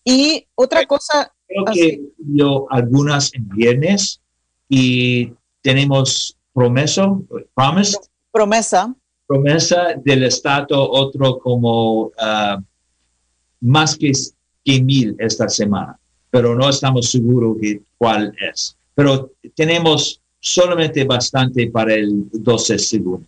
Y 0.04 0.46
otra 0.54 0.84
cosa... 0.86 1.32
Creo 1.46 1.64
que 1.72 2.00
yo 2.18 2.66
algunas 2.70 3.32
en 3.34 3.48
viernes 3.48 4.20
y 4.68 5.32
tenemos 5.62 6.36
promesa, 6.52 7.06
promesa. 8.32 8.94
Promesa 9.26 9.94
del 10.04 10.24
Estado, 10.24 10.90
otro 10.90 11.38
como 11.38 12.10
ah, 12.18 12.60
más 13.60 13.96
que, 13.96 14.12
que 14.64 14.82
mil 14.82 15.16
esta 15.18 15.48
semana, 15.48 15.98
pero 16.30 16.54
no 16.54 16.68
estamos 16.68 17.10
seguros 17.10 17.58
de 17.60 17.80
cuál 17.96 18.34
es. 18.50 18.76
Pero 18.94 19.32
tenemos 19.54 20.20
solamente 20.40 21.04
bastante 21.04 21.68
para 21.70 21.94
el 21.94 22.28
12 22.32 22.78
segundo. 22.78 23.26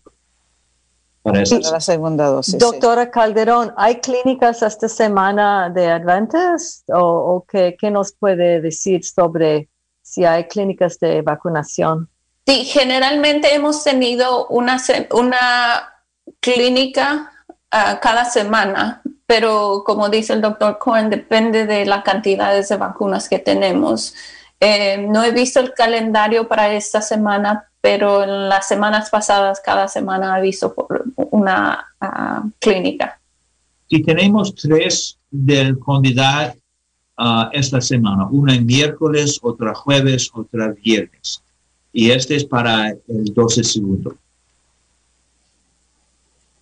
Para, 1.22 1.42
la 1.42 1.80
segunda 1.80 2.26
dosis. 2.28 2.56
Doctora 2.56 3.10
Calderón, 3.10 3.74
¿hay 3.76 3.96
clínicas 3.96 4.62
esta 4.62 4.88
semana 4.88 5.68
de 5.68 5.86
Adventist 5.88 6.88
o, 6.88 6.98
o 6.98 7.44
qué, 7.46 7.76
nos 7.90 8.12
puede 8.12 8.62
decir 8.62 9.04
sobre 9.04 9.68
si 10.00 10.24
hay 10.24 10.44
clínicas 10.44 10.98
de 10.98 11.20
vacunación? 11.20 12.08
Sí, 12.46 12.64
generalmente 12.64 13.54
hemos 13.54 13.84
tenido 13.84 14.46
una, 14.46 14.80
una 15.12 15.92
clínica 16.40 17.30
ah, 17.70 18.00
cada 18.00 18.24
semana, 18.24 19.02
pero 19.26 19.82
como 19.84 20.08
dice 20.08 20.32
el 20.32 20.40
doctor 20.40 20.78
Cohen, 20.78 21.10
depende 21.10 21.66
de 21.66 21.84
las 21.84 22.02
cantidades 22.02 22.70
de 22.70 22.76
vacunas 22.78 23.28
que 23.28 23.38
tenemos. 23.38 24.14
Eh, 24.60 24.98
no 25.08 25.24
he 25.24 25.32
visto 25.32 25.58
el 25.58 25.72
calendario 25.72 26.46
para 26.46 26.74
esta 26.74 27.00
semana, 27.00 27.64
pero 27.80 28.22
en 28.22 28.50
las 28.50 28.68
semanas 28.68 29.08
pasadas, 29.08 29.60
cada 29.64 29.88
semana 29.88 30.38
he 30.38 30.42
visto 30.42 30.74
una 31.30 31.86
ah, 31.98 32.44
clínica. 32.58 33.18
Y 33.88 34.02
tenemos 34.02 34.54
tres 34.54 35.16
del 35.30 35.78
candidato 35.80 36.58
ah, 37.16 37.48
esta 37.54 37.80
semana, 37.80 38.26
una 38.30 38.54
en 38.54 38.66
miércoles, 38.66 39.38
otra 39.40 39.74
jueves, 39.74 40.30
otra 40.34 40.68
viernes. 40.72 41.42
Y 41.92 42.10
este 42.10 42.36
es 42.36 42.44
para 42.44 42.90
el 42.90 43.34
12 43.34 43.64
segundo. 43.64 44.14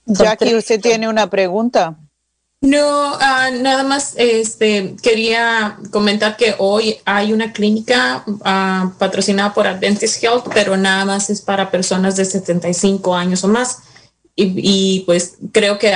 Jackie, 0.06 0.54
usted 0.54 0.80
tiene 0.80 1.08
una 1.08 1.28
pregunta. 1.28 1.98
No, 2.60 3.14
ah, 3.20 3.50
nada 3.52 3.84
más 3.84 4.14
este, 4.16 4.96
quería 5.00 5.78
comentar 5.92 6.36
que 6.36 6.56
hoy 6.58 6.96
hay 7.04 7.32
una 7.32 7.52
clínica 7.52 8.24
ah, 8.44 8.92
patrocinada 8.98 9.54
por 9.54 9.68
Adventist 9.68 10.22
Health, 10.22 10.48
pero 10.52 10.76
nada 10.76 11.04
más 11.04 11.30
es 11.30 11.40
para 11.40 11.70
personas 11.70 12.16
de 12.16 12.24
75 12.24 13.14
años 13.14 13.44
o 13.44 13.48
más. 13.48 13.78
Y, 14.34 15.02
pues 15.06 15.36
creo 15.52 15.78
que 15.78 15.92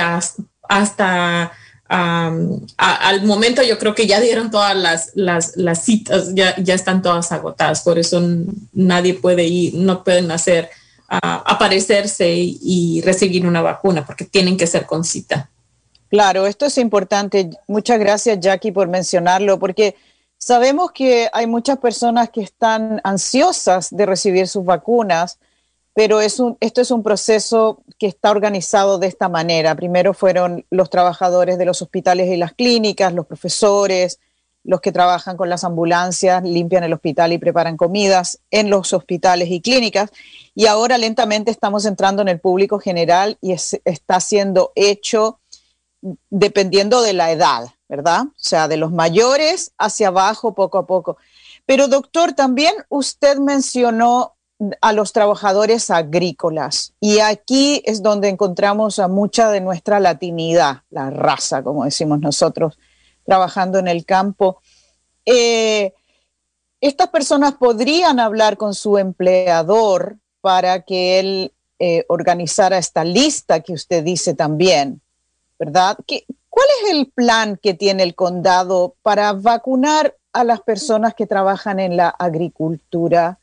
hasta, 0.69 1.51
al 1.87 3.23
momento 3.25 3.61
yo 3.63 3.77
creo 3.79 3.95
que 3.95 4.07
ya 4.07 4.19
dieron 4.19 4.51
todas 4.51 4.75
las, 4.75 5.11
las, 5.15 5.83
citas, 5.83 6.33
ya, 6.33 6.55
ya, 6.57 6.73
están 6.73 7.01
todas 7.01 7.31
agotadas, 7.31 7.81
por 7.83 7.97
eso 7.99 8.21
nadie 8.73 9.13
puede 9.13 9.45
ir, 9.45 9.75
no 9.75 10.03
pueden 10.03 10.31
hacer, 10.31 10.69
ah, 11.07 11.43
aparecerse 11.45 12.33
y 12.35 13.01
recibir 13.05 13.45
una 13.47 13.61
vacuna, 13.61 14.05
porque 14.05 14.25
tienen 14.25 14.57
que 14.57 14.67
ser 14.67 14.85
con 14.85 15.05
cita. 15.05 15.49
Claro, 16.13 16.45
esto 16.45 16.67
es 16.67 16.77
importante. 16.77 17.49
Muchas 17.67 17.97
gracias, 17.97 18.39
Jackie, 18.39 18.71
por 18.71 18.87
mencionarlo, 18.87 19.57
porque 19.57 19.95
sabemos 20.37 20.91
que 20.91 21.27
hay 21.33 21.47
muchas 21.47 21.79
personas 21.79 22.29
que 22.29 22.41
están 22.41 23.01
ansiosas 23.03 23.89
de 23.89 24.05
recibir 24.05 24.47
sus 24.47 24.63
vacunas, 24.63 25.39
pero 25.95 26.21
esto 26.21 26.55
es 26.59 26.91
un 26.91 27.01
proceso 27.01 27.81
que 27.97 28.05
está 28.05 28.29
organizado 28.29 28.99
de 28.99 29.07
esta 29.07 29.27
manera. 29.27 29.73
Primero 29.73 30.13
fueron 30.13 30.67
los 30.69 30.91
trabajadores 30.91 31.57
de 31.57 31.65
los 31.65 31.81
hospitales 31.81 32.29
y 32.29 32.37
las 32.37 32.53
clínicas, 32.53 33.11
los 33.11 33.25
profesores, 33.25 34.19
los 34.63 34.81
que 34.81 34.91
trabajan 34.91 35.35
con 35.35 35.49
las 35.49 35.63
ambulancias, 35.63 36.43
limpian 36.43 36.83
el 36.83 36.93
hospital 36.93 37.33
y 37.33 37.39
preparan 37.39 37.75
comidas 37.75 38.39
en 38.51 38.69
los 38.69 38.93
hospitales 38.93 39.49
y 39.49 39.61
clínicas. 39.61 40.11
Y 40.53 40.67
ahora 40.67 40.99
lentamente 40.99 41.49
estamos 41.49 41.87
entrando 41.87 42.21
en 42.21 42.27
el 42.27 42.39
público 42.39 42.77
general 42.77 43.39
y 43.41 43.53
está 43.53 44.19
siendo 44.19 44.73
hecho 44.75 45.39
dependiendo 46.29 47.01
de 47.01 47.13
la 47.13 47.31
edad, 47.31 47.69
¿verdad? 47.87 48.23
O 48.23 48.33
sea, 48.35 48.67
de 48.67 48.77
los 48.77 48.91
mayores 48.91 49.73
hacia 49.77 50.09
abajo 50.09 50.53
poco 50.53 50.77
a 50.77 50.85
poco. 50.85 51.17
Pero 51.65 51.87
doctor, 51.87 52.33
también 52.33 52.73
usted 52.89 53.37
mencionó 53.37 54.35
a 54.81 54.93
los 54.93 55.13
trabajadores 55.13 55.89
agrícolas 55.89 56.93
y 56.99 57.19
aquí 57.19 57.81
es 57.85 58.01
donde 58.01 58.29
encontramos 58.29 58.99
a 58.99 59.07
mucha 59.07 59.49
de 59.49 59.61
nuestra 59.61 59.99
latinidad, 59.99 60.83
la 60.89 61.09
raza, 61.09 61.63
como 61.63 61.85
decimos 61.85 62.19
nosotros, 62.19 62.77
trabajando 63.25 63.79
en 63.79 63.87
el 63.87 64.05
campo. 64.05 64.61
Eh, 65.25 65.93
estas 66.81 67.09
personas 67.09 67.53
podrían 67.53 68.19
hablar 68.19 68.57
con 68.57 68.73
su 68.73 68.97
empleador 68.97 70.17
para 70.41 70.81
que 70.81 71.19
él 71.19 71.53
eh, 71.79 72.05
organizara 72.09 72.77
esta 72.77 73.03
lista 73.03 73.61
que 73.61 73.73
usted 73.73 74.03
dice 74.03 74.33
también, 74.33 75.01
¿verdad? 75.63 75.97
¿Cuál 76.49 76.67
es 76.81 76.91
el 76.91 77.07
plan 77.07 77.57
que 77.61 77.73
tiene 77.73 78.03
el 78.03 78.15
condado 78.15 78.95
para 79.01 79.31
vacunar 79.33 80.15
a 80.33 80.43
las 80.43 80.61
personas 80.61 81.13
que 81.13 81.25
trabajan 81.25 81.79
en 81.79 81.95
la 81.95 82.09
agricultura? 82.09 83.39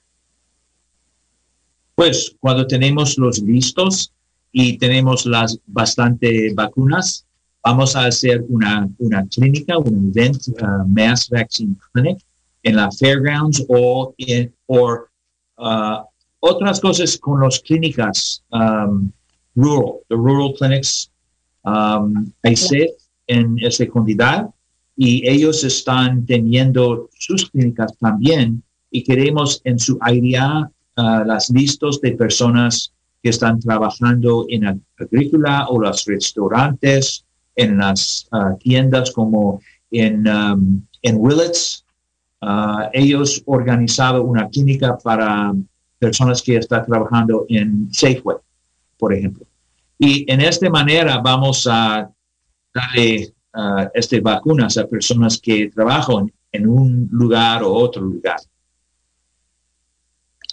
Pues 1.94 2.36
cuando 2.40 2.66
tenemos 2.66 3.16
los 3.16 3.38
listos 3.40 4.12
y 4.52 4.76
tenemos 4.78 5.24
las 5.24 5.58
bastante 5.66 6.52
vacunas, 6.54 7.26
vamos 7.62 7.96
a 7.96 8.04
hacer 8.04 8.44
una, 8.48 8.88
una 8.98 9.26
clínica, 9.28 9.78
un 9.78 10.12
event, 10.14 10.36
uh, 10.48 10.86
mass 10.86 11.28
vaccine 11.30 11.76
clinic 11.92 12.18
en 12.62 12.76
la 12.76 12.90
fairgrounds 12.90 13.64
o 13.68 14.14
en 14.18 14.54
uh, 14.66 16.04
otras 16.40 16.80
cosas 16.80 17.16
con 17.18 17.40
las 17.40 17.60
clínicas 17.60 18.42
um, 18.50 19.10
rural, 19.54 20.00
the 20.08 20.16
rural 20.16 20.52
clinics. 20.54 21.09
Um, 21.62 22.32
hay 22.42 22.56
sed 22.56 22.88
en 23.26 23.58
esa 23.58 23.86
comunidad 23.86 24.48
y 24.96 25.26
ellos 25.28 25.62
están 25.64 26.24
teniendo 26.26 27.08
sus 27.18 27.50
clínicas 27.50 27.96
también 27.98 28.62
y 28.90 29.02
queremos 29.02 29.60
en 29.64 29.78
su 29.78 29.98
área 30.00 30.70
uh, 30.96 31.24
las 31.24 31.50
listas 31.50 32.00
de 32.00 32.12
personas 32.12 32.92
que 33.22 33.30
están 33.30 33.60
trabajando 33.60 34.46
en 34.48 34.82
agrícola 34.98 35.66
o 35.68 35.80
los 35.80 36.04
restaurantes 36.06 37.24
en 37.56 37.78
las 37.78 38.26
uh, 38.32 38.56
tiendas 38.58 39.10
como 39.10 39.60
en, 39.90 40.26
um, 40.26 40.82
en 41.02 41.16
Willits. 41.18 41.84
Uh, 42.42 42.88
ellos 42.94 43.42
organizaron 43.44 44.26
una 44.26 44.48
clínica 44.48 44.96
para 44.96 45.52
personas 45.98 46.42
que 46.42 46.56
están 46.56 46.86
trabajando 46.86 47.44
en 47.50 47.88
Safeway, 47.92 48.38
por 48.98 49.12
ejemplo. 49.12 49.44
Y 50.02 50.24
en 50.32 50.40
esta 50.40 50.70
manera 50.70 51.18
vamos 51.18 51.68
a 51.70 52.10
darle 52.72 53.34
estas 53.92 54.22
vacunas 54.22 54.78
a 54.78 54.86
personas 54.86 55.38
que 55.38 55.68
trabajan 55.68 56.32
en 56.50 56.66
un 56.66 57.06
lugar 57.12 57.62
o 57.62 57.70
otro 57.74 58.00
lugar. 58.00 58.38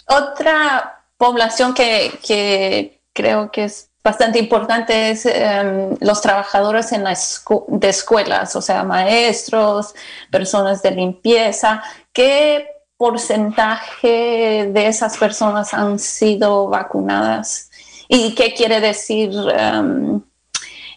Otra 0.06 1.02
población 1.16 1.72
que, 1.72 3.00
creo 3.14 3.50
que 3.50 3.64
es 3.64 3.90
bastante 4.04 4.38
importante 4.38 5.12
es 5.12 5.24
em, 5.24 5.96
los 6.00 6.20
trabajadores 6.20 6.92
en 6.92 7.04
las 7.04 7.42
de 7.68 7.88
escuelas, 7.88 8.54
o 8.54 8.60
sea, 8.60 8.84
maestros, 8.84 9.94
personas 10.30 10.82
de 10.82 10.90
limpieza. 10.90 11.82
¿Qué 12.12 12.68
porcentaje 12.98 14.70
de 14.74 14.86
esas 14.88 15.16
personas 15.16 15.72
han 15.72 15.98
sido 15.98 16.68
vacunadas? 16.68 17.67
¿Y 18.08 18.34
qué 18.34 18.54
quiere 18.54 18.80
decir 18.80 19.30
em, 19.54 20.20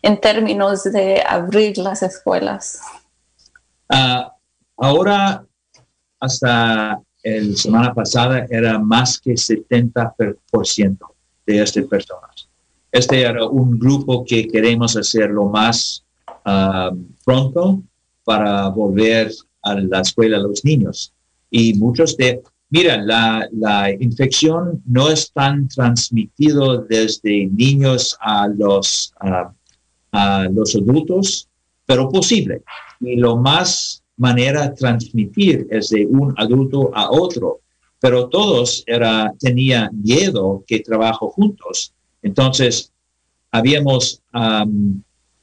en 0.01 0.21
términos 0.21 0.83
de 0.83 1.21
abrir 1.21 1.77
las 1.77 2.01
escuelas? 2.01 2.79
Ah, 3.89 4.33
ahora, 4.77 5.45
hasta 6.19 7.01
la 7.23 7.55
semana 7.55 7.93
pasada, 7.93 8.47
era 8.49 8.79
más 8.79 9.19
que 9.19 9.33
70% 9.33 10.97
de 11.45 11.61
estas 11.61 11.85
personas. 11.85 12.49
Este 12.91 13.21
era 13.21 13.45
un 13.45 13.77
grupo 13.79 14.25
que 14.25 14.47
queremos 14.47 14.97
hacerlo 14.97 15.45
más 15.45 16.03
ah, 16.45 16.91
pronto 17.23 17.81
para 18.23 18.69
volver 18.69 19.31
a 19.61 19.75
la 19.75 20.01
escuela 20.01 20.37
a 20.37 20.41
los 20.41 20.63
niños. 20.65 21.13
Y 21.49 21.73
muchos 21.75 22.17
de, 22.17 22.41
mira, 22.71 22.97
la, 22.97 23.91
infección 23.99 24.81
no 24.85 25.09
es 25.09 25.31
tan 25.31 25.67
transmitido 25.67 26.79
desde 26.79 27.47
niños 27.47 28.17
a 28.19 28.47
los, 28.47 29.13
a 30.11 30.47
los 30.51 30.75
adultos, 30.75 31.47
pero 31.85 32.09
posible. 32.09 32.63
Y 32.99 33.17
lo 33.17 33.37
más 33.37 34.03
manera 34.17 34.69
de 34.69 34.75
transmitir 34.75 35.67
es 35.69 35.89
de 35.89 36.05
un 36.07 36.33
adulto 36.37 36.89
a 36.95 37.11
otro. 37.11 37.59
Pero 37.99 38.29
todos 38.29 38.83
era, 38.87 39.31
tenían 39.39 40.01
miedo 40.01 40.63
que 40.65 40.79
trabajo 40.79 41.29
juntos 41.29 41.93
entonces, 42.21 42.91
habíamos 43.51 44.21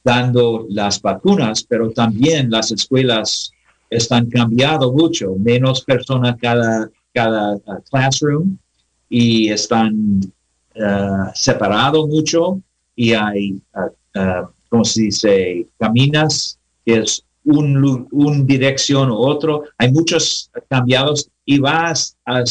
dando 0.03 0.65
las 0.69 1.01
vacunas, 1.01 1.63
pero 1.63 1.91
también 1.91 2.49
las 2.49 2.71
escuelas 2.71 3.51
están 3.89 4.29
cambiando 4.29 4.91
mucho, 4.93 5.35
menos 5.37 5.83
personas 5.83 6.37
cada, 6.39 6.89
cada 7.13 7.55
uh, 7.55 7.81
classroom 7.89 8.57
y 9.09 9.51
están 9.51 10.21
uh, 10.75 11.31
separados 11.33 12.07
mucho 12.07 12.61
y 12.95 13.13
hay, 13.13 13.61
uh, 13.75 14.19
uh, 14.19 14.47
¿cómo 14.69 14.85
se 14.85 15.01
dice?, 15.03 15.67
caminas, 15.79 16.59
que 16.85 16.99
es 16.99 17.23
un, 17.45 18.07
un 18.11 18.45
dirección 18.45 19.09
u 19.09 19.17
otro. 19.17 19.63
Hay 19.77 19.91
muchos 19.91 20.51
cambiados 20.69 21.29
y 21.45 21.59
vas 21.59 22.15
a, 22.25 22.43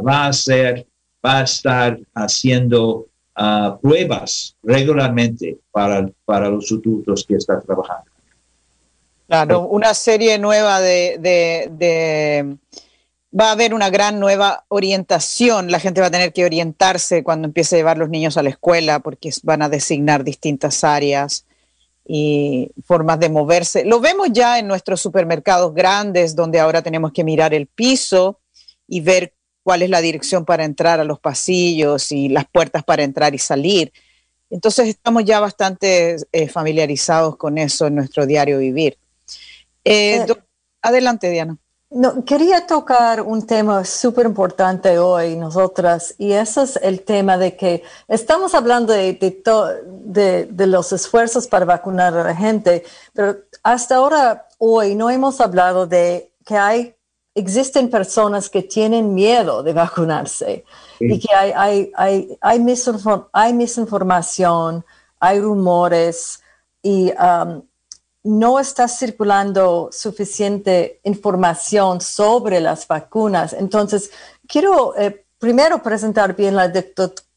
va 0.00 0.26
a 0.26 0.32
ser, 0.32 0.86
va 1.24 1.40
a 1.40 1.42
estar 1.44 1.98
haciendo 2.14 3.06
pruebas 3.80 4.56
regularmente 4.62 5.58
para, 5.70 6.08
para 6.24 6.48
los 6.48 6.70
adultos 6.70 7.24
que 7.26 7.34
están 7.34 7.60
trabajando. 7.62 8.04
Claro, 9.26 9.62
una 9.62 9.94
serie 9.94 10.38
nueva 10.38 10.80
de, 10.80 11.16
de, 11.70 12.56
Va 13.38 13.48
a 13.48 13.52
haber 13.52 13.74
una 13.74 13.90
gran 13.90 14.20
nueva 14.20 14.64
orientación. 14.68 15.70
La 15.70 15.80
gente 15.80 16.00
va 16.00 16.06
a 16.06 16.10
tener 16.10 16.32
que 16.32 16.44
orientarse 16.44 17.24
cuando 17.24 17.46
empiece 17.46 17.76
a 17.76 17.78
llevar 17.78 17.98
los 17.98 18.08
niños 18.08 18.36
a 18.36 18.42
la 18.42 18.50
escuela 18.50 19.00
porque 19.00 19.30
van 19.42 19.62
a 19.62 19.68
designar 19.68 20.22
distintas 20.22 20.84
áreas 20.84 21.44
y 22.06 22.70
formas 22.86 23.18
de 23.18 23.30
moverse. 23.30 23.84
Lo 23.84 23.98
vemos 24.00 24.28
ya 24.30 24.58
en 24.58 24.68
nuestros 24.68 25.00
supermercados 25.00 25.74
grandes 25.74 26.36
donde 26.36 26.60
ahora 26.60 26.82
tenemos 26.82 27.12
que 27.12 27.24
mirar 27.24 27.54
el 27.54 27.66
piso 27.66 28.40
y 28.86 29.00
ver 29.00 29.34
cuál 29.62 29.82
es 29.82 29.90
la 29.90 30.00
dirección 30.00 30.44
para 30.44 30.64
entrar 30.64 31.00
a 31.00 31.04
los 31.04 31.18
pasillos 31.18 32.12
y 32.12 32.28
las 32.28 32.44
puertas 32.44 32.84
para 32.84 33.02
entrar 33.02 33.34
y 33.34 33.38
salir. 33.38 33.92
Entonces 34.50 34.88
estamos 34.88 35.24
ya 35.24 35.40
bastante 35.40 36.16
eh, 36.30 36.48
familiarizados 36.48 37.36
con 37.36 37.58
eso 37.58 37.86
en 37.86 37.96
nuestro 37.96 38.26
diario 38.26 38.58
vivir. 38.58 38.98
Eh, 39.84 40.16
eh, 40.16 40.26
adelante, 40.82 41.30
Diana. 41.30 41.58
No, 41.94 42.24
quería 42.24 42.66
tocar 42.66 43.20
un 43.20 43.46
tema 43.46 43.84
súper 43.84 44.26
importante 44.26 44.98
hoy, 44.98 45.36
nosotras, 45.36 46.16
y 46.18 46.32
eso 46.32 46.62
es 46.62 46.76
el 46.82 47.02
tema 47.02 47.38
de 47.38 47.56
que 47.56 47.84
estamos 48.08 48.52
hablando 48.52 48.92
de, 48.92 49.12
de, 49.12 50.48
de, 50.50 50.66
los 50.66 50.92
esfuerzos 50.92 51.46
para 51.46 51.64
vacunar 51.64 52.16
a 52.18 52.24
la 52.24 52.34
gente, 52.34 52.82
pero 53.12 53.36
hasta 53.62 53.94
ahora, 53.94 54.48
hoy, 54.58 54.96
no 54.96 55.08
hemos 55.08 55.40
hablado 55.40 55.86
de 55.86 56.32
que 56.44 56.56
hay 56.56 56.96
existen 57.32 57.88
personas 57.88 58.50
que 58.50 58.62
tienen 58.62 59.14
miedo 59.14 59.62
de 59.62 59.72
vacunarse 59.72 60.64
y 60.98 61.20
que 61.20 61.32
hay, 61.32 61.52
hay, 61.54 61.92
hay, 61.94 62.38
hay, 63.32 63.52
misinformación, 63.52 64.84
hay 65.20 65.40
rumores 65.40 66.42
y 66.82 67.12
um, 67.12 67.62
no 68.24 68.58
está 68.58 68.88
circulando 68.88 69.90
suficiente 69.92 71.00
información 71.04 72.00
sobre 72.00 72.60
las 72.60 72.88
vacunas. 72.88 73.52
Entonces, 73.52 74.10
quiero 74.48 74.96
eh, 74.96 75.24
primero 75.38 75.82
presentar 75.82 76.34
bien 76.34 76.56
la 76.56 76.72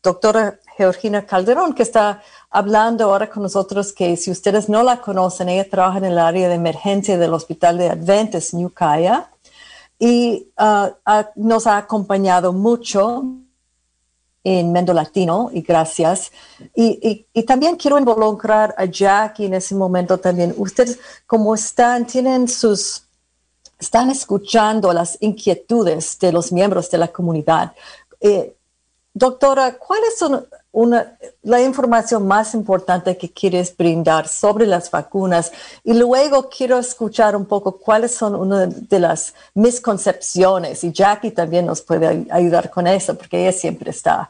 doctora 0.01 0.59
Georgina 0.77 1.25
Calderón, 1.25 1.73
que 1.73 1.83
está 1.83 2.23
hablando 2.49 3.03
ahora 3.05 3.29
con 3.29 3.43
nosotros, 3.43 3.91
que 3.91 4.15
si 4.15 4.31
ustedes 4.31 4.69
no 4.69 4.81
la 4.81 5.01
conocen, 5.01 5.49
ella 5.49 5.69
trabaja 5.69 5.97
en 5.97 6.05
el 6.05 6.17
área 6.17 6.47
de 6.47 6.55
emergencia 6.55 7.17
del 7.17 7.33
Hospital 7.33 7.77
de 7.77 7.89
Adventist 7.89 8.53
New 8.53 8.71
y 9.99 10.51
uh, 10.57 10.91
nos 11.35 11.67
ha 11.67 11.77
acompañado 11.77 12.53
mucho 12.53 13.25
en 14.47 14.71
Mendo 14.71 14.93
Latino 14.93 15.49
y 15.51 15.61
gracias. 15.61 16.31
Y, 16.73 17.25
también 17.45 17.75
quiero 17.75 17.99
involucrar 17.99 18.73
a 18.77 18.85
Jackie 18.85 19.45
en 19.45 19.55
ese 19.55 19.75
momento 19.75 20.17
también. 20.17 20.53
Ustedes, 20.55 20.99
como 21.25 21.53
están, 21.53 22.07
tienen 22.07 22.47
sus 22.47 23.03
están 23.77 24.09
escuchando 24.09 24.91
las 24.93 25.17
inquietudes 25.19 26.17
de 26.17 26.31
los 26.31 26.51
miembros 26.51 26.89
de 26.89 26.97
la 26.97 27.09
comunidad. 27.09 27.73
Eh, 28.21 28.56
doctora, 29.17 29.77
¿cuáles 29.77 30.17
son 30.17 30.47
una, 30.71 31.17
la 31.41 31.61
información 31.61 32.27
más 32.27 32.53
importante 32.53 33.17
que 33.17 33.31
quieres 33.31 33.75
brindar 33.75 34.27
sobre 34.27 34.67
las 34.67 34.91
vacunas 34.91 35.51
y 35.83 35.93
luego 35.93 36.49
quiero 36.49 36.77
escuchar 36.77 37.35
un 37.35 37.45
poco 37.45 37.79
cuáles 37.79 38.11
son 38.11 38.35
una 38.35 38.67
de 38.67 38.99
las 38.99 39.33
misconcepciones 39.55 40.83
y 40.83 40.91
Jackie 40.91 41.31
también 41.31 41.65
nos 41.65 41.81
puede 41.81 42.27
ayudar 42.29 42.69
con 42.69 42.85
eso 42.85 43.15
porque 43.15 43.41
ella 43.41 43.57
siempre 43.57 43.89
está 43.89 44.29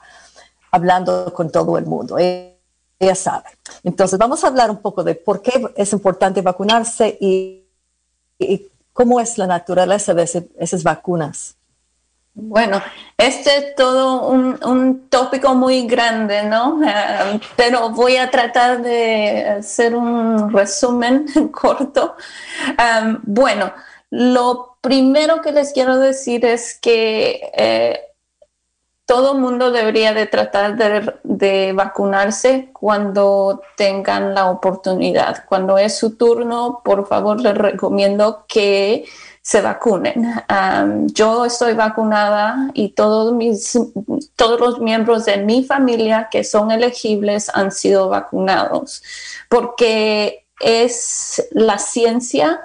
hablando 0.71 1.33
con 1.33 1.51
todo 1.51 1.77
el 1.77 1.85
mundo. 1.85 2.17
Ella, 2.17 3.15
sabe. 3.15 3.45
Entonces 3.83 4.17
vamos 4.17 4.43
a 4.43 4.47
hablar 4.47 4.71
un 4.71 4.77
poco 4.77 5.03
de 5.03 5.15
por 5.15 5.41
qué 5.41 5.67
es 5.75 5.93
importante 5.93 6.41
vacunarse 6.41 7.17
y, 7.19 7.63
cómo 8.93 9.19
es 9.19 9.38
la 9.38 9.45
naturaleza 9.47 10.13
de 10.13 10.47
esas 10.57 10.83
vacunas. 10.83 11.57
Bueno, 12.39 12.83
este 13.17 13.57
es 13.57 13.75
todo 13.75 14.27
un, 14.27 15.09
tópico 15.09 15.55
muy 15.55 15.88
grande, 15.88 16.43
¿no? 16.43 16.79
Eh, 16.88 17.39
pero 17.55 17.89
voy 17.89 18.17
a 18.17 18.29
tratar 18.29 18.83
de 18.83 19.43
hacer 19.57 19.95
un 19.95 20.53
resumen 20.53 21.25
corto. 21.51 22.15
Um, 22.77 23.17
bueno, 23.23 23.73
lo 24.11 24.77
primero 24.81 25.41
que 25.41 25.51
les 25.51 25.73
quiero 25.73 25.97
decir 25.97 26.45
es 26.45 26.77
que 26.79 27.41
eh, 27.55 28.01
todo 29.07 29.33
mundo 29.33 29.71
debería 29.71 30.13
de 30.13 30.27
tratar 30.27 30.75
de, 30.77 31.15
de, 31.23 31.73
vacunarse 31.73 32.69
cuando 32.71 33.63
tengan 33.77 34.35
la 34.35 34.51
oportunidad. 34.51 35.43
Cuando 35.49 35.79
es 35.79 35.97
su 35.97 36.17
turno, 36.17 36.81
por 36.85 37.07
favor, 37.07 37.41
les 37.41 37.57
recomiendo 37.57 38.45
que 38.47 39.05
se 39.48 39.62
vacunen. 39.62 40.43
yo 41.14 41.45
estoy 41.45 41.74
vacunada 41.74 42.70
y 42.74 42.89
todos, 42.89 43.34
mis, 43.34 43.80
todos 44.36 44.60
los 44.60 44.80
miembros 44.80 45.24
de 45.24 45.38
mi 45.38 45.64
familia 45.64 46.28
que 46.30 46.43
son 46.43 46.70
elegibles 46.70 47.50
han 47.54 47.72
sido 47.72 48.10
vacunados 48.10 49.02
porque 49.48 50.43
es 50.60 51.48
la 51.52 51.78
ciencia 51.78 52.60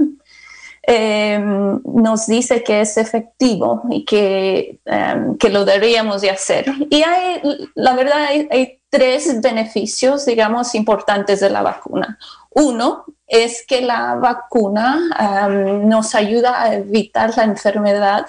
em, 0.83 1.80
nos 1.85 2.26
dice 2.26 2.62
que 2.64 2.80
es 2.80 2.97
efectivo 2.97 3.83
y 3.91 4.05
que, 4.05 4.80
em, 4.85 5.37
que, 5.39 5.49
lo 5.51 5.64
deberíamos 5.64 6.22
de 6.22 6.30
hacer. 6.30 6.66
Y 6.91 7.03
hay, 7.03 7.41
la 7.74 7.95
verdad, 7.95 8.26
hay 8.51 8.80
tres 8.91 9.41
beneficios, 9.41 10.26
digamos, 10.26 10.74
importantes 10.74 11.41
de 11.41 11.49
la 11.49 11.62
vacuna. 11.62 12.18
Uno 12.51 13.07
es 13.26 13.64
que 13.66 13.80
la 13.80 14.16
vacuna 14.16 15.01
nos 15.85 16.14
ayuda 16.14 16.62
a 16.62 16.74
evitar 16.74 17.35
la 17.37 17.45
enfermedad 17.45 18.26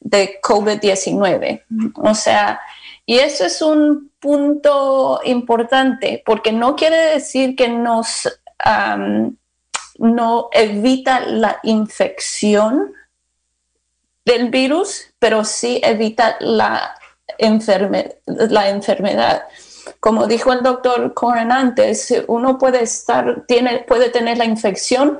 de 0.00 0.40
COVID-19. 0.42 1.62
O 1.96 2.14
sea, 2.14 2.58
y 3.04 3.18
eso 3.18 3.44
es 3.44 3.60
un 3.60 4.10
punto 4.18 5.20
importante 5.24 6.22
porque 6.24 6.52
no 6.52 6.76
quiere 6.76 6.96
decir 7.14 7.54
que 7.54 7.68
nos 7.68 8.26
no 10.00 10.48
evita 10.52 11.20
la 11.20 11.60
infección 11.62 12.94
del 14.24 14.50
virus, 14.50 15.12
pero 15.18 15.44
sí 15.44 15.80
evita 15.84 16.36
la, 16.40 16.96
enfermedad 17.38 19.44
como 19.98 20.26
dijo 20.26 20.52
el 20.52 20.62
doctor 20.62 21.14
Coren 21.14 21.52
antes, 21.52 22.12
uno 22.28 22.58
puede 22.58 22.82
estar, 22.82 23.44
tiene, 23.46 23.84
puede 23.86 24.10
tener 24.10 24.38
la 24.38 24.44
infección 24.44 25.18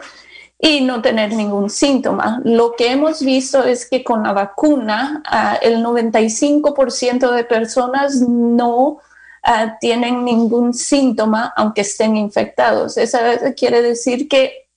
y 0.59 0.83
no 0.83 1.01
tener 1.01 1.33
ningún 1.33 1.70
síntoma. 1.70 2.41
Lo 2.45 2.74
que 2.76 2.93
hemos 2.93 3.22
visto 3.22 3.64
es 3.64 3.89
que 3.89 4.05
con 4.05 4.22
la 4.22 4.33
vacuna 4.33 5.22
ah, 5.26 5.59
el 5.61 5.83
95% 5.83 7.31
de 7.31 7.45
personas 7.45 8.20
no 8.20 8.99
ah, 9.43 9.78
tienen 9.81 10.24
ningún 10.24 10.74
síntoma 10.74 11.53
aunque 11.57 11.81
estén 11.81 12.16
infectados. 12.16 12.99
Eso 12.99 13.18
quiere 13.57 13.81
decir 13.81 14.28
que 14.28 14.70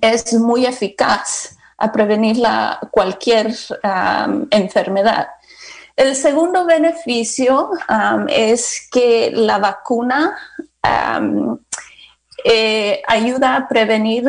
es 0.00 0.32
muy 0.34 0.66
eficaz 0.66 1.56
a 1.78 1.90
prevenir 1.90 2.36
la, 2.36 2.78
cualquier 2.90 3.54
enfermedad. 4.50 5.28
El 5.96 6.14
segundo 6.14 6.64
beneficio 6.64 7.70
es 8.28 8.88
que 8.90 9.30
la 9.34 9.58
vacuna 9.58 10.36
eh, 12.44 13.02
ayuda 13.06 13.56
a 13.56 13.68
prevenir 13.68 14.24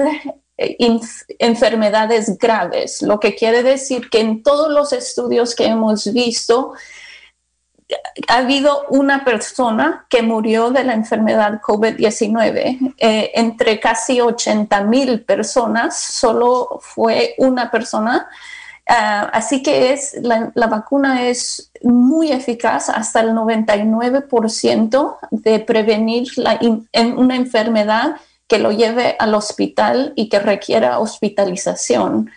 eh, 0.57 0.77
enfermedades 1.39 2.37
graves, 2.37 3.01
lo 3.01 3.19
que 3.19 3.35
quiere 3.35 3.63
decir 3.63 4.09
que 4.09 4.19
en 4.19 4.43
todos 4.43 4.69
los 4.71 4.91
estudios 4.93 5.55
que 5.55 5.65
hemos 5.65 6.11
visto, 6.11 6.73
ha 8.27 8.37
habido 8.37 8.85
una 8.89 9.23
persona 9.23 10.05
que 10.09 10.21
murió 10.21 10.71
de 10.71 10.83
la 10.83 10.93
enfermedad 10.93 11.61
COVID-19. 11.61 12.95
Eh, 12.97 13.31
entre 13.35 13.79
casi 13.79 14.21
80 14.21 14.83
mil 14.83 15.21
personas, 15.21 15.97
solo 15.97 16.79
fue 16.81 17.35
una 17.37 17.69
persona 17.71 18.27
Ah, 18.93 19.29
así 19.31 19.63
que 19.63 19.93
es, 19.93 20.17
la, 20.21 20.67
vacuna 20.67 21.29
es 21.29 21.71
muy 21.81 22.31
eficaz 22.31 22.89
hasta 22.89 23.21
el 23.21 23.29
99% 23.29 25.17
de 25.31 25.59
prevenir 25.59 26.27
una 27.15 27.35
enfermedad 27.37 28.17
que 28.47 28.59
lo 28.59 28.71
lleve 28.71 29.15
al 29.17 29.33
hospital 29.33 30.11
y 30.17 30.27
que 30.27 30.39
requiera 30.39 30.99
hospitalización. 30.99 32.31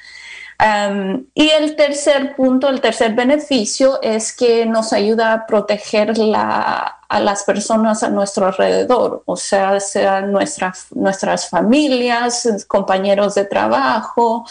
Y 1.34 1.48
el 1.50 1.76
tercer 1.76 2.36
punto, 2.36 2.68
el 2.68 2.80
tercer 2.80 3.14
beneficio 3.14 4.00
es 4.00 4.34
que 4.34 4.66
nos 4.66 4.92
ayuda 4.92 5.32
a 5.32 5.46
proteger 5.46 6.14
a 6.34 7.20
las 7.20 7.44
personas 7.44 8.02
a 8.02 8.08
nuestro 8.08 8.46
alrededor, 8.46 9.22
o 9.26 9.36
sea, 9.36 9.78
sean 9.80 10.32
nuestras, 10.32 11.48
familias, 11.50 12.64
compañeros 12.68 13.34
de 13.34 13.44
trabajo, 13.44 14.46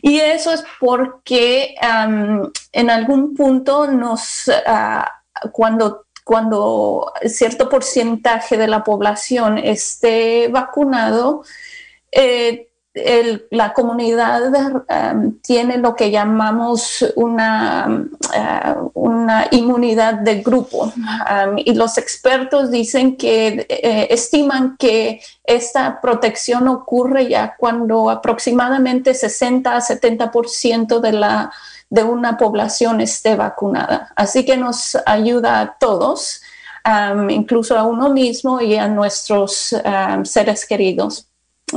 y 0.00 0.20
eso 0.20 0.52
es 0.52 0.64
porque 0.80 1.74
en 2.72 2.90
algún 2.90 3.34
punto 3.34 3.86
nos, 3.88 4.50
cuando, 5.52 6.06
cuando 6.24 7.12
cierto 7.26 7.68
porcentaje 7.68 8.56
de 8.56 8.68
la 8.68 8.84
población 8.84 9.58
esté 9.58 10.48
vacunado, 10.48 11.44
eh, 12.10 12.71
la 12.94 13.72
comunidad 13.72 14.52
um, 15.14 15.38
tiene 15.40 15.78
lo 15.78 15.96
que 15.96 16.10
llamamos 16.10 17.02
una, 17.16 17.88
uh, 17.88 18.90
una 18.92 19.46
inmunidad 19.50 20.14
de 20.14 20.42
grupo 20.42 20.92
um, 20.94 21.56
y 21.56 21.72
los 21.72 21.96
expertos 21.96 22.70
dicen 22.70 23.16
que 23.16 23.66
eh, 23.68 24.08
estiman 24.10 24.76
que 24.76 25.22
esta 25.44 26.02
protección 26.02 26.68
ocurre 26.68 27.28
ya 27.28 27.56
cuando 27.56 28.10
aproximadamente 28.10 29.14
60 29.14 29.74
a 29.74 29.80
70% 29.80 31.00
de 31.00 31.12
la 31.12 31.50
de 31.88 32.04
una 32.04 32.38
población 32.38 33.02
esté 33.02 33.36
vacunada. 33.36 34.12
Así 34.16 34.46
que 34.46 34.56
nos 34.56 34.96
ayuda 35.04 35.60
a 35.60 35.76
todos, 35.78 36.40
um, 36.86 37.28
incluso 37.28 37.78
a 37.78 37.82
uno 37.84 38.08
mismo 38.08 38.62
y 38.62 38.76
a 38.76 38.88
nuestros 38.88 39.74
seres 40.24 40.64
queridos. 40.64 41.26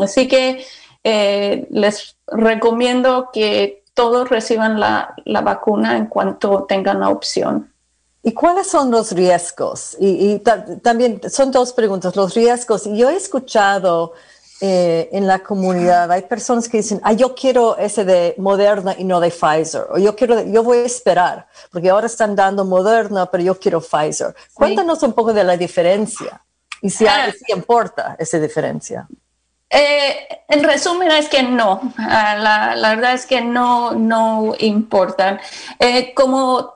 Así 0.02 0.30
que 0.30 0.66
eh, 1.08 1.68
les 1.70 2.18
recomiendo 2.26 3.30
que 3.32 3.84
todos 3.94 4.28
reciban 4.28 4.80
la, 4.80 5.14
vacuna 5.44 5.98
en 5.98 6.08
cuanto 6.08 6.66
tengan 6.68 7.00
la 7.00 7.10
opción. 7.10 7.72
¿Y 8.24 8.34
cuáles 8.34 8.66
son 8.68 8.90
los 8.90 9.12
riesgos? 9.12 9.96
Y, 10.00 10.42
también 10.82 11.22
son 11.30 11.52
dos 11.52 11.74
preguntas, 11.74 12.16
los 12.16 12.34
riesgos. 12.34 12.88
Y 12.88 12.98
yo 12.98 13.12
he 13.12 13.16
escuchado 13.16 14.14
eh, 14.62 15.10
en 15.12 15.28
la 15.28 15.44
comunidad, 15.44 16.12
hay 16.12 16.24
personas 16.24 16.68
que 16.68 16.78
dicen, 16.78 17.00
ah, 17.04 17.14
yo 17.14 17.36
quiero 17.36 17.78
ese 17.78 18.04
de 18.04 18.34
Moderna 18.40 18.96
y 18.98 19.04
no 19.04 19.20
de 19.20 19.30
Pfizer, 19.30 19.86
o 19.92 20.00
yo 20.00 20.16
quiero, 20.16 20.42
yo 20.42 20.64
voy 20.64 20.80
a 20.80 20.86
esperar, 20.86 21.48
porque 21.72 21.92
ahora 21.92 22.08
están 22.08 22.36
dando 22.36 22.66
Moderna, 22.66 23.30
pero 23.30 23.44
yo 23.44 23.60
quiero 23.60 23.80
Pfizer. 23.80 24.34
Cuéntanos 24.56 25.04
un 25.04 25.14
poco 25.14 25.34
de 25.34 25.44
la 25.44 25.56
diferencia 25.56 26.44
y 26.82 26.90
si, 26.90 27.06
ah. 27.06 27.32
si 27.32 27.52
importa 27.54 28.16
esa 28.18 28.40
diferencia. 28.40 29.08
Eh, 29.70 30.28
en 30.48 30.64
resumen 30.64 31.12
es 31.12 31.28
que 31.28 31.44
no, 31.44 31.94
ah, 31.98 32.76
la, 32.76 32.96
verdad 32.96 33.14
es 33.14 33.26
que 33.26 33.42
no, 33.42 33.94
no 33.94 34.54
importan. 34.60 35.40
Eh, 35.80 36.14
como 36.14 36.75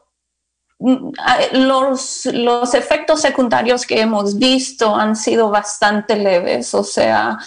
los, 0.79 2.25
los 2.27 2.73
efectos 2.73 3.21
secundarios 3.21 3.85
que 3.85 3.99
hemos 3.99 4.37
visto 4.37 4.95
han 4.95 5.15
sido 5.15 5.49
bastante 5.49 6.15
leves, 6.15 6.73
o 6.73 6.83
sea, 6.83 7.37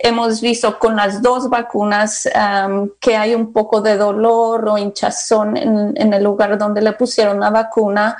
hemos 0.00 0.40
visto 0.40 0.78
con 0.78 0.96
las 0.96 1.22
dos 1.22 1.48
vacunas 1.48 2.28
que 3.00 3.16
hay 3.16 3.34
un 3.34 3.52
poco 3.52 3.80
de 3.80 3.96
dolor 3.96 4.68
o 4.68 4.78
hinchazón 4.78 5.56
en, 5.56 6.12
el 6.12 6.24
lugar 6.24 6.58
donde 6.58 6.82
le 6.82 6.92
pusieron 6.92 7.38
la 7.38 7.50
vacuna. 7.50 8.16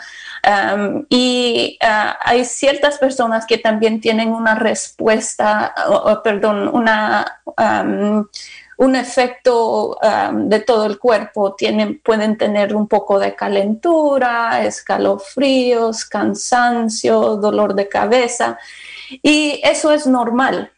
y 1.09 1.79
ah, 1.83 2.17
hay 2.21 2.45
ciertas 2.45 2.99
personas 2.99 3.47
que 3.47 3.59
también 3.59 4.01
tienen 4.01 4.33
una 4.33 4.55
respuesta, 4.55 5.75
perdón, 6.23 6.69
una, 6.69 7.41
un 8.79 8.97
efecto 8.97 9.99
um, 10.01 10.49
de 10.49 10.61
todo 10.61 10.87
el 10.87 10.99
cuerpo. 10.99 11.55
Tienen, 11.55 12.01
pueden 12.01 12.37
tener 12.37 12.75
un 12.75 12.89
poco 12.89 13.19
de 13.19 13.35
calentura, 13.35 14.65
escalofríos, 14.65 16.05
cansancio, 16.05 17.37
dolor 17.37 17.75
de 17.75 17.89
cabeza. 17.89 18.59
Y 19.23 19.61
eso 19.63 19.93
es 19.93 20.07
normal. 20.07 20.71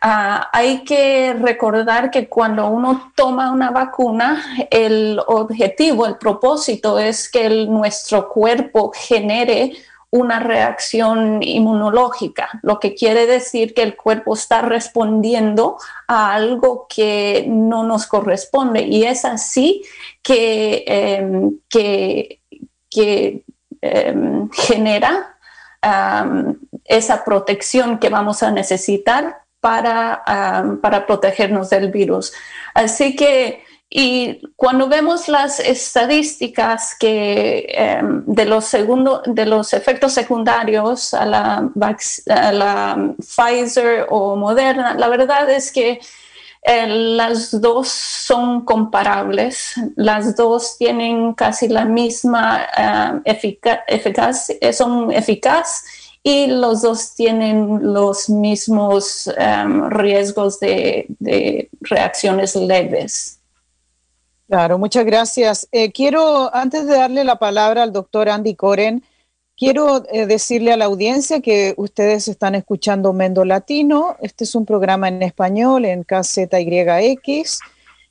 Ah, 0.00 0.48
hay 0.52 0.84
que 0.84 1.34
recordar 1.34 2.10
que 2.10 2.28
cuando 2.28 2.68
uno 2.68 3.12
toma 3.16 3.50
una 3.50 3.70
vacuna, 3.70 4.42
el 4.70 5.20
objetivo, 5.26 6.06
el 6.06 6.16
propósito 6.18 6.98
es 6.98 7.28
que 7.28 7.48
nuestro 7.66 8.28
cuerpo 8.28 8.92
genere 8.94 9.72
una 10.10 10.38
reacción 10.38 11.42
inmunológica, 11.42 12.48
lo 12.62 12.78
que 12.78 12.94
quiere 12.94 13.26
decir 13.26 13.74
que 13.74 13.82
el 13.82 13.96
cuerpo 13.96 14.34
está 14.34 14.62
respondiendo 14.62 15.78
a 16.06 16.32
algo 16.32 16.86
que 16.88 17.44
no 17.48 17.84
nos 17.84 18.06
corresponde 18.06 18.82
y 18.82 19.04
es 19.04 19.24
así 19.24 19.82
que, 20.22 20.84
em, 20.86 21.58
que, 21.68 22.40
em, 23.82 24.48
genera 24.50 25.32
esa 26.84 27.24
protección 27.24 27.98
que 27.98 28.08
vamos 28.08 28.42
a 28.42 28.50
necesitar 28.50 29.42
para, 29.60 30.22
para 30.82 31.06
protegernos 31.06 31.70
del 31.70 31.92
virus. 31.92 32.32
Así 32.74 33.14
que 33.14 33.65
y 33.98 34.42
cuando 34.56 34.88
vemos 34.88 35.26
las 35.26 35.58
estadísticas 35.58 36.94
que, 37.00 37.64
em, 37.70 38.24
de, 38.26 38.44
los 38.44 38.66
segundo, 38.66 39.22
de 39.24 39.46
los 39.46 39.72
efectos 39.72 40.12
secundarios 40.12 41.14
a 41.14 41.24
la, 41.24 43.14
Pfizer 43.18 44.06
o 44.10 44.36
Moderna, 44.36 44.92
la 44.98 45.08
verdad 45.08 45.48
es 45.48 45.72
que 45.72 45.98
eh, 46.62 46.86
las 46.86 47.58
dos 47.58 47.88
son 47.88 48.66
comparables, 48.66 49.72
las 49.96 50.36
dos 50.36 50.76
tienen 50.76 51.32
casi 51.32 51.66
la 51.66 51.86
misma 51.86 52.66
uh, 52.76 53.22
eficaz, 53.24 54.52
son 54.72 55.10
eficaz 55.10 55.84
y 56.22 56.48
los 56.48 56.82
dos 56.82 57.14
tienen 57.14 57.94
los 57.94 58.28
mismos 58.28 59.26
em, 59.38 59.88
riesgos 59.88 60.60
de 60.60 61.70
reacciones 61.80 62.54
leves. 62.54 63.36
Claro, 64.48 64.78
muchas 64.78 65.04
gracias. 65.04 65.68
Eh, 65.72 65.90
quiero, 65.90 66.54
antes 66.54 66.86
de 66.86 66.94
darle 66.94 67.24
la 67.24 67.36
palabra 67.36 67.82
al 67.82 67.92
doctor 67.92 68.28
Andy 68.28 68.54
Coren, 68.54 69.02
quiero 69.56 70.04
eh, 70.12 70.26
decirle 70.26 70.72
a 70.72 70.76
la 70.76 70.84
audiencia 70.84 71.40
que 71.40 71.74
ustedes 71.76 72.28
están 72.28 72.54
escuchando 72.54 73.12
Mendo 73.12 73.44
Latino. 73.44 74.16
Este 74.20 74.44
es 74.44 74.54
un 74.54 74.64
programa 74.64 75.08
en 75.08 75.22
español 75.24 75.84
en 75.84 76.04
KZYX. 76.04 77.58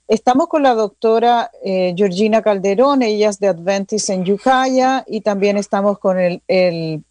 Estamos 0.09 0.47
con 0.47 0.63
la 0.63 0.73
doctora 0.73 1.51
eh, 1.63 1.93
Georgina 1.95 2.41
Calderón, 2.41 3.01
ella 3.01 3.29
es 3.29 3.39
de 3.39 3.47
Adventist 3.47 4.09
en 4.09 4.25
Yucaya, 4.25 5.03
y 5.07 5.21
también 5.21 5.57
estamos 5.57 5.97
con 5.99 6.19
el, 6.19 7.03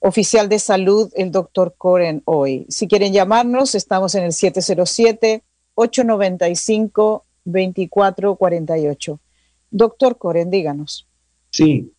oficial 0.00 0.50
de 0.50 0.58
salud, 0.58 1.10
el 1.14 1.30
doctor 1.30 1.74
Coren, 1.78 2.22
hoy. 2.26 2.66
Si 2.68 2.86
quieren 2.88 3.12
llamarnos, 3.12 3.74
estamos 3.74 4.14
en 4.16 4.24
el 4.24 4.32
707 4.32 5.42
895 5.76 7.24
2448. 7.44 9.20
Doctor 9.70 10.18
Coren, 10.18 10.50
díganos. 10.50 11.06
Sí, 11.50 11.92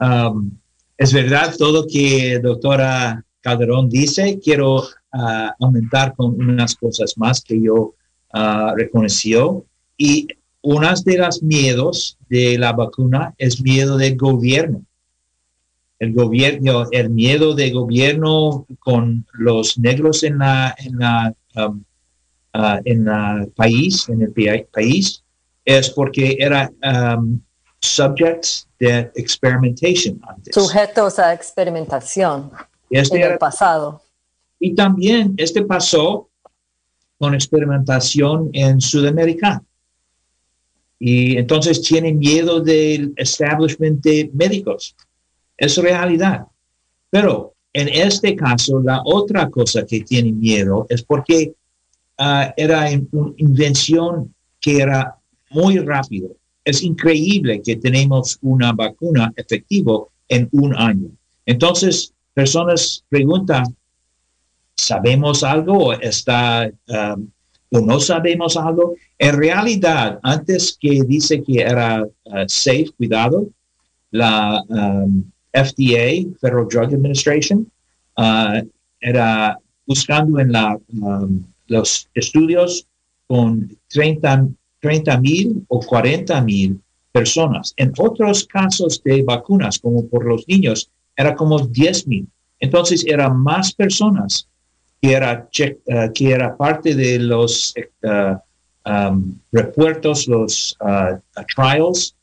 um, 0.00 0.50
es 0.96 1.12
verdad 1.12 1.54
todo 1.56 1.86
que 1.86 2.38
doctora 2.40 3.24
Calderón 3.40 3.88
dice. 3.88 4.38
Quiero 4.42 4.78
uh, 4.78 5.50
aumentar 5.60 6.14
con 6.14 6.40
unas 6.40 6.74
cosas 6.74 7.14
más 7.16 7.40
que 7.42 7.60
yo 7.60 7.94
uh, 8.34 8.74
reconoció. 8.76 9.64
Y 9.96 10.28
una 10.62 10.94
de 11.04 11.18
las 11.18 11.42
miedos 11.42 12.18
de 12.28 12.58
la 12.58 12.72
vacuna 12.72 13.34
es 13.38 13.60
miedo 13.60 13.96
del 13.96 14.16
gobierno. 14.16 14.82
El 15.98 16.12
gobierno, 16.12 16.86
el 16.92 17.10
miedo 17.10 17.54
del 17.54 17.72
gobierno 17.72 18.66
con 18.78 19.26
los 19.32 19.78
negros 19.78 20.22
en 20.22 20.38
la, 20.38 20.74
en 20.78 20.98
la 20.98 21.34
um, 21.56 21.82
uh, 22.54 22.80
en 22.84 23.08
el 23.08 23.48
país, 23.52 24.08
en 24.08 24.22
el 24.22 24.66
país, 24.72 25.22
es 25.64 25.90
porque 25.90 26.36
era 26.38 26.70
um, 26.82 27.40
subjects 27.80 28.68
de 28.78 29.10
experimentation 29.14 30.20
antes. 30.28 30.54
Sujetos 30.54 31.18
a 31.18 31.32
experimentación 31.32 32.50
este 32.90 33.20
en 33.20 33.32
el 33.32 33.38
pasado. 33.38 34.02
Y 34.58 34.74
también 34.74 35.34
este 35.36 35.62
pasó 35.62 36.28
con 37.18 37.34
experimentación 37.34 38.50
en 38.52 38.80
Sudamérica. 38.80 39.62
Y 40.98 41.36
entonces 41.36 41.82
tienen 41.82 42.18
miedo 42.18 42.60
del 42.60 43.12
establishment 43.16 44.02
de 44.02 44.30
médicos. 44.32 44.96
Es 45.56 45.76
realidad. 45.76 46.46
Pero 47.10 47.54
en 47.72 47.88
este 47.88 48.34
caso, 48.34 48.80
la 48.80 49.02
otra 49.04 49.48
cosa 49.50 49.84
que 49.84 50.00
tienen 50.00 50.38
miedo 50.38 50.86
es 50.88 51.02
porque 51.02 51.54
Ah, 52.18 52.52
era 52.56 52.90
una 53.12 53.32
invención 53.36 54.34
que 54.60 54.78
era 54.78 55.16
muy 55.50 55.78
rápido. 55.78 56.36
Es 56.64 56.82
increíble 56.82 57.62
que 57.62 57.76
tenemos 57.76 58.38
una 58.42 58.72
vacuna 58.72 59.32
efectiva 59.36 60.02
en 60.28 60.48
un 60.52 60.74
año. 60.76 61.10
Entonces, 61.46 62.12
personas 62.34 63.04
preguntan, 63.08 63.64
¿sabemos 64.76 65.44
algo? 65.44 65.92
¿Está, 65.92 66.68
um, 66.88 67.30
o 67.70 67.80
no 67.80 68.00
sabemos 68.00 68.56
algo? 68.56 68.96
En 69.18 69.36
realidad, 69.36 70.18
antes 70.22 70.76
que 70.80 71.02
dice 71.06 71.42
que 71.42 71.60
era 71.60 72.04
uh, 72.04 72.44
safe, 72.48 72.90
cuidado, 72.96 73.48
la 74.10 74.60
um, 74.68 75.22
FDA, 75.52 76.26
Federal 76.40 76.66
Drug 76.68 76.94
Administration, 76.94 77.70
uh, 78.16 78.60
era 79.00 79.56
buscando 79.86 80.40
en 80.40 80.52
la 80.52 80.76
um, 81.00 81.44
los 81.68 82.08
estudios 82.14 82.86
con 83.26 83.76
30 83.88 85.20
mil 85.20 85.64
o 85.68 85.80
40 85.80 86.40
mil 86.42 86.80
personas. 87.12 87.72
En 87.76 87.92
otros 87.98 88.44
casos 88.46 89.02
de 89.04 89.22
vacunas, 89.22 89.78
como 89.78 90.06
por 90.06 90.26
los 90.26 90.46
niños, 90.48 90.90
era 91.16 91.34
como 91.34 91.58
10 91.58 92.06
mil. 92.06 92.26
Entonces, 92.60 93.04
eran 93.06 93.38
más 93.38 93.72
personas 93.72 94.48
que 95.00 95.12
era, 95.12 95.48
uh, 95.60 96.12
que 96.12 96.30
era 96.30 96.56
parte 96.56 96.94
de 96.94 97.18
los 97.18 97.74
uh, 98.02 98.90
um, 98.90 99.34
repuertos, 99.52 100.26
los 100.26 100.76
uh, 100.80 101.18
trials, 101.54 102.14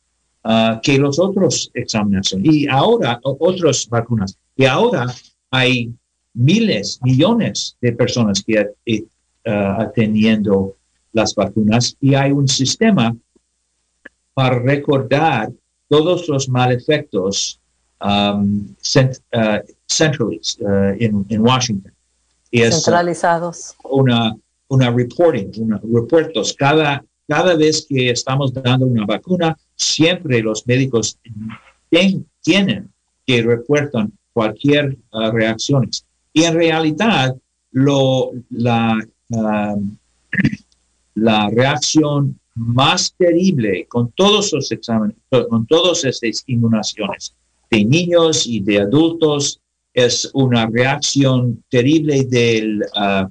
que 0.84 1.00
los 1.00 1.18
otros 1.18 1.72
examinaciones. 1.74 2.54
Y 2.54 2.68
ahora, 2.68 3.20
otras 3.24 3.88
vacunas. 3.89 4.38
Y 4.56 4.66
ahora 4.66 5.08
hay 5.50 5.91
miles, 6.36 7.00
millones 7.02 7.76
de 7.82 7.93
personas 7.93 8.43
que 8.43 8.70
uh, 9.46 9.82
atendiendo 9.82 10.76
las 11.12 11.34
vacunas 11.34 11.96
y 12.02 12.14
hay 12.14 12.32
un 12.32 12.48
sistema 12.48 13.16
para 14.34 14.60
recordar 14.60 15.52
todos 15.88 16.28
los 16.28 16.50
malefectos 16.50 17.60
um, 18.02 18.76
cent, 18.82 19.18
uh, 19.34 19.60
uh, 20.24 20.96
en, 21.00 21.41
Washington. 21.41 21.93
Y 22.52 22.62
Centralizados. 22.64 23.76
Una, 23.84 24.36
una 24.68 24.91
reporting, 24.91 25.52
una, 25.58 25.80
reportos. 25.93 26.54
Cada, 26.54 27.04
cada 27.28 27.56
vez 27.56 27.86
que 27.88 28.10
estamos 28.10 28.54
dando 28.54 28.86
una 28.86 29.06
vacuna, 29.06 29.58
siempre 29.76 30.41
los 30.41 30.68
médicos 30.68 31.18
tienen 32.43 32.91
que 33.26 33.41
reportar 33.41 34.08
cualquier 34.34 34.98
uh, 35.14 35.32
reacción. 35.32 35.89
Y 36.34 36.43
en 36.43 36.56
realidad, 36.56 37.36
lo, 37.72 38.32
la 38.50 39.00
la 39.30 39.78
reacción 41.49 42.38
más 42.55 43.13
terrible 43.17 43.86
con 43.88 44.11
todos 44.11 44.51
los 44.53 44.71
exámenes, 44.71 45.17
con 45.30 45.65
todas 45.67 46.05
estas 46.05 46.43
inmunizaciones 46.47 47.36
de 47.69 47.86
niños 47.86 48.47
y 48.47 48.61
de 48.61 48.82
adultos, 48.82 49.59
es 49.93 50.30
una 50.34 50.65
reacción 50.67 51.63
terrible 51.69 52.26
de 52.26 52.80
uh, 52.95 53.28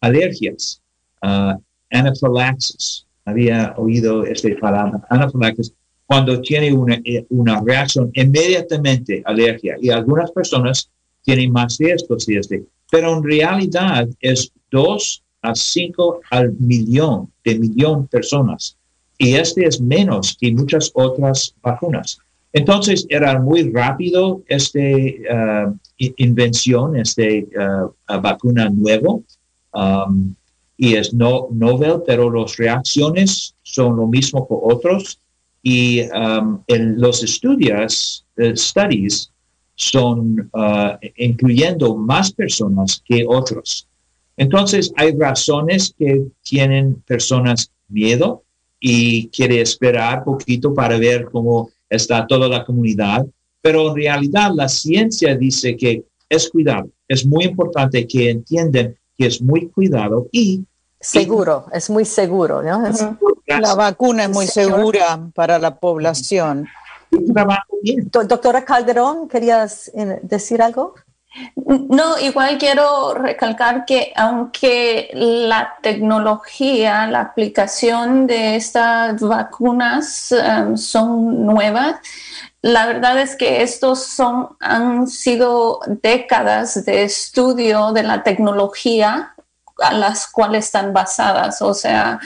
alergias, 0.00 0.80
uh, 1.22 1.54
anaphylaxis. 1.90 3.06
Había 3.24 3.74
oído 3.76 4.24
esta 4.24 4.48
palabra, 4.60 5.00
anaphylaxis, 5.10 5.72
cuando 6.06 6.40
tiene 6.40 6.72
una, 6.72 7.00
una 7.28 7.60
reacción 7.60 8.10
inmediatamente 8.14 9.22
alergia. 9.26 9.76
Y 9.80 9.90
algunas 9.90 10.30
personas 10.32 10.90
tienen 11.22 11.52
más 11.52 11.78
de 11.78 11.92
esto, 11.92 12.16
pero 12.90 13.16
en 13.16 13.22
realidad 13.22 14.08
es 14.20 14.50
dos 14.70 15.22
a 15.42 15.54
5 15.54 16.20
al 16.30 16.52
millón 16.58 17.30
de 17.44 17.58
millón 17.58 18.06
personas. 18.06 18.76
Y 19.18 19.34
este 19.34 19.66
es 19.66 19.80
menos 19.80 20.36
que 20.40 20.52
muchas 20.52 20.90
otras 20.94 21.54
vacunas. 21.62 22.18
Entonces 22.52 23.06
era 23.08 23.38
muy 23.40 23.70
rápido 23.70 24.42
esta 24.46 24.78
uh, 24.78 25.78
invención, 25.96 26.96
esta 26.96 27.22
uh, 27.22 28.20
vacuna 28.20 28.70
nuevo. 28.70 29.22
Um, 29.72 30.34
y 30.76 30.94
es 30.94 31.12
no 31.12 31.48
novel, 31.50 32.02
pero 32.06 32.30
las 32.30 32.56
reacciones 32.56 33.54
son 33.62 33.96
lo 33.96 34.06
mismo 34.06 34.46
con 34.46 34.58
otros 34.62 35.18
y 35.62 36.02
um, 36.10 36.62
en 36.68 37.00
los 37.00 37.22
estudios, 37.22 38.24
uh, 38.38 38.54
studies, 38.54 39.30
son 39.74 40.48
uh, 40.54 40.96
incluyendo 41.16 41.96
más 41.96 42.32
personas 42.32 43.02
que 43.04 43.24
otros. 43.28 43.87
Entonces, 44.38 44.92
hay 44.96 45.14
razones 45.18 45.92
que 45.98 46.22
tienen 46.42 47.02
personas 47.06 47.70
miedo 47.88 48.44
y 48.80 49.28
quiere 49.28 49.60
esperar 49.60 50.22
poquito 50.24 50.72
para 50.72 50.96
ver 50.96 51.26
cómo 51.30 51.70
está 51.90 52.26
toda 52.26 52.48
la 52.48 52.64
comunidad, 52.64 53.26
pero 53.60 53.88
en 53.88 53.96
realidad 53.96 54.52
la 54.54 54.68
ciencia 54.68 55.36
dice 55.36 55.76
que 55.76 56.04
es 56.28 56.48
cuidado. 56.48 56.88
Es 57.08 57.26
muy 57.26 57.44
importante 57.46 58.06
que 58.06 58.30
entiendan 58.30 58.94
que 59.16 59.26
es 59.26 59.42
muy 59.42 59.68
cuidado 59.68 60.28
y 60.32 60.62
Seguro, 61.00 61.66
es 61.72 61.88
muy 61.90 62.04
seguro, 62.04 62.60
¿no? 62.60 62.82
La 63.46 63.74
vacuna 63.76 64.24
es 64.24 64.30
muy 64.30 64.48
segura 64.48 65.30
para 65.32 65.58
la 65.60 65.76
población. 65.76 66.66
Doctora 67.10 68.64
Calderón, 68.64 69.28
¿querías 69.28 69.92
eh, 69.94 70.18
decir 70.22 70.60
algo? 70.60 70.94
No, 71.54 72.18
igual 72.18 72.58
quiero 72.58 73.14
recalcar 73.14 73.84
que 73.84 74.12
aunque 74.16 75.10
la 75.12 75.76
tecnología, 75.82 77.06
la 77.06 77.20
aplicación 77.20 78.26
de 78.26 78.56
estas 78.56 79.20
vacunas 79.20 80.32
um, 80.32 80.76
son 80.76 81.46
nuevas, 81.46 81.96
la 82.62 82.86
verdad 82.86 83.20
es 83.20 83.36
que 83.36 83.62
estos 83.62 84.02
son, 84.04 84.56
han 84.58 85.06
sido 85.06 85.80
décadas 85.86 86.84
de 86.84 87.04
estudio 87.04 87.92
de 87.92 88.02
la 88.02 88.22
tecnología 88.22 89.34
a 89.78 89.92
las 89.92 90.26
cuales 90.26 90.66
están 90.66 90.92
basadas. 90.92 91.62
O 91.62 91.72
sea, 91.74 92.18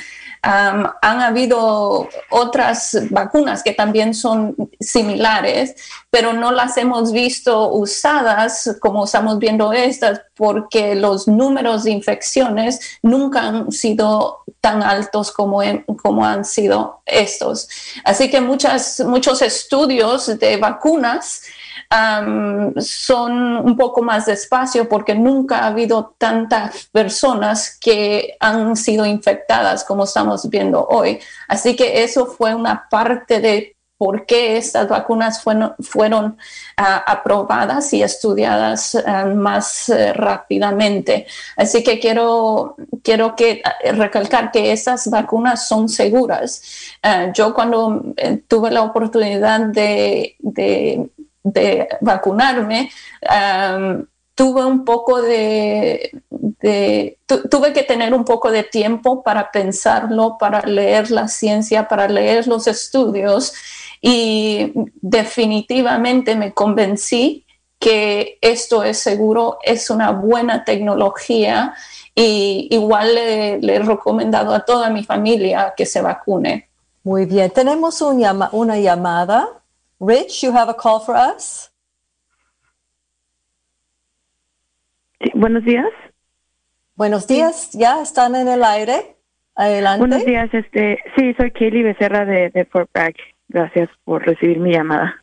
han 0.43 1.20
habido 1.20 2.09
otras 2.30 2.99
vacunas 3.11 3.62
que 3.62 3.72
también 3.72 4.12
son 4.12 4.57
similares, 4.80 5.76
pero 6.11 6.32
no 6.32 6.51
las 6.51 6.76
hemos 6.76 7.12
visto 7.12 7.72
usadas 7.72 8.76
como 8.80 9.05
estamos 9.05 9.38
viendo 9.38 9.72
estas, 9.72 10.20
porque 10.34 10.97
los 10.97 11.28
números 11.28 11.84
de 11.84 11.93
infecciones 11.93 12.99
nunca 13.03 13.43
han 13.43 13.70
sido 13.70 14.43
tan 14.61 14.82
altos 14.82 15.30
como, 15.30 15.61
como 16.03 16.24
han 16.24 16.45
sido 16.45 17.03
estos. 17.07 17.68
Así 18.05 18.28
que 18.28 18.40
muchas, 18.40 19.01
muchos 19.07 19.43
estudios 19.43 20.38
de 20.38 20.57
vacunas 20.57 21.43
son 22.78 23.57
un 23.57 23.76
poco 23.76 24.03
más 24.03 24.26
despacio 24.26 24.88
porque 24.88 25.14
nunca 25.14 25.59
ha 25.59 25.66
habido 25.66 26.14
tantas 26.16 26.86
personas 26.86 27.76
que 27.78 28.36
han 28.40 28.76
sido 28.76 29.05
infectadas 29.05 29.84
como 29.84 30.05
estamos 30.05 30.49
viendo 30.49 30.86
hoy. 30.86 31.18
Así 31.49 31.76
que 31.76 32.03
eso 32.03 32.26
fue 32.26 32.55
una 32.55 32.88
parte 32.88 33.40
de 33.40 33.76
por 34.03 34.26
qué 34.26 34.57
estas 34.57 34.88
vacunas 34.88 35.40
fueron, 35.40 35.76
fueron 35.78 36.36
ah, 36.76 37.05
aprobadas 37.07 37.93
y 37.93 38.03
estudiadas 38.03 38.97
ah, 38.97 39.26
más 39.26 39.88
eh, 39.90 40.12
rápidamente. 40.12 41.26
Así 41.57 41.84
que 41.84 42.01
quiero, 42.01 42.74
quiero 43.05 43.36
que, 43.36 43.62
ah, 43.64 43.93
recalcar 43.93 44.51
que 44.51 44.72
estas 44.72 45.09
vacunas 45.09 45.68
son 45.68 45.88
seguras. 45.88 46.62
yo 47.32 47.55
cuando 47.55 48.03
eh, 48.16 48.43
tuve 48.49 48.72
la 48.72 48.82
oportunidad 48.82 49.61
de, 49.61 50.34
de 50.40 51.09
de 51.43 51.88
vacunarme, 52.01 52.90
tuve 54.34 54.64
un 54.64 54.84
poco 54.84 55.20
de, 55.20 56.11
tuve 57.51 57.72
que 57.72 57.82
tener 57.82 58.14
un 58.14 58.24
poco 58.24 58.51
de 58.51 58.64
tiempo 58.64 59.22
para 59.22 59.51
pensarlo, 59.51 60.36
para 60.38 60.62
leer 60.62 61.11
la 61.11 61.28
ciencia, 61.28 61.88
para 61.88 62.09
leer 62.09 62.47
los 62.47 62.66
estudios 62.66 63.53
y 64.01 64.72
definitivamente 65.01 66.34
me 66.34 66.53
convencí 66.53 67.47
que 67.78 68.38
esto 68.40 68.84
es 68.84 68.99
seguro, 68.99 69.59
es 69.62 69.90
una 69.90 70.11
buena 70.11 70.64
tecnología 70.64 71.74
y 72.14 72.68
igual 72.70 73.14
le, 73.14 73.55
he 73.74 73.78
recomendado 73.80 74.55
a 74.55 74.64
toda 74.64 74.90
mi 74.90 75.05
familia 75.05 75.74
que 75.76 75.86
se 75.86 76.01
vacune. 76.01 76.68
Muy 77.05 77.26
bien, 77.26 77.51
tenemos 77.51 78.01
una 78.01 78.78
llamada. 78.78 79.61
Rich, 80.05 80.42
you 80.42 80.50
have 80.50 80.68
a 80.68 80.74
call 80.74 80.98
for 80.98 81.14
us? 81.14 81.70
buenos 85.34 85.64
días. 85.64 85.86
Buenos 86.96 87.28
días, 87.28 87.70
ya 87.72 88.03
están 88.03 88.34
en 88.34 88.48
el 88.48 88.64
aire. 88.64 89.14
Adelante. 89.55 90.00
Buenos 90.00 90.26
días, 90.26 90.53
este, 90.53 90.98
sí, 91.16 91.32
soy 91.34 91.53
Kelly 91.53 91.84
Becerra 91.84 92.24
de, 92.24 92.50
de 92.50 92.64
Fort 92.64 92.90
Bragg. 92.92 93.14
Gracias 93.48 93.88
por 94.03 94.26
recibir 94.26 94.59
mi 94.59 94.72
llamada. 94.72 95.22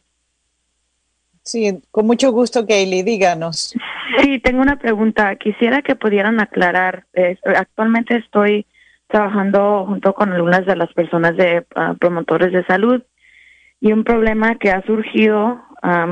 Sí, 1.44 1.82
con 1.92 2.08
mucho 2.08 2.32
gusto, 2.32 2.66
Kelly, 2.66 3.04
díganos. 3.04 3.76
Sí, 4.20 4.40
tengo 4.40 4.62
una 4.62 4.80
pregunta. 4.80 5.36
Quisiera 5.36 5.82
que 5.82 5.98
pudieran 5.98 6.40
aclarar. 6.40 7.06
Eh, 7.14 7.38
actualmente 7.44 8.16
estoy 8.16 8.66
trabajando 9.08 9.86
junto 9.88 10.14
con 10.14 10.32
algunas 10.32 10.66
de 10.66 10.76
las 10.78 10.94
personas 10.94 11.36
de 11.36 11.66
ah, 11.76 11.96
promotores 12.00 12.54
de 12.54 12.64
salud 12.66 13.04
y 13.82 13.94
un 13.94 14.04
problema 14.04 14.56
que 14.56 14.72
ha 14.72 14.82
surgido 14.84 15.64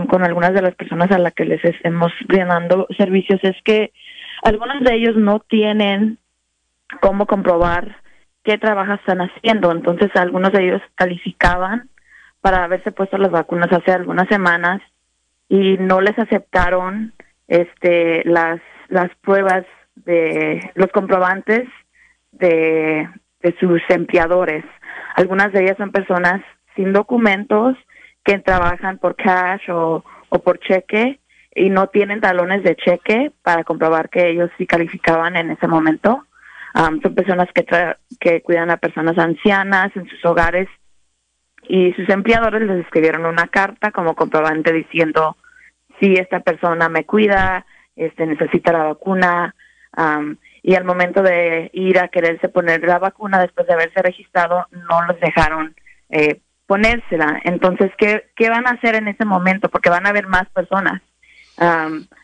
con 0.09 0.23
algunas 0.23 0.53
de 0.53 0.61
las 0.61 0.75
personas 0.75 1.11
a 1.11 1.19
las 1.19 1.33
que 1.33 1.43
les 1.43 1.63
estemos 1.65 2.11
brindando 2.27 2.87
servicios 2.97 3.39
es 3.43 3.55
que 3.63 3.91
algunos 4.43 4.81
de 4.81 4.95
ellos 4.95 5.17
no 5.17 5.39
tienen 5.39 6.19
cómo 7.01 7.25
comprobar 7.25 7.97
qué 8.43 8.57
trabajo 8.57 8.93
están 8.93 9.19
haciendo. 9.19 9.71
Entonces, 9.71 10.09
algunos 10.15 10.53
de 10.53 10.63
ellos 10.63 10.81
calificaban 10.95 11.89
para 12.39 12.63
haberse 12.63 12.91
puesto 12.91 13.17
las 13.17 13.31
vacunas 13.31 13.71
hace 13.73 13.91
algunas 13.91 14.27
semanas 14.29 14.81
y 15.49 15.77
no 15.77 15.99
les 15.99 16.17
aceptaron 16.17 17.13
este 17.49 18.23
las 18.25 18.61
las 18.87 19.13
pruebas 19.17 19.65
de 19.95 20.71
los 20.75 20.87
comprobantes 20.91 21.67
de, 22.31 23.09
de 23.41 23.55
sus 23.59 23.81
empleadores. 23.89 24.63
Algunas 25.15 25.51
de 25.51 25.63
ellas 25.63 25.77
son 25.77 25.91
personas 25.91 26.41
sin 26.77 26.93
documentos 26.93 27.75
que 28.23 28.39
trabajan 28.39 28.99
por 28.99 29.17
cash 29.17 29.69
o, 29.69 30.03
por 30.43 30.59
cheque 30.59 31.19
y 31.53 31.69
no 31.69 31.87
tienen 31.87 32.21
talones 32.21 32.63
de 32.63 32.75
cheque 32.75 33.31
para 33.41 33.63
comprobar 33.63 34.09
que 34.09 34.29
ellos 34.29 34.49
sí 34.57 34.65
calificaban 34.65 35.35
en 35.35 35.51
ese 35.51 35.67
momento. 35.67 36.25
son 36.73 37.15
personas 37.15 37.49
que, 37.53 37.65
que 38.19 38.41
cuidan 38.41 38.69
a 38.69 38.77
personas 38.77 39.17
ancianas 39.17 39.91
en 39.95 40.07
sus 40.07 40.23
hogares 40.23 40.69
y 41.67 41.91
sus 41.93 42.07
empleadores 42.09 42.61
les 42.61 42.85
escribieron 42.85 43.25
una 43.25 43.47
carta 43.47 43.91
como 43.91 44.15
comprobante 44.15 44.71
diciendo 44.71 45.35
si 45.99 46.13
esta 46.13 46.41
persona 46.41 46.89
me 46.89 47.05
cuida, 47.05 47.65
este 47.95 48.25
necesita 48.27 48.71
la 48.71 48.83
vacuna 48.83 49.55
y 50.61 50.75
al 50.75 50.83
momento 50.83 51.23
de 51.23 51.71
ir 51.73 51.97
a 51.97 52.09
quererse 52.09 52.49
poner 52.49 52.83
la 52.83 52.99
vacuna 52.99 53.39
después 53.39 53.65
de 53.67 53.73
haberse 53.73 54.01
registrado 54.01 54.67
no 54.71 55.01
los 55.07 55.19
dejaron 55.19 55.75
eh, 56.09 56.41
ponérsela. 56.67 57.41
Entonces, 57.43 57.91
¿qué, 57.97 58.29
¿qué 58.35 58.49
van 58.49 58.67
a 58.67 58.71
hacer 58.71 58.95
en 58.95 59.07
ese 59.07 59.25
momento? 59.25 59.69
Porque 59.69 59.89
van 59.89 60.05
a 60.05 60.09
haber 60.09 60.27
más 60.27 60.47
personas, 60.49 61.01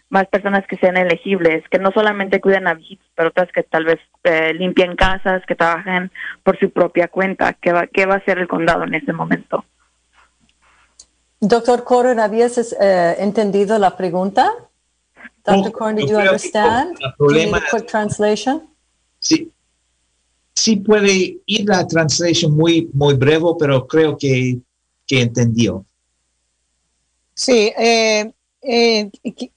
más 0.10 0.28
personas 0.28 0.68
que 0.68 0.78
sean 0.78 0.98
elegibles, 0.98 1.68
que 1.70 1.80
no 1.80 1.92
solamente 1.92 2.40
cuiden 2.40 2.68
a 2.68 2.76
viejitos, 2.76 3.08
pero 3.16 3.30
otras 3.30 3.52
que 3.52 3.64
tal 3.64 3.86
vez 3.86 4.00
eh, 4.24 4.54
limpien 4.54 4.96
casas, 4.96 5.42
que 5.48 5.56
trabajen 5.56 6.12
por 6.44 6.60
su 6.60 6.70
propia 6.70 7.08
cuenta. 7.08 7.54
¿Qué 7.54 7.72
va, 7.72 7.88
qué 7.88 8.06
va 8.06 8.16
a 8.16 8.18
hacer 8.18 8.38
el 8.38 8.48
condado 8.48 8.84
en 8.84 8.94
ese 8.94 9.14
momento? 9.14 9.66
Doctor 11.40 11.84
Coren, 11.84 12.20
¿habías 12.20 12.76
eh, 12.80 13.16
entendido 13.20 13.80
la 13.80 13.98
pregunta? 13.98 14.54
Dr. 15.44 15.72
Coren, 15.72 15.96
did 15.98 16.08
you 16.08 16.18
understand? 16.18 16.98
quick 17.70 17.86
translation? 17.86 18.70
Sí, 19.20 19.53
sí 20.56 20.78
puede 20.78 21.40
ir 21.46 21.66
la 21.68 21.88
translation 21.88 22.56
muy, 22.56 22.90
muy 22.94 23.16
breve, 23.16 23.46
pero 23.60 23.88
creo 23.88 24.18
que, 24.18 24.60
que 25.08 25.22
entendió. 25.22 25.86
Sí, 27.34 27.74
eh, 27.78 28.32
eh, 28.62 29.10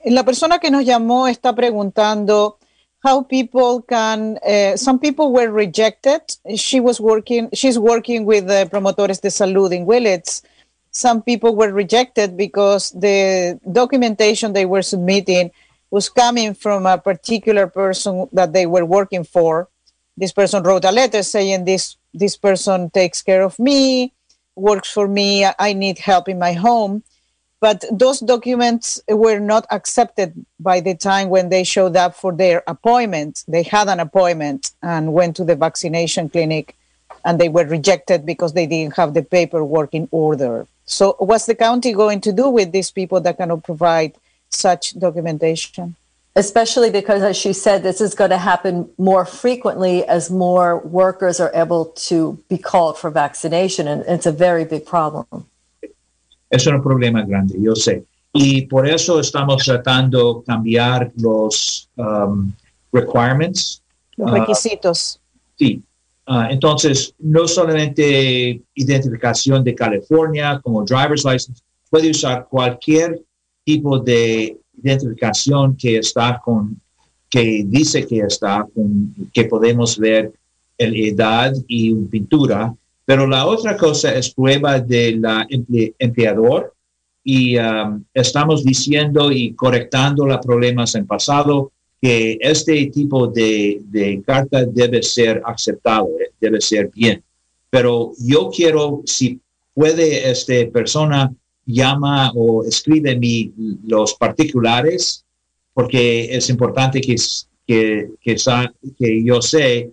la 0.04 0.24
persona 0.24 0.58
que 0.58 0.70
nos 0.70 0.84
llamó 0.84 1.28
está 1.28 1.54
preguntando 1.54 2.58
how 3.04 3.22
people 3.22 3.82
can, 3.86 4.38
uh, 4.38 4.76
some 4.76 4.98
people 4.98 5.32
were 5.32 5.50
rejected. 5.52 6.22
She 6.56 6.80
was 6.80 7.00
working, 7.00 7.48
she's 7.52 7.78
working 7.78 8.24
with 8.24 8.48
the 8.48 8.68
promotores 8.70 9.20
de 9.20 9.28
salud 9.30 9.72
in 9.72 9.86
Willits. 9.86 10.42
Some 10.90 11.22
people 11.22 11.54
were 11.54 11.72
rejected 11.72 12.36
because 12.36 12.90
the 12.90 13.60
documentation 13.70 14.54
they 14.54 14.64
were 14.66 14.82
submitting 14.82 15.52
was 15.90 16.08
coming 16.08 16.54
from 16.54 16.86
a 16.86 16.98
particular 16.98 17.68
person 17.68 18.28
that 18.32 18.52
they 18.52 18.66
were 18.66 18.84
working 18.84 19.22
for 19.22 19.68
this 20.16 20.32
person 20.32 20.62
wrote 20.62 20.84
a 20.84 20.92
letter 20.92 21.22
saying 21.22 21.64
this 21.64 21.96
this 22.14 22.36
person 22.36 22.90
takes 22.90 23.22
care 23.22 23.42
of 23.42 23.58
me 23.58 24.12
works 24.54 24.90
for 24.90 25.06
me 25.06 25.46
i 25.58 25.72
need 25.72 25.98
help 25.98 26.28
in 26.28 26.38
my 26.38 26.52
home 26.52 27.02
but 27.60 27.84
those 27.90 28.20
documents 28.20 29.00
were 29.08 29.38
not 29.38 29.66
accepted 29.70 30.44
by 30.60 30.80
the 30.80 30.94
time 30.94 31.30
when 31.30 31.48
they 31.48 31.64
showed 31.64 31.96
up 31.96 32.14
for 32.14 32.32
their 32.32 32.62
appointment. 32.66 33.44
They 33.48 33.62
had 33.62 33.88
an 33.88 33.98
appointment 33.98 34.72
and 34.82 35.12
went 35.14 35.36
to 35.36 35.44
the 35.44 35.56
vaccination 35.56 36.28
clinic 36.28 36.76
and 37.24 37.40
they 37.40 37.48
were 37.48 37.64
rejected 37.64 38.26
because 38.26 38.52
they 38.52 38.66
didn't 38.66 38.96
have 38.96 39.14
the 39.14 39.22
paperwork 39.22 39.94
in 39.94 40.06
order. 40.10 40.66
So, 40.84 41.16
what's 41.18 41.46
the 41.46 41.54
county 41.54 41.92
going 41.92 42.20
to 42.20 42.32
do 42.32 42.48
with 42.48 42.72
these 42.72 42.90
people 42.90 43.20
that 43.22 43.38
cannot 43.38 43.64
provide 43.64 44.14
such 44.50 44.96
documentation? 44.98 45.96
Especially 46.36 46.90
because, 46.90 47.22
as 47.22 47.34
she 47.34 47.54
said, 47.54 47.82
this 47.82 48.02
is 48.02 48.14
going 48.14 48.28
to 48.30 48.36
happen 48.36 48.90
more 48.98 49.24
frequently 49.24 50.04
as 50.04 50.30
more 50.30 50.80
workers 50.80 51.40
are 51.40 51.50
able 51.54 51.86
to 52.08 52.38
be 52.50 52.58
called 52.58 52.98
for 52.98 53.10
vaccination, 53.10 53.88
and 53.88 54.04
it's 54.06 54.26
a 54.26 54.32
very 54.32 54.66
big 54.66 54.84
problem. 54.84 55.26
Es 56.50 56.66
un 56.66 56.82
problema 56.82 57.26
grande, 57.26 57.54
yo 57.58 57.74
sé. 57.74 58.04
Y 58.34 58.66
por 58.66 58.86
eso 58.86 59.18
estamos 59.18 59.64
tratando 59.64 60.44
cambiar 60.46 61.10
los 61.16 61.88
um, 61.96 62.52
requirements. 62.92 63.80
Los 64.18 64.30
requisitos. 64.30 65.16
Uh, 65.16 65.56
sí. 65.58 65.82
Uh, 66.28 66.46
entonces, 66.50 67.14
no 67.18 67.48
solamente 67.48 68.60
identificación 68.74 69.64
de 69.64 69.74
California 69.74 70.60
como 70.62 70.84
driver's 70.84 71.24
license, 71.24 71.62
puede 71.88 72.10
usar 72.10 72.46
cualquier 72.48 73.22
tipo 73.64 73.98
de 73.98 74.58
identificación 74.82 75.76
que 75.76 75.98
está 75.98 76.40
con, 76.44 76.80
que 77.28 77.64
dice 77.66 78.06
que 78.06 78.20
está 78.20 78.66
con, 78.74 79.14
que 79.32 79.44
podemos 79.44 79.98
ver 79.98 80.32
la 80.78 80.86
edad 80.86 81.52
y 81.66 81.94
pintura, 81.94 82.74
pero 83.04 83.26
la 83.26 83.46
otra 83.46 83.76
cosa 83.76 84.14
es 84.14 84.30
prueba 84.34 84.80
del 84.80 85.22
empleador 85.98 86.74
y 87.22 87.58
um, 87.58 88.04
estamos 88.14 88.64
diciendo 88.64 89.32
y 89.32 89.52
correctando 89.54 90.26
los 90.26 90.38
problemas 90.38 90.94
en 90.94 91.06
pasado 91.06 91.72
que 92.00 92.38
este 92.40 92.86
tipo 92.86 93.26
de, 93.26 93.80
de 93.86 94.22
carta 94.24 94.64
debe 94.64 95.02
ser 95.02 95.42
aceptado, 95.44 96.08
eh, 96.20 96.30
debe 96.40 96.60
ser 96.60 96.90
bien. 96.94 97.22
Pero 97.70 98.12
yo 98.18 98.50
quiero, 98.54 99.02
si 99.06 99.40
puede 99.74 100.30
esta 100.30 100.54
persona 100.72 101.32
llama 101.66 102.30
o 102.34 102.64
escribe 102.64 103.16
mi, 103.16 103.52
los 103.84 104.14
particulares, 104.14 105.24
porque 105.74 106.34
es 106.34 106.48
importante 106.48 107.00
que, 107.00 107.16
que, 107.66 108.10
que, 108.22 108.36
que 108.98 109.24
yo 109.24 109.42
sé 109.42 109.90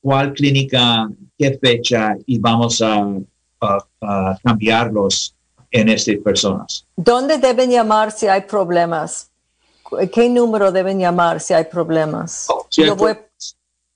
cuál 0.00 0.32
clínica, 0.32 1.08
qué 1.36 1.58
fecha 1.58 2.14
y 2.26 2.38
vamos 2.38 2.80
a, 2.82 3.04
a, 3.60 3.78
a 4.00 4.38
cambiarlos 4.44 5.34
en 5.70 5.88
estas 5.88 6.16
personas. 6.16 6.86
¿Dónde 6.96 7.38
deben 7.38 7.70
llamar 7.70 8.12
si 8.12 8.26
hay 8.26 8.42
problemas? 8.42 9.30
¿Qué 10.12 10.28
número 10.28 10.70
deben 10.70 10.98
llamar 10.98 11.40
si 11.40 11.54
hay 11.54 11.64
problemas? 11.64 12.46
Oh, 12.48 12.66
voy... 12.96 13.16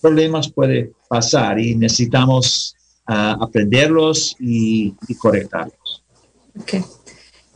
problemas 0.01 0.49
puede 0.49 0.93
pasar 1.09 1.59
y 1.59 1.75
necesitamos 1.75 2.77
uh, 3.09 3.43
aprenderlos 3.43 4.37
y, 4.39 4.95
y 5.09 5.15
correctarlos. 5.17 6.03
Okay. 6.61 6.84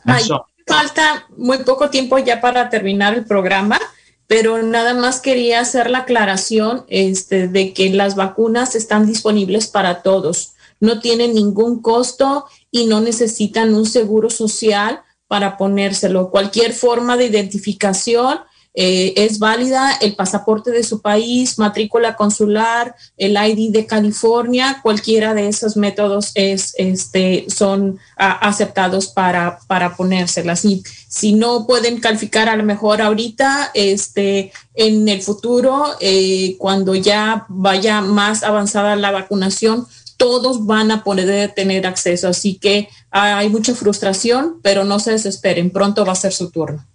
Ay, 0.03 0.23
falta 0.67 1.27
muy 1.37 1.59
poco 1.59 1.89
tiempo 1.89 2.17
ya 2.17 2.41
para 2.41 2.69
terminar 2.69 3.13
el 3.13 3.25
programa, 3.25 3.79
pero 4.27 4.61
nada 4.61 4.93
más 4.93 5.21
quería 5.21 5.59
hacer 5.61 5.89
la 5.89 5.99
aclaración 5.99 6.85
este, 6.87 7.47
de 7.47 7.73
que 7.73 7.89
las 7.89 8.15
vacunas 8.15 8.75
están 8.75 9.07
disponibles 9.07 9.67
para 9.67 10.01
todos. 10.01 10.53
No 10.79 10.99
tienen 10.99 11.33
ningún 11.33 11.81
costo 11.81 12.45
y 12.71 12.85
no 12.85 13.01
necesitan 13.01 13.73
un 13.73 13.85
seguro 13.85 14.29
social 14.29 15.01
para 15.27 15.57
ponérselo. 15.57 16.29
Cualquier 16.29 16.73
forma 16.73 17.17
de 17.17 17.25
identificación 17.25 18.39
eh, 18.81 19.25
es 19.25 19.39
válida 19.39 19.97
el 19.99 20.15
pasaporte 20.15 20.71
de 20.71 20.85
su 20.85 21.01
país, 21.01 21.59
matrícula 21.59 22.15
consular, 22.15 22.95
el 23.17 23.35
ID 23.35 23.73
de 23.73 23.85
California, 23.85 24.79
cualquiera 24.81 25.33
de 25.33 25.49
esos 25.49 25.75
métodos 25.75 26.31
es, 26.33 26.75
este, 26.77 27.45
son 27.53 27.99
aceptados 28.15 29.09
para, 29.09 29.59
para 29.67 29.97
ponérselas. 29.97 30.65
Si 31.09 31.33
no 31.33 31.67
pueden 31.67 31.99
calificar 31.99 32.47
a 32.47 32.55
lo 32.55 32.63
mejor 32.63 33.01
ahorita, 33.01 33.71
este, 33.73 34.53
en 34.75 35.09
el 35.09 35.21
futuro, 35.23 35.97
eh, 35.99 36.55
cuando 36.57 36.95
ya 36.95 37.47
vaya 37.49 37.99
más 37.99 38.43
avanzada 38.43 38.95
la 38.95 39.11
vacunación, 39.11 39.87
todos 40.15 40.65
van 40.65 40.91
a 40.91 41.03
poder 41.03 41.51
tener 41.53 41.85
acceso. 41.85 42.29
Así 42.29 42.55
que 42.55 42.87
hay 43.11 43.49
mucha 43.49 43.75
frustración, 43.75 44.61
pero 44.63 44.85
no 44.85 45.01
se 45.01 45.11
desesperen, 45.11 45.69
pronto 45.69 46.05
va 46.05 46.13
a 46.13 46.15
ser 46.15 46.31
su 46.31 46.49
turno. 46.49 46.88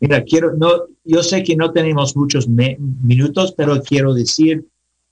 Mira, 0.00 0.22
quiero, 0.22 0.54
no, 0.54 0.84
yo 1.04 1.22
sé 1.22 1.42
que 1.42 1.56
no 1.56 1.72
tenemos 1.72 2.16
muchos 2.16 2.48
minutos, 2.48 3.54
pero 3.56 3.80
quiero 3.82 4.12
decir 4.12 4.66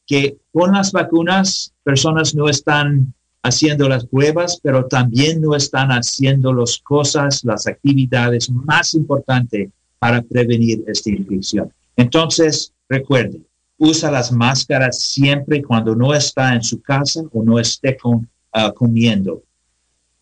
que 0.07 0.37
con 0.53 0.73
las 0.73 0.93
vacunas, 0.93 1.73
personas 1.83 2.35
no 2.35 2.49
están 2.49 3.15
haciendo 3.43 3.89
las 3.89 4.07
pruebas, 4.07 4.59
pero 4.63 4.87
también 4.87 5.41
no 5.41 5.55
están 5.55 5.91
haciendo 5.91 6.53
las 6.53 6.79
cosas, 6.79 7.43
las 7.45 7.67
actividades 7.67 8.51
más 8.51 8.95
importantes 8.95 9.71
para 9.99 10.21
prevenir 10.23 10.85
esta 10.87 11.11
infección. 11.11 11.73
Entonces, 11.97 12.73
recuerden, 12.89 13.47
usa 13.79 14.11
las 14.11 14.33
máscaras 14.33 15.01
siempre 15.01 15.63
cuando 15.63 15.95
no 15.95 16.15
está 16.15 16.55
en 16.55 16.63
su 16.63 16.81
casa 16.83 17.23
o 17.33 17.43
no 17.43 17.59
esté 17.59 17.97
con, 17.97 18.29
uh, 18.55 18.73
comiendo. 18.75 19.43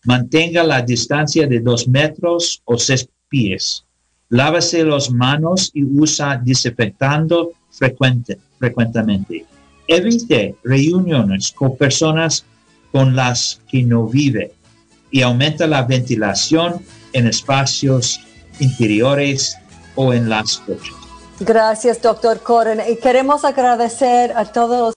Mantenga 0.05 0.63
la 0.63 0.81
distancia 0.81 1.47
de 1.47 1.59
dos 1.59 1.87
metros 1.87 2.61
o 2.65 2.77
seis 2.77 3.07
pies 3.29 3.85
Lávese 4.33 4.83
las 4.83 5.11
manos 5.11 5.69
y 5.75 5.83
usa 5.83 6.41
desinfectando 6.43 7.51
frecuente, 7.69 8.39
frecuentemente. 8.57 9.45
Evite 9.87 10.55
reuniones 10.63 11.51
con 11.51 11.77
personas 11.77 12.43
con 12.91 13.15
las 13.15 13.61
que 13.69 13.83
no 13.83 14.07
vive 14.07 14.51
y 15.11 15.21
aumenta 15.21 15.67
la 15.67 15.83
ventilación 15.83 16.81
en 17.13 17.27
espacios 17.27 18.21
interiores 18.59 19.55
o 19.93 20.11
en 20.13 20.27
las 20.29 20.57
coches. 20.57 20.95
Gracias, 21.39 22.01
doctor 22.01 22.39
Coren. 22.41 22.81
Y 22.89 22.95
queremos 22.95 23.45
agradecer 23.45 24.33
a 24.35 24.45
todos 24.45 24.91